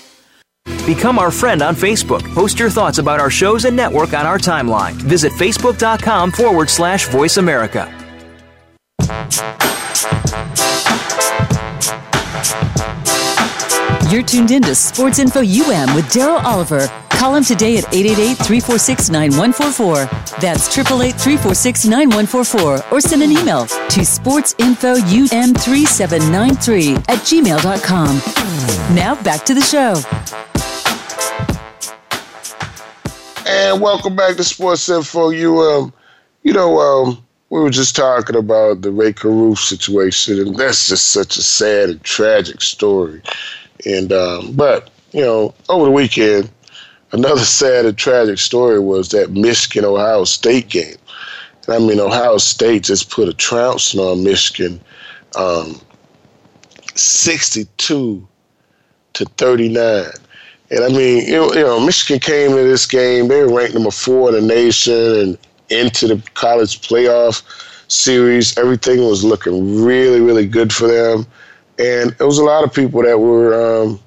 Become 0.87 1.19
our 1.19 1.33
friend 1.33 1.63
on 1.63 1.75
Facebook. 1.75 2.23
Post 2.33 2.61
your 2.61 2.71
thoughts 2.71 2.99
about 2.99 3.19
our 3.19 3.29
shows 3.29 3.65
and 3.65 3.75
network 3.75 4.13
on 4.15 4.25
our 4.25 4.39
timeline. 4.39 4.93
Visit 4.93 5.33
facebook.com 5.33 6.31
forward 6.31 6.71
slash 6.71 7.09
voice 7.09 7.37
America. 7.37 7.93
You're 14.13 14.23
tuned 14.23 14.53
in 14.53 14.63
to 14.63 14.77
Sports 14.77 15.19
Info 15.19 15.41
UM 15.41 15.93
with 15.97 16.05
Daryl 16.05 16.41
Oliver. 16.45 16.89
Call 17.15 17.37
him 17.37 17.45
today 17.45 17.79
at 17.79 17.85
888-346-9144. 17.85 20.41
That's 20.41 20.69
888-346-9144. 20.77 22.93
Or 22.93 23.01
send 23.01 23.23
an 23.23 23.33
email 23.33 23.65
to 23.67 24.01
sportsinfoum3793 24.01 26.97
at 27.09 27.19
gmail.com. 27.21 28.21
Now 28.95 29.15
back 29.23 29.45
to 29.47 29.55
the 29.55 29.63
show. 29.63 29.95
And 33.47 33.81
welcome 33.81 34.17
back 34.17 34.37
to 34.37 34.45
Sports 34.45 34.89
Info. 34.89 35.31
You, 35.31 35.61
um, 35.61 35.93
you 36.43 36.53
know, 36.53 36.79
um, 36.79 37.25
we 37.51 37.61
were 37.61 37.71
just 37.71 37.95
talking 37.95 38.35
about 38.37 38.83
the 38.83 38.91
Rae 38.91 39.13
Carruth 39.13 39.61
situation, 39.61 40.41
and 40.41 40.57
that's 40.57 40.89
just 40.89 41.11
such 41.11 41.37
a 41.37 41.43
sad 41.43 41.89
and 41.89 42.03
tragic 42.03 42.61
story. 42.61 43.23
And 43.87 44.13
um, 44.13 44.53
but 44.55 44.91
you 45.13 45.21
know, 45.21 45.55
over 45.69 45.85
the 45.85 45.91
weekend, 45.93 46.51
another 47.15 47.45
sad 47.45 47.87
and 47.87 47.97
tragic 47.97 48.39
story 48.39 48.81
was 48.81 49.09
that 49.11 49.31
Michigan 49.31 49.85
Ohio 49.85 50.25
State 50.25 50.69
game. 50.69 50.97
And 51.67 51.75
I 51.75 51.79
mean, 51.79 52.01
Ohio 52.01 52.39
State 52.39 52.83
just 52.83 53.11
put 53.11 53.29
a 53.29 53.33
trouncing 53.33 54.01
on 54.01 54.23
Michigan, 54.23 54.81
um, 55.37 55.81
sixty-two 56.95 58.27
to 59.15 59.25
thirty-nine. 59.25 60.11
And 60.71 60.85
I 60.85 60.89
mean, 60.89 61.27
you 61.27 61.35
know, 61.35 61.53
you 61.55 61.63
know, 61.63 61.81
Michigan 61.81 62.21
came 62.21 62.51
to 62.51 62.65
this 62.65 62.87
game. 62.87 63.29
They 63.29 63.43
were 63.43 63.55
ranked 63.55 63.75
number 63.75 63.91
four 63.91 64.29
in 64.29 64.35
the 64.35 64.55
nation 64.55 64.95
and 64.95 65.39
into 65.71 66.09
the 66.09 66.23
college 66.35 66.81
playoff 66.81 67.43
series. 67.89 68.59
Everything 68.59 69.05
was 69.07 69.23
looking 69.23 69.83
really, 69.85 70.21
really 70.21 70.47
good 70.47 70.73
for 70.73 70.89
them. 70.89 71.27
And 71.79 72.15
it 72.19 72.25
was 72.25 72.39
a 72.39 72.45
lot 72.45 72.65
of 72.65 72.73
people 72.73 73.03
that 73.03 73.19
were 73.19 73.83
um, 73.83 74.01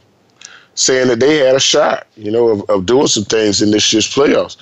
saying 0.77 1.07
that 1.07 1.19
they 1.19 1.37
had 1.37 1.55
a 1.55 1.59
shot, 1.59 2.05
you 2.15 2.31
know, 2.31 2.49
of, 2.49 2.69
of 2.69 2.85
doing 2.85 3.07
some 3.07 3.25
things 3.25 3.61
in 3.61 3.71
this 3.71 3.91
year's 3.91 4.07
playoffs. 4.07 4.57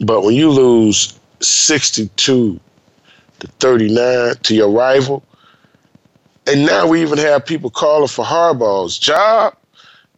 But 0.00 0.22
when 0.22 0.34
you 0.34 0.48
lose 0.50 1.18
62 1.40 2.60
to 3.40 3.46
39 3.46 4.34
to 4.42 4.54
your 4.54 4.70
rival, 4.70 5.24
and 6.46 6.64
now 6.64 6.86
we 6.86 7.02
even 7.02 7.18
have 7.18 7.44
people 7.44 7.68
calling 7.68 8.08
for 8.08 8.24
Harbaugh's 8.24 8.98
job. 8.98 9.56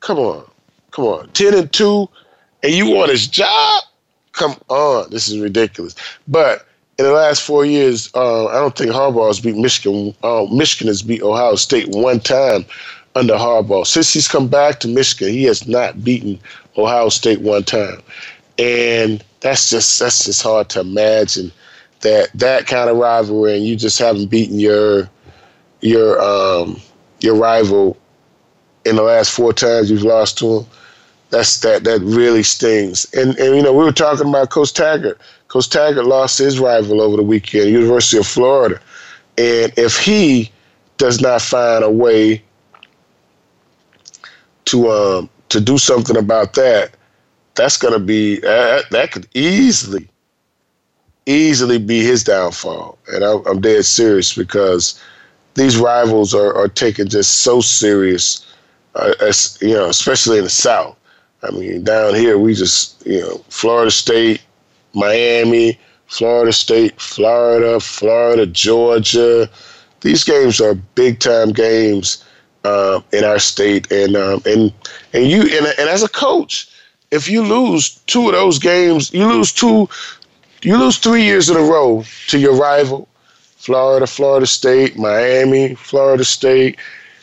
Come 0.01 0.19
on, 0.19 0.45
come 0.91 1.07
on, 1.07 1.29
ten 1.31 1.55
and 1.55 1.73
two, 1.73 2.09
and 2.63 2.73
you 2.75 2.91
want 2.91 3.11
his 3.11 3.27
job? 3.27 3.83
Come 4.33 4.57
on, 4.69 5.09
this 5.11 5.29
is 5.29 5.39
ridiculous. 5.39 5.95
But 6.29 6.67
in 6.99 7.07
the 7.07 7.13
last 7.13 7.43
four 7.43 7.65
years, 7.65 8.11
uh, 8.15 8.47
I 8.47 8.55
don't 8.55 8.77
think 8.77 8.91
Harbaugh 8.91 9.29
has 9.29 9.41
beat 9.41 9.57
Michigan. 9.57 10.15
Uh, 10.23 10.47
Michigan 10.53 10.89
has 10.89 11.03
beat 11.03 11.23
Ohio 11.23 11.55
State 11.55 11.89
one 11.89 12.21
time 12.21 12.67
under 13.17 13.35
Harbaugh. 13.35 13.87
Since 13.87 14.13
he's 14.13 14.29
come 14.29 14.47
back 14.47 14.79
to 14.81 14.89
Michigan, 14.89 15.33
he 15.33 15.45
has 15.45 15.67
not 15.67 16.05
beaten 16.05 16.39
Ohio 16.77 17.09
State 17.09 17.41
one 17.41 17.65
time, 17.65 18.03
and 18.59 19.25
that's 19.41 19.71
just 19.71 19.99
that's 19.99 20.27
just 20.27 20.43
hard 20.43 20.69
to 20.71 20.81
imagine 20.81 21.51
that 22.03 22.29
that 22.35 22.67
kind 22.67 22.91
of 22.91 22.99
rivalry, 22.99 23.57
and 23.57 23.65
you 23.65 23.75
just 23.75 23.99
haven't 23.99 24.27
beaten 24.27 24.61
your 24.61 25.09
your 25.81 26.21
um, 26.23 26.81
your 27.21 27.35
rival 27.35 27.97
in 28.85 28.97
the 28.97 29.03
last 29.03 29.31
four 29.31 29.53
times 29.53 29.91
you've 29.91 30.03
lost 30.03 30.39
to 30.39 30.59
him. 30.59 30.67
That's 31.31 31.61
that 31.61 31.85
that 31.85 32.01
really 32.03 32.43
stings. 32.43 33.07
And 33.15 33.37
and 33.39 33.57
you 33.57 33.63
know 33.63 33.73
we 33.73 33.85
were 33.85 33.93
talking 33.93 34.29
about 34.29 34.51
Coach 34.51 34.75
Taggart. 34.75 35.19
Coach 35.49 35.71
Taggart 35.71 36.07
lost 36.07 36.39
his 36.39 36.59
rival 36.59 37.01
over 37.01 37.17
the 37.17 37.23
weekend, 37.23 37.71
University 37.71 38.19
of 38.19 38.27
Florida, 38.27 38.79
and 39.39 39.73
if 39.79 39.99
he 39.99 40.51
does 40.99 41.21
not 41.21 41.43
find 41.43 41.85
a 41.85 41.91
way 41.91 42.43
to 44.67 44.91
um, 44.91 45.31
to 45.49 45.61
do 45.61 45.79
something 45.79 46.17
about 46.17 46.55
that, 46.55 46.91
that's 47.55 47.77
going 47.77 47.95
to 47.95 48.01
be 48.01 48.39
uh, 48.39 48.83
that 48.91 49.11
could 49.13 49.27
easily 49.35 50.09
easily 51.27 51.79
be 51.79 52.05
his 52.05 52.23
downfall. 52.23 52.99
And 53.13 53.25
I, 53.25 53.37
I'm 53.47 53.61
dead 53.61 53.85
serious 53.85 54.35
because 54.35 55.01
these 55.55 55.77
rivals 55.77 56.35
are, 56.35 56.55
are 56.55 56.69
taken 56.69 57.09
just 57.09 57.39
so 57.39 57.61
serious, 57.61 58.47
uh, 58.95 59.15
as 59.21 59.59
you 59.61 59.75
know, 59.75 59.89
especially 59.89 60.39
in 60.39 60.45
the 60.45 60.51
South. 60.51 60.97
I 61.43 61.51
mean, 61.51 61.85
down 61.85 62.15
here 62.15 62.39
we 62.39 62.55
just 62.55 63.05
you 63.07 63.21
know, 63.21 63.45
Florida 63.49 63.91
State, 63.91 64.43
Miami, 64.95 65.79
Florida 66.07 66.53
State, 66.53 67.01
Florida, 67.01 67.81
Florida, 67.81 68.47
Georgia. 68.47 69.49
These 70.01 70.25
games 70.25 70.61
are 70.61 70.75
big 70.75 71.19
time 71.19 71.53
games 71.53 72.25
uh, 72.67 73.01
in 73.13 73.25
our 73.25 73.39
state, 73.39 73.91
and 73.93 74.17
um, 74.17 74.43
and 74.47 74.73
and 75.13 75.27
you 75.27 75.43
and, 75.43 75.67
and 75.79 75.89
as 75.89 76.03
a 76.03 76.09
coach, 76.09 76.69
if 77.11 77.29
you 77.29 77.43
lose 77.43 77.97
two 78.07 78.27
of 78.29 78.33
those 78.33 78.59
games, 78.59 79.13
you 79.13 79.27
lose 79.27 79.53
two, 79.53 79.89
you 80.63 80.77
lose 80.77 80.99
three 80.99 81.23
years 81.23 81.49
in 81.51 81.57
a 81.57 81.61
row 81.61 82.05
to 82.29 82.39
your 82.39 82.57
rival, 82.57 83.09
Florida, 83.57 84.07
Florida 84.07 84.47
State, 84.47 84.97
Miami, 84.99 85.75
Florida 85.77 86.25
State, 86.25 86.79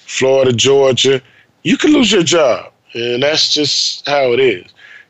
Florida, 0.08 0.54
Georgia. 0.54 1.22
You 1.64 1.78
can 1.78 1.92
lose 1.94 2.12
your 2.12 2.24
job, 2.24 2.72
and 2.94 3.24
that's 3.24 3.54
just 3.54 4.08
how 4.08 4.34
it 4.34 4.40
is. 4.40 4.66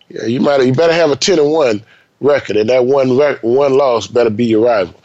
Yeah, 0.10 0.26
you 0.26 0.40
might 0.40 0.62
you 0.66 0.74
better 0.74 0.94
have 0.94 1.12
a 1.12 1.16
ten 1.16 1.40
and 1.40 1.52
one 1.52 1.84
record, 2.22 2.58
and 2.58 2.70
that 2.70 2.86
one 2.86 3.18
rec- 3.18 3.44
one 3.44 3.74
loss 3.78 4.08
better 4.08 4.30
be 4.30 4.46
your 4.46 4.66
rival. 4.66 4.96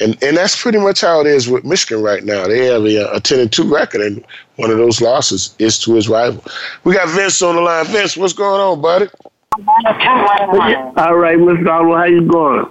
And 0.00 0.20
and 0.22 0.36
that's 0.36 0.60
pretty 0.60 0.78
much 0.78 1.02
how 1.02 1.20
it 1.20 1.26
is 1.26 1.48
with 1.50 1.64
Michigan 1.64 2.02
right 2.02 2.24
now. 2.24 2.46
They 2.46 2.64
have 2.66 2.84
a, 2.84 3.14
a 3.14 3.20
ten 3.20 3.40
and 3.40 3.52
two 3.52 3.70
record, 3.72 4.00
and 4.00 4.24
one 4.56 4.70
of 4.70 4.78
those 4.78 5.02
losses 5.02 5.54
is 5.58 5.78
to 5.80 5.94
his 5.94 6.08
rival. 6.08 6.42
We 6.84 6.94
got 6.94 7.08
Vince 7.10 7.42
on 7.42 7.56
the 7.56 7.60
line. 7.60 7.84
Vince, 7.86 8.16
what's 8.16 8.32
going 8.32 8.60
on, 8.60 8.80
buddy? 8.80 9.08
All 9.52 11.16
right, 11.16 11.36
Mr. 11.36 11.64
Donald, 11.64 11.96
how 11.96 12.04
you 12.04 12.22
going? 12.22 12.66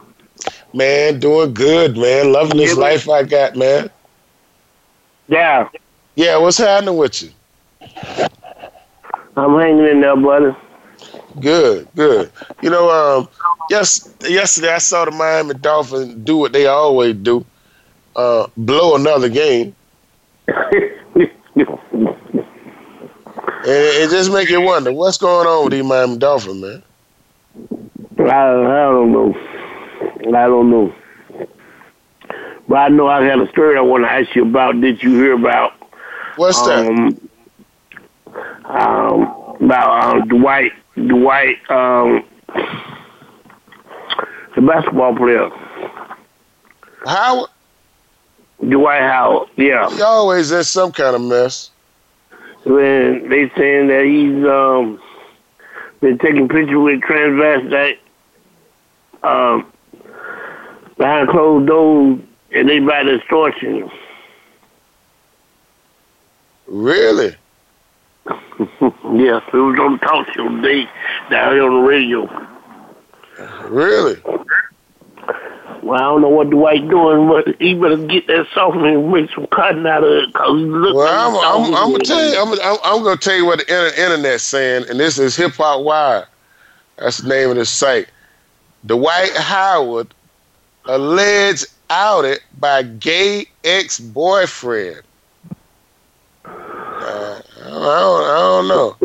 Man, 0.74 1.20
doing 1.20 1.54
good, 1.54 1.96
man. 1.96 2.32
Loving 2.32 2.58
this 2.58 2.76
life 2.76 3.08
I 3.08 3.24
got, 3.24 3.56
man. 3.56 3.90
Yeah. 5.28 5.70
Yeah, 6.16 6.38
what's 6.38 6.58
happening 6.58 6.98
with 6.98 7.22
you? 7.22 7.30
I'm 9.38 9.60
hanging 9.60 9.86
in 9.88 10.02
there, 10.02 10.16
buddy. 10.16 10.56
Good, 11.40 11.88
good. 11.96 12.32
You 12.62 12.70
know, 12.70 12.90
um, 12.90 13.30
yes, 13.70 14.14
yesterday 14.22 14.74
I 14.74 14.80
saw 14.80 15.06
the 15.06 15.12
Miami 15.12 15.54
Dolphins 15.56 16.16
do 16.26 16.38
what 16.38 16.52
they 16.52 16.68
always 16.68 17.16
do, 17.16 17.46
uh, 18.16 18.48
blow 18.58 18.96
another 18.96 19.30
game. 19.30 19.76
And 23.64 23.68
it, 23.68 24.10
just 24.10 24.32
make 24.32 24.50
you 24.50 24.60
wonder 24.60 24.92
what's 24.92 25.18
going 25.18 25.48
on 25.48 25.66
with 25.66 25.74
these 25.74 25.84
Miami 25.84 26.18
Dolphins, 26.18 26.62
man. 26.62 26.84
I, 28.20 28.24
I 28.24 28.84
don't 28.92 29.12
know. 29.12 29.36
I 30.36 30.48
don't 30.48 30.70
know. 30.72 30.94
But 32.68 32.76
I 32.76 32.88
know 32.90 33.08
I 33.08 33.24
had 33.24 33.40
a 33.40 33.48
story 33.50 33.78
I 33.78 33.82
want 33.82 34.04
to 34.04 34.12
ask 34.12 34.36
you 34.36 34.44
about. 34.44 34.80
Did 34.82 35.04
you 35.04 35.14
hear 35.16 35.34
about? 35.34 35.74
What's 36.38 36.60
um, 36.68 37.20
that? 38.26 38.34
Um, 38.66 39.42
about 39.60 40.16
um, 40.16 40.28
Dwight, 40.28 40.72
Dwight, 41.08 41.58
um, 41.70 42.24
the 44.56 44.62
basketball 44.62 45.16
player. 45.16 45.50
Howard? 47.06 47.50
Dwight 48.68 49.02
Howard, 49.02 49.50
yeah. 49.58 49.90
He 49.90 50.02
always 50.02 50.52
in 50.52 50.64
some 50.64 50.92
kind 50.92 51.16
of 51.16 51.22
mess. 51.22 51.72
When 52.64 53.28
they 53.30 53.50
saying 53.58 53.88
that 53.88 54.06
he's 54.06 54.46
um 54.48 55.02
been 56.00 56.20
taking 56.20 56.48
pictures 56.48 56.78
with 56.78 57.02
transvestite 57.02 57.98
um 59.24 59.72
behind 60.98 61.30
closed 61.30 61.68
doors 61.68 62.20
and 62.52 62.70
they 62.70 62.80
by 62.80 63.02
extortion. 63.02 63.90
Really? 66.68 67.36
yes, 69.14 69.42
it 69.54 69.58
was 69.58 69.80
on 69.80 70.00
talk 70.00 70.28
show 70.34 70.48
today 70.50 70.88
down 71.30 71.54
here 71.54 71.64
on 71.64 71.82
the 71.82 71.88
radio. 71.88 72.48
Really? 73.68 74.22
Well, 75.82 76.00
I 76.00 76.04
don't 76.04 76.22
know 76.22 76.30
what 76.30 76.50
Dwight 76.52 76.88
doing, 76.90 77.28
but 77.28 77.60
he 77.60 77.74
better 77.74 77.98
get 77.98 78.28
that 78.28 78.46
softener 78.54 79.00
and 79.00 79.12
make 79.12 79.32
some 79.34 79.48
cotton 79.48 79.86
out 79.88 80.04
of 80.04 80.12
it. 80.12 80.34
Cause 80.34 80.52
look 80.52 80.96
Well, 80.96 81.08
I'm, 81.08 81.66
I'm, 81.66 81.74
I'm 81.74 81.92
gonna 81.92 82.04
tell 82.04 82.32
you. 82.32 82.40
I'm, 82.40 82.54
I'm, 82.62 82.78
I'm 82.84 83.04
gonna 83.04 83.18
tell 83.18 83.36
you 83.36 83.46
what 83.46 83.60
the 83.60 83.64
inter- 83.64 84.02
internet's 84.02 84.44
saying, 84.44 84.86
and 84.90 85.00
this 85.00 85.18
is 85.18 85.36
Hip 85.36 85.54
Hop 85.54 85.84
Wire. 85.84 86.28
That's 86.98 87.18
the 87.18 87.30
name 87.30 87.50
of 87.50 87.56
the 87.56 87.66
site. 87.66 88.10
Dwight 88.86 89.32
Howard 89.36 90.14
alleged 90.86 91.66
outed 91.90 92.42
by 92.60 92.84
gay 92.84 93.48
ex-boyfriend. 93.64 95.02
I, 97.82 98.00
don't, 98.00 98.24
I 98.24 98.38
don't 98.38 98.68
know. 98.68 98.98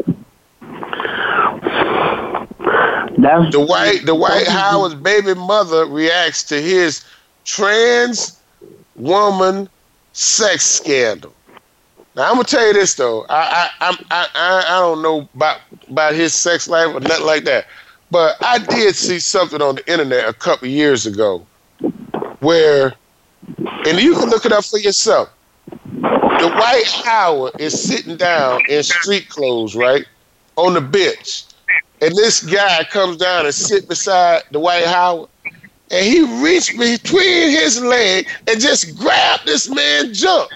That's 3.19 3.53
the 3.53 3.61
white 3.61 4.05
Dwight 4.05 4.47
Howard's 4.47 4.95
baby 4.95 5.35
mother 5.35 5.87
reacts 5.87 6.43
to 6.45 6.61
his 6.61 7.05
trans 7.45 8.41
woman 8.95 9.69
sex 10.13 10.65
scandal. 10.65 11.33
Now 12.15 12.29
I'm 12.29 12.35
gonna 12.35 12.45
tell 12.45 12.67
you 12.67 12.73
this 12.73 12.95
though. 12.95 13.27
I 13.29 13.71
I 13.81 13.97
I 14.11 14.29
I 14.35 14.65
I 14.69 14.81
don't 14.81 15.03
know 15.03 15.29
about 15.35 15.61
about 15.89 16.15
his 16.15 16.35
sex 16.35 16.69
life 16.69 16.95
or 16.95 17.01
nothing 17.01 17.27
like 17.27 17.45
that, 17.45 17.67
but 18.11 18.37
I 18.41 18.59
did 18.59 18.95
see 18.95 19.19
something 19.19 19.61
on 19.61 19.77
the 19.77 19.93
internet 19.93 20.29
a 20.29 20.33
couple 20.33 20.69
years 20.69 21.07
ago 21.07 21.47
where, 22.41 22.95
and 23.59 23.99
you 24.01 24.15
can 24.15 24.31
look 24.31 24.47
it 24.47 24.53
up 24.53 24.65
for 24.65 24.79
yourself. 24.79 25.31
Dwight 26.39 26.87
Howard 27.05 27.61
is 27.61 27.81
sitting 27.81 28.17
down 28.17 28.61
in 28.69 28.83
street 28.83 29.29
clothes, 29.29 29.75
right, 29.75 30.05
on 30.57 30.75
the 30.75 30.81
bench, 30.81 31.45
and 32.01 32.15
this 32.15 32.43
guy 32.43 32.85
comes 32.85 33.17
down 33.17 33.47
and 33.47 33.55
sit 33.55 33.89
beside 33.89 34.43
Dwight 34.53 34.85
Howard, 34.85 35.29
and 35.91 36.05
he 36.05 36.23
reached 36.43 36.79
between 36.79 37.51
his 37.51 37.81
leg 37.83 38.29
and 38.49 38.61
just 38.61 38.99
grabbed 38.99 39.47
this 39.47 39.69
man's 39.71 40.21
junk. 40.21 40.51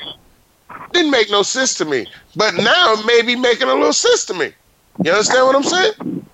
Didn't 0.92 1.10
make 1.10 1.30
no 1.30 1.42
sense 1.42 1.74
to 1.74 1.84
me, 1.84 2.06
but 2.36 2.54
now 2.54 2.94
it 2.94 3.06
may 3.06 3.22
be 3.22 3.36
making 3.36 3.68
a 3.68 3.74
little 3.74 3.92
sense 3.92 4.24
to 4.26 4.34
me. 4.34 4.52
You 5.04 5.12
understand 5.12 5.46
what 5.46 5.56
I'm 5.56 5.62
saying? 5.62 6.26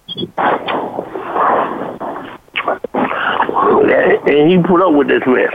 And 4.29 4.51
he 4.51 4.59
put 4.63 4.83
up 4.83 4.93
with 4.95 5.09
this 5.09 5.23
mess. 5.27 5.55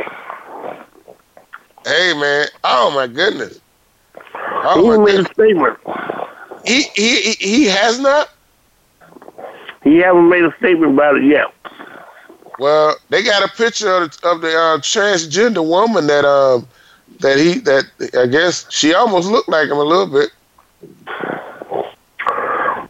Hey 1.85 2.13
man, 2.13 2.47
oh 2.63 2.91
my 2.91 3.07
goodness. 3.07 3.59
Oh 4.63 5.05
he 5.05 5.13
made 5.13 5.25
a 5.25 5.33
statement. 5.33 5.77
He, 6.65 6.83
he 6.95 7.31
he 7.39 7.65
has 7.65 7.99
not. 7.99 8.29
He 9.83 9.97
haven't 9.97 10.29
made 10.29 10.43
a 10.43 10.55
statement 10.57 10.93
about 10.93 11.17
it 11.17 11.23
yet. 11.23 11.47
Well, 12.59 12.95
they 13.09 13.23
got 13.23 13.43
a 13.43 13.51
picture 13.55 13.89
of 13.89 14.11
the, 14.11 14.29
of 14.29 14.41
the 14.41 14.49
uh, 14.49 14.77
transgender 14.79 15.67
woman 15.67 16.05
that 16.07 16.25
um 16.25 16.67
that 17.19 17.37
he 17.37 17.59
that 17.59 17.85
I 18.17 18.27
guess 18.27 18.71
she 18.71 18.93
almost 18.93 19.29
looked 19.29 19.49
like 19.49 19.69
him 19.69 19.77
a 19.77 19.83
little 19.83 20.07
bit. 20.07 20.29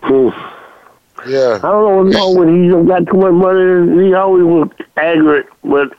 Hmm. 0.03 0.29
Yeah. 1.29 1.59
I 1.63 1.71
don't 1.71 2.09
know 2.09 2.31
when 2.31 2.63
he 2.63 2.69
got 2.87 3.05
too 3.07 3.17
much 3.17 3.33
money. 3.33 4.07
He 4.07 4.13
always 4.13 4.43
was 4.43 4.69
angry, 4.97 5.43
but 5.63 5.93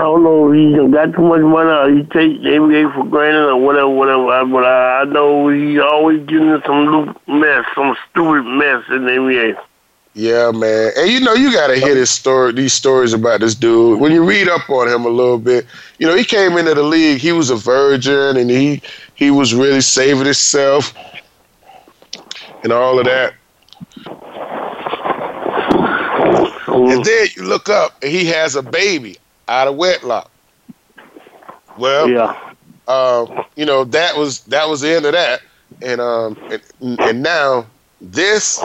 I 0.00 0.04
don't 0.04 0.22
know 0.22 0.50
if 0.50 0.56
he 0.56 0.92
got 0.92 1.12
too 1.12 1.20
much 1.20 1.42
money 1.42 1.68
or 1.68 1.94
he 1.94 2.02
take 2.04 2.40
NBA 2.40 2.94
for 2.94 3.04
granted 3.04 3.50
or 3.50 3.60
whatever, 3.60 3.90
whatever. 3.90 4.46
But 4.46 4.64
I, 4.64 5.02
I 5.02 5.04
know 5.04 5.48
he's 5.50 5.78
always 5.78 6.20
getting 6.20 6.48
in 6.48 6.62
some 6.64 6.86
little 6.86 7.14
mess, 7.28 7.66
some 7.74 7.94
stupid 8.08 8.44
mess 8.44 8.82
in 8.88 9.04
the 9.04 9.10
NBA. 9.10 9.58
Yeah, 10.14 10.52
man. 10.52 10.92
And 10.96 11.10
you 11.10 11.20
know, 11.20 11.34
you 11.34 11.52
gotta 11.52 11.76
hear 11.76 11.94
this 11.94 12.10
story, 12.10 12.52
these 12.52 12.72
stories 12.72 13.12
about 13.12 13.40
this 13.40 13.54
dude. 13.54 14.00
When 14.00 14.10
you 14.10 14.24
read 14.24 14.48
up 14.48 14.70
on 14.70 14.88
him 14.88 15.04
a 15.04 15.10
little 15.10 15.38
bit, 15.38 15.66
you 15.98 16.06
know, 16.06 16.16
he 16.16 16.24
came 16.24 16.56
into 16.56 16.72
the 16.72 16.82
league, 16.82 17.20
he 17.20 17.32
was 17.32 17.50
a 17.50 17.56
virgin 17.56 18.38
and 18.38 18.48
he 18.48 18.80
he 19.16 19.30
was 19.30 19.54
really 19.54 19.82
saving 19.82 20.24
himself 20.24 20.94
and 22.62 22.72
all 22.72 22.98
of 22.98 23.04
that. 23.04 23.34
And 26.68 27.04
then 27.04 27.26
you 27.36 27.42
look 27.42 27.68
up 27.68 28.02
and 28.02 28.10
he 28.10 28.24
has 28.24 28.56
a 28.56 28.62
baby 28.62 29.18
out 29.50 29.68
of 29.68 29.76
wedlock. 29.76 30.30
Well, 31.76 32.08
yeah. 32.08 32.54
Um, 32.88 33.44
you 33.56 33.66
know, 33.66 33.84
that 33.84 34.16
was 34.16 34.40
that 34.44 34.68
was 34.68 34.80
the 34.80 34.94
end 34.94 35.04
of 35.04 35.12
that. 35.12 35.42
And 35.82 36.00
um 36.00 36.36
and, 36.80 37.00
and 37.00 37.22
now 37.22 37.66
this 38.00 38.62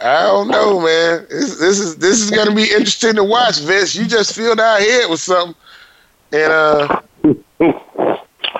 I 0.00 0.22
don't 0.22 0.48
know, 0.48 0.80
man. 0.80 1.26
This, 1.28 1.58
this 1.58 1.78
is 1.80 1.96
this 1.96 2.20
is 2.20 2.30
gonna 2.30 2.54
be 2.54 2.62
interesting 2.62 3.16
to 3.16 3.24
watch, 3.24 3.60
Vince. 3.60 3.94
You 3.94 4.06
just 4.06 4.34
filled 4.34 4.60
our 4.60 4.78
head 4.78 5.10
with 5.10 5.20
something, 5.20 5.56
and 6.32 6.52
uh, 6.52 7.00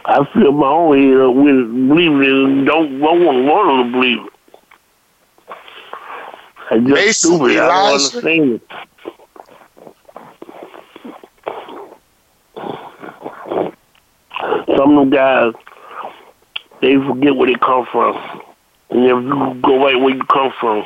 I 0.04 0.24
feel 0.34 0.52
my 0.52 0.68
own 0.68 0.98
head 0.98 1.20
up 1.20 1.34
with 1.34 1.88
believing 1.88 2.22
it. 2.22 2.64
Don't 2.64 2.98
don't 2.98 3.24
want 3.24 3.44
want 3.44 3.86
to 3.86 3.92
believe 3.92 4.26
it. 4.26 4.32
I 6.70 6.78
just 6.78 6.90
Mason 6.94 7.36
stupid. 7.36 7.58
I 7.58 7.68
don't 7.68 7.86
Elijah. 7.86 8.16
understand 8.16 8.52
it. 8.54 8.62
Some 14.76 14.96
of 14.98 15.10
them 15.10 15.10
guys, 15.10 15.52
they 16.80 16.96
forget 16.96 17.34
where 17.36 17.48
they 17.48 17.54
come 17.58 17.86
from. 17.90 18.16
And 18.90 19.04
if 19.04 19.10
you 19.24 19.60
go 19.62 19.84
right 19.84 20.00
where 20.00 20.14
you 20.14 20.22
come 20.24 20.52
from, 20.60 20.84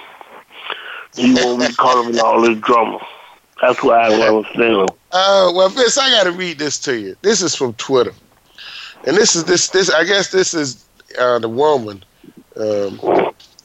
you 1.16 1.34
won't 1.40 1.60
be 1.68 1.74
caught 1.74 2.04
up 2.06 2.12
in 2.12 2.18
all 2.20 2.40
this 2.40 2.58
drama. 2.60 2.98
That's 3.60 3.82
what 3.82 3.98
I 3.98 4.08
don't 4.08 4.36
understand. 4.38 4.90
uh, 5.12 5.52
well, 5.54 5.68
Vince, 5.68 5.98
I 5.98 6.10
got 6.10 6.24
to 6.24 6.32
read 6.32 6.58
this 6.58 6.78
to 6.80 6.98
you. 6.98 7.16
This 7.22 7.42
is 7.42 7.54
from 7.54 7.74
Twitter, 7.74 8.12
and 9.06 9.16
this 9.16 9.36
is 9.36 9.44
this 9.44 9.68
this. 9.68 9.88
I 9.90 10.04
guess 10.04 10.32
this 10.32 10.52
is 10.52 10.84
uh, 11.18 11.38
the 11.38 11.48
woman, 11.48 12.02
um, 12.56 12.96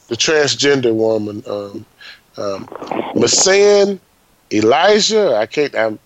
the 0.06 0.14
transgender 0.16 0.94
woman, 0.94 1.42
um, 1.48 1.84
um, 2.38 2.68
Masin 3.14 4.00
Elije. 4.50 5.34
I 5.34 5.46
can't. 5.46 5.74
I'm 5.74 5.98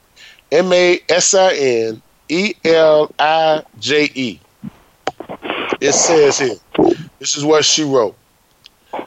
M 0.50 0.72
A 0.72 1.00
S 1.08 1.34
I 1.34 1.54
N 1.54 2.02
E 2.28 2.54
L 2.64 3.12
I 3.18 3.62
J 3.78 4.10
E. 4.14 4.40
It 5.80 5.92
says 5.92 6.38
here. 6.38 6.56
This 7.18 7.36
is 7.36 7.44
what 7.44 7.64
she 7.64 7.84
wrote. 7.84 8.16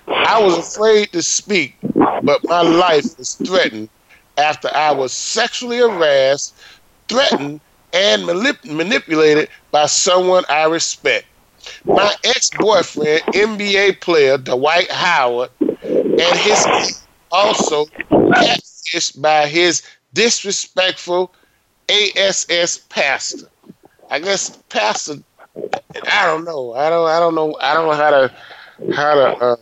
I 0.07 0.41
was 0.41 0.57
afraid 0.57 1.11
to 1.11 1.21
speak, 1.21 1.75
but 2.23 2.43
my 2.43 2.61
life 2.61 3.17
was 3.17 3.35
threatened 3.35 3.89
after 4.37 4.69
I 4.73 4.91
was 4.91 5.11
sexually 5.11 5.77
harassed, 5.77 6.55
threatened, 7.07 7.61
and 7.93 8.23
manip- 8.23 8.69
manipulated 8.69 9.49
by 9.71 9.85
someone 9.85 10.43
I 10.49 10.65
respect. 10.65 11.25
My 11.85 12.13
ex 12.23 12.49
boyfriend, 12.57 13.21
NBA 13.33 14.01
player 14.01 14.37
Dwight 14.37 14.91
Howard, 14.91 15.49
and 15.61 16.39
his 16.39 17.04
also 17.31 17.85
by 19.17 19.47
his 19.47 19.81
disrespectful 20.13 21.33
ASS 21.89 22.77
pastor. 22.89 23.47
I 24.09 24.19
guess 24.19 24.57
pastor. 24.69 25.15
I 25.55 26.25
don't 26.25 26.45
know. 26.45 26.73
I 26.73 26.89
don't. 26.89 27.07
I 27.07 27.19
don't 27.19 27.35
know. 27.35 27.57
I 27.61 27.73
don't 27.73 27.87
know 27.87 27.95
how 27.95 28.09
to 28.11 28.31
how 28.93 29.15
to 29.15 29.23
uh, 29.23 29.55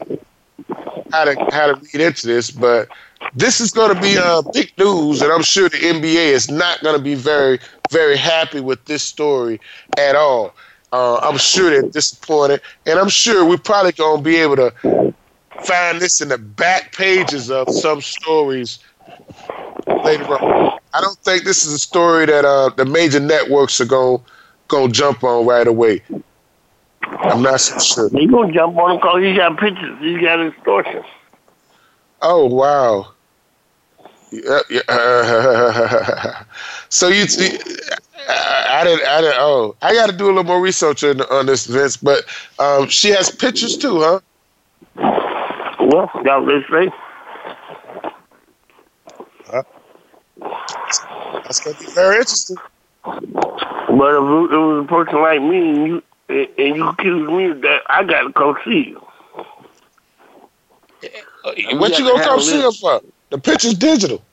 how 1.12 1.26
to 1.26 1.48
how 1.52 1.68
to 1.68 1.76
read 1.76 2.06
into 2.06 2.28
this, 2.28 2.52
but 2.52 2.90
this 3.36 3.62
is 3.62 3.72
going 3.72 3.96
to 3.96 4.02
be 4.02 4.18
uh, 4.18 4.42
big 4.54 4.72
news, 4.78 5.22
and 5.22 5.32
I'm 5.32 5.44
sure 5.44 5.70
the 5.70 5.78
NBA 5.78 6.32
is 6.32 6.50
not 6.50 6.82
going 6.82 6.98
to 6.98 7.02
be 7.02 7.16
very 7.16 7.60
very 7.92 8.18
happy 8.18 8.60
with 8.60 8.84
this 8.86 9.04
story 9.04 9.60
at 9.98 10.16
all. 10.16 10.54
Uh, 10.92 11.18
I'm 11.18 11.38
sure 11.38 11.70
they're 11.70 11.90
disappointed, 11.90 12.62
and 12.86 13.00
I'm 13.00 13.10
sure 13.10 13.46
we're 13.48 13.58
probably 13.58 13.94
going 13.94 14.18
to 14.18 14.24
be 14.24 14.36
able 14.38 14.56
to 14.58 15.13
find 15.62 16.00
this 16.00 16.22
in 16.22 16.30
the 16.30 16.38
back 16.38 16.94
pages 16.94 17.52
of 17.52 17.70
some 17.70 18.02
stories 18.02 18.80
later 19.88 20.26
on. 20.26 20.80
I 20.94 21.02
don't 21.02 21.18
think 21.20 21.44
this 21.44 21.66
is 21.66 21.74
a 21.74 21.80
story 21.80 22.26
that 22.26 22.46
uh, 22.46 22.70
the 22.70 22.86
major 22.86 23.20
networks 23.20 23.80
are 23.82 23.86
going 23.86 24.22
going 24.68 24.92
to 24.92 24.94
jump 24.94 25.24
on 25.24 25.46
right 25.46 25.68
away. 25.68 26.02
I'm 27.04 27.42
not 27.42 27.62
so 27.62 27.80
sure. 27.80 28.10
They 28.10 28.26
gonna 28.26 28.52
jump 28.52 28.78
on 28.78 28.98
because 28.98 29.24
he 29.24 29.36
got 29.36 29.60
pictures. 29.60 30.00
He 30.00 30.20
got 30.20 30.46
extortion. 30.46 31.04
Oh 32.22 32.46
wow. 32.46 33.10
So 36.90 37.08
you, 37.08 37.26
I, 38.30 38.66
I 38.70 38.84
didn't, 38.84 39.08
I 39.08 39.22
didn't. 39.22 39.36
Oh, 39.40 39.76
I 39.82 39.96
got 39.96 40.12
to 40.12 40.16
do 40.16 40.26
a 40.26 40.28
little 40.28 40.44
more 40.44 40.62
research 40.62 41.04
on, 41.04 41.22
on 41.22 41.48
this, 41.48 41.66
Vince. 41.66 41.98
But 41.98 42.24
um, 42.60 42.88
she 42.88 43.10
has 43.10 43.32
pictures 43.32 43.76
too, 43.76 44.00
huh? 44.00 44.20
Well, 45.94 46.10
got 46.24 46.44
let's 46.48 46.68
say. 46.72 46.90
Huh? 49.46 49.64
That's 51.44 51.60
gonna 51.60 51.78
be 51.78 51.86
very 51.92 52.16
interesting. 52.16 52.56
But 53.04 53.14
if 53.14 53.92
it 53.92 54.58
was 54.58 54.86
a 54.86 54.88
person 54.88 55.22
like 55.22 55.40
me 55.44 55.70
and 55.70 55.88
you 55.88 56.04
and 56.30 56.76
you 56.76 56.88
accuse 56.88 57.30
me 57.30 57.52
of 57.52 57.62
that, 57.62 57.82
I 57.90 58.04
gotta 58.06 58.34
come 58.34 58.58
see 58.66 58.88
you. 58.88 59.06
Eh, 61.04 61.10
eh, 61.46 61.78
what 61.78 62.00
you 62.00 62.10
gonna 62.10 62.24
come 62.24 62.40
see 62.40 62.60
her 62.60 62.72
for? 62.72 63.02
The 63.30 63.38
picture's 63.38 63.76
digital. 63.76 64.24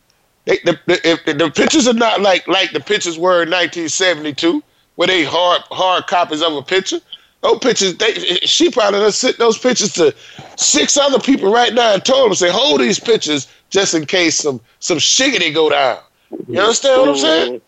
They, 0.46 0.60
the, 0.64 0.80
the, 0.86 1.20
the, 1.26 1.34
the 1.34 1.50
pictures 1.50 1.86
are 1.86 1.92
not 1.92 2.22
like 2.22 2.48
like 2.48 2.72
the 2.72 2.80
pictures 2.80 3.18
were 3.18 3.42
in 3.42 3.50
1972, 3.50 4.62
where 4.94 5.08
they 5.08 5.24
hard 5.24 5.60
hard 5.70 6.06
copies 6.06 6.40
of 6.40 6.54
a 6.54 6.62
picture. 6.62 7.00
Those 7.42 7.58
pictures, 7.60 7.96
they, 7.96 8.14
she 8.42 8.70
probably 8.70 9.00
done 9.00 9.12
sent 9.12 9.38
those 9.38 9.56
pictures 9.56 9.92
to 9.94 10.14
six 10.56 10.96
other 10.98 11.18
people 11.18 11.50
right 11.50 11.72
now 11.72 11.94
and 11.94 12.04
told 12.04 12.30
them, 12.30 12.34
say, 12.34 12.50
hold 12.50 12.80
these 12.80 13.00
pictures 13.00 13.48
just 13.70 13.94
in 13.94 14.04
case 14.04 14.36
some 14.36 14.60
some 14.80 14.98
shiggity 14.98 15.52
go 15.54 15.70
down. 15.70 15.98
You 16.48 16.60
understand 16.60 17.00
what 17.00 17.08
I'm 17.10 17.16
saying? 17.16 17.60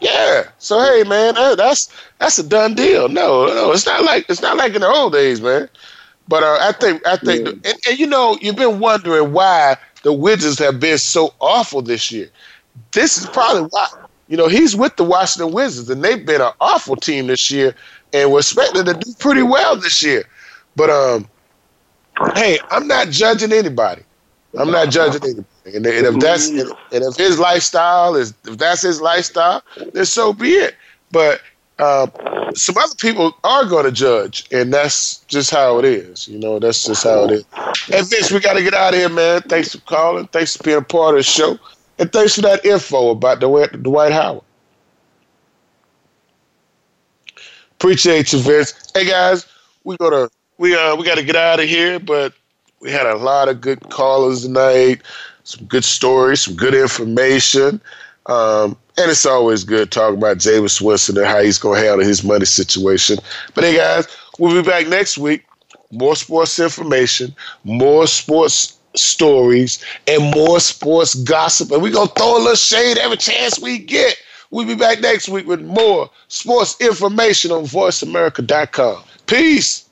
Yeah. 0.00 0.44
So 0.58 0.80
hey, 0.80 1.08
man, 1.08 1.34
that, 1.34 1.56
that's 1.56 1.90
that's 2.18 2.38
a 2.38 2.46
done 2.46 2.74
deal. 2.74 3.08
No, 3.08 3.46
no, 3.46 3.72
it's 3.72 3.86
not 3.86 4.04
like 4.04 4.26
it's 4.28 4.42
not 4.42 4.56
like 4.56 4.74
in 4.74 4.82
the 4.82 4.88
old 4.88 5.12
days, 5.12 5.40
man. 5.40 5.68
But 6.28 6.42
uh, 6.42 6.58
I 6.60 6.72
think 6.72 7.06
I 7.06 7.16
think, 7.16 7.48
and, 7.48 7.74
and 7.88 7.98
you 7.98 8.06
know, 8.06 8.36
you've 8.42 8.56
been 8.56 8.78
wondering 8.78 9.32
why 9.32 9.76
the 10.02 10.12
Wizards 10.12 10.58
have 10.58 10.78
been 10.78 10.98
so 10.98 11.32
awful 11.40 11.80
this 11.80 12.12
year. 12.12 12.28
This 12.92 13.16
is 13.16 13.26
probably 13.26 13.62
why. 13.62 13.88
You 14.28 14.36
know, 14.36 14.48
he's 14.48 14.76
with 14.76 14.96
the 14.96 15.04
Washington 15.04 15.52
Wizards, 15.52 15.88
and 15.88 16.04
they've 16.04 16.24
been 16.24 16.40
an 16.40 16.52
awful 16.60 16.96
team 16.96 17.28
this 17.28 17.50
year, 17.50 17.74
and 18.12 18.30
we're 18.30 18.40
expecting 18.40 18.84
to 18.84 18.94
do 18.94 19.12
pretty 19.18 19.42
well 19.42 19.76
this 19.76 20.02
year. 20.02 20.24
But 20.76 20.90
um, 20.90 21.28
hey, 22.34 22.58
I'm 22.70 22.86
not 22.86 23.08
judging 23.08 23.52
anybody. 23.52 24.02
I'm 24.58 24.70
not 24.70 24.90
judging 24.90 25.22
anybody. 25.22 25.46
And, 25.74 25.86
if 25.86 26.20
that's 26.20 26.48
and, 26.48 26.70
if 26.90 27.16
his 27.16 27.38
lifestyle 27.38 28.16
is 28.16 28.32
if 28.46 28.58
that's 28.58 28.82
his 28.82 29.00
lifestyle, 29.00 29.62
then 29.92 30.04
so 30.04 30.32
be 30.32 30.50
it. 30.50 30.76
But 31.10 31.40
uh, 31.78 32.06
some 32.54 32.76
other 32.76 32.94
people 32.96 33.36
are 33.44 33.64
going 33.64 33.84
to 33.84 33.92
judge, 33.92 34.46
and 34.52 34.72
that's 34.72 35.18
just 35.20 35.50
how 35.50 35.78
it 35.78 35.84
is. 35.84 36.26
You 36.28 36.38
know, 36.38 36.58
that's 36.58 36.84
just 36.84 37.04
how 37.04 37.24
it 37.24 37.30
is. 37.32 37.44
And 37.92 38.08
Vince, 38.08 38.30
we 38.30 38.40
got 38.40 38.54
to 38.54 38.62
get 38.62 38.74
out 38.74 38.94
of 38.94 39.00
here, 39.00 39.08
man. 39.08 39.42
Thanks 39.42 39.74
for 39.74 39.80
calling. 39.82 40.26
Thanks 40.28 40.56
for 40.56 40.62
being 40.64 40.78
a 40.78 40.82
part 40.82 41.14
of 41.14 41.20
the 41.20 41.22
show, 41.22 41.58
and 41.98 42.12
thanks 42.12 42.34
for 42.34 42.42
that 42.42 42.64
info 42.64 43.10
about 43.10 43.40
Dwight, 43.40 43.82
Dwight 43.82 44.12
Howard. 44.12 44.42
Appreciate 47.72 48.32
you, 48.32 48.40
Vince. 48.40 48.74
Hey 48.94 49.04
guys, 49.06 49.46
we 49.84 49.96
gotta 49.98 50.30
we 50.58 50.74
uh 50.74 50.96
we 50.96 51.04
got 51.04 51.16
to 51.16 51.22
get 51.22 51.36
out 51.36 51.60
of 51.60 51.68
here, 51.68 51.98
but 52.00 52.32
we 52.80 52.90
had 52.90 53.06
a 53.06 53.16
lot 53.16 53.48
of 53.48 53.60
good 53.60 53.80
callers 53.90 54.42
tonight. 54.42 55.02
Some 55.44 55.64
good 55.66 55.84
stories, 55.84 56.42
some 56.42 56.54
good 56.54 56.74
information. 56.74 57.80
Um, 58.26 58.76
and 58.98 59.10
it's 59.10 59.24
always 59.24 59.64
good 59.64 59.90
talking 59.90 60.18
about 60.18 60.38
Jameis 60.38 60.80
Winston 60.80 61.16
and 61.16 61.26
how 61.26 61.40
he's 61.40 61.56
going 61.56 61.80
to 61.80 61.88
handle 61.88 62.06
his 62.06 62.22
money 62.22 62.44
situation. 62.44 63.16
But 63.54 63.64
hey, 63.64 63.76
guys, 63.76 64.06
we'll 64.38 64.60
be 64.60 64.68
back 64.68 64.88
next 64.88 65.16
week. 65.16 65.46
More 65.90 66.16
sports 66.16 66.58
information, 66.58 67.34
more 67.64 68.06
sports 68.06 68.77
stories, 68.94 69.84
and 70.06 70.34
more 70.34 70.60
sports 70.60 71.14
gossip. 71.14 71.70
And 71.72 71.82
we're 71.82 71.92
going 71.92 72.08
to 72.08 72.14
throw 72.14 72.36
a 72.36 72.38
little 72.38 72.54
shade 72.54 72.98
every 72.98 73.16
chance 73.16 73.58
we 73.58 73.78
get. 73.78 74.16
We'll 74.50 74.66
be 74.66 74.74
back 74.74 75.00
next 75.00 75.28
week 75.28 75.46
with 75.46 75.60
more 75.60 76.10
sports 76.28 76.80
information 76.80 77.52
on 77.52 77.64
voiceamerica.com. 77.64 79.02
Peace. 79.26 79.88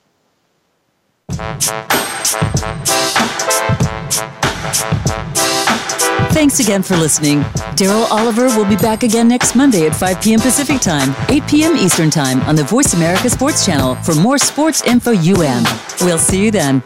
Thanks 6.31 6.59
again 6.59 6.83
for 6.83 6.95
listening. 6.95 7.41
Daryl 7.75 8.09
Oliver 8.11 8.45
will 8.47 8.65
be 8.65 8.75
back 8.75 9.03
again 9.03 9.27
next 9.27 9.55
Monday 9.55 9.87
at 9.87 9.95
5 9.95 10.21
p.m. 10.21 10.39
Pacific 10.39 10.79
Time, 10.79 11.15
8 11.29 11.47
p.m. 11.47 11.75
Eastern 11.75 12.09
Time 12.09 12.41
on 12.41 12.55
the 12.55 12.63
Voice 12.63 12.93
America 12.93 13.29
Sports 13.29 13.65
Channel 13.65 13.95
for 13.95 14.15
more 14.15 14.37
sports 14.37 14.83
info 14.83 15.11
UM. 15.11 15.63
We'll 16.01 16.19
see 16.19 16.45
you 16.45 16.51
then. 16.51 16.83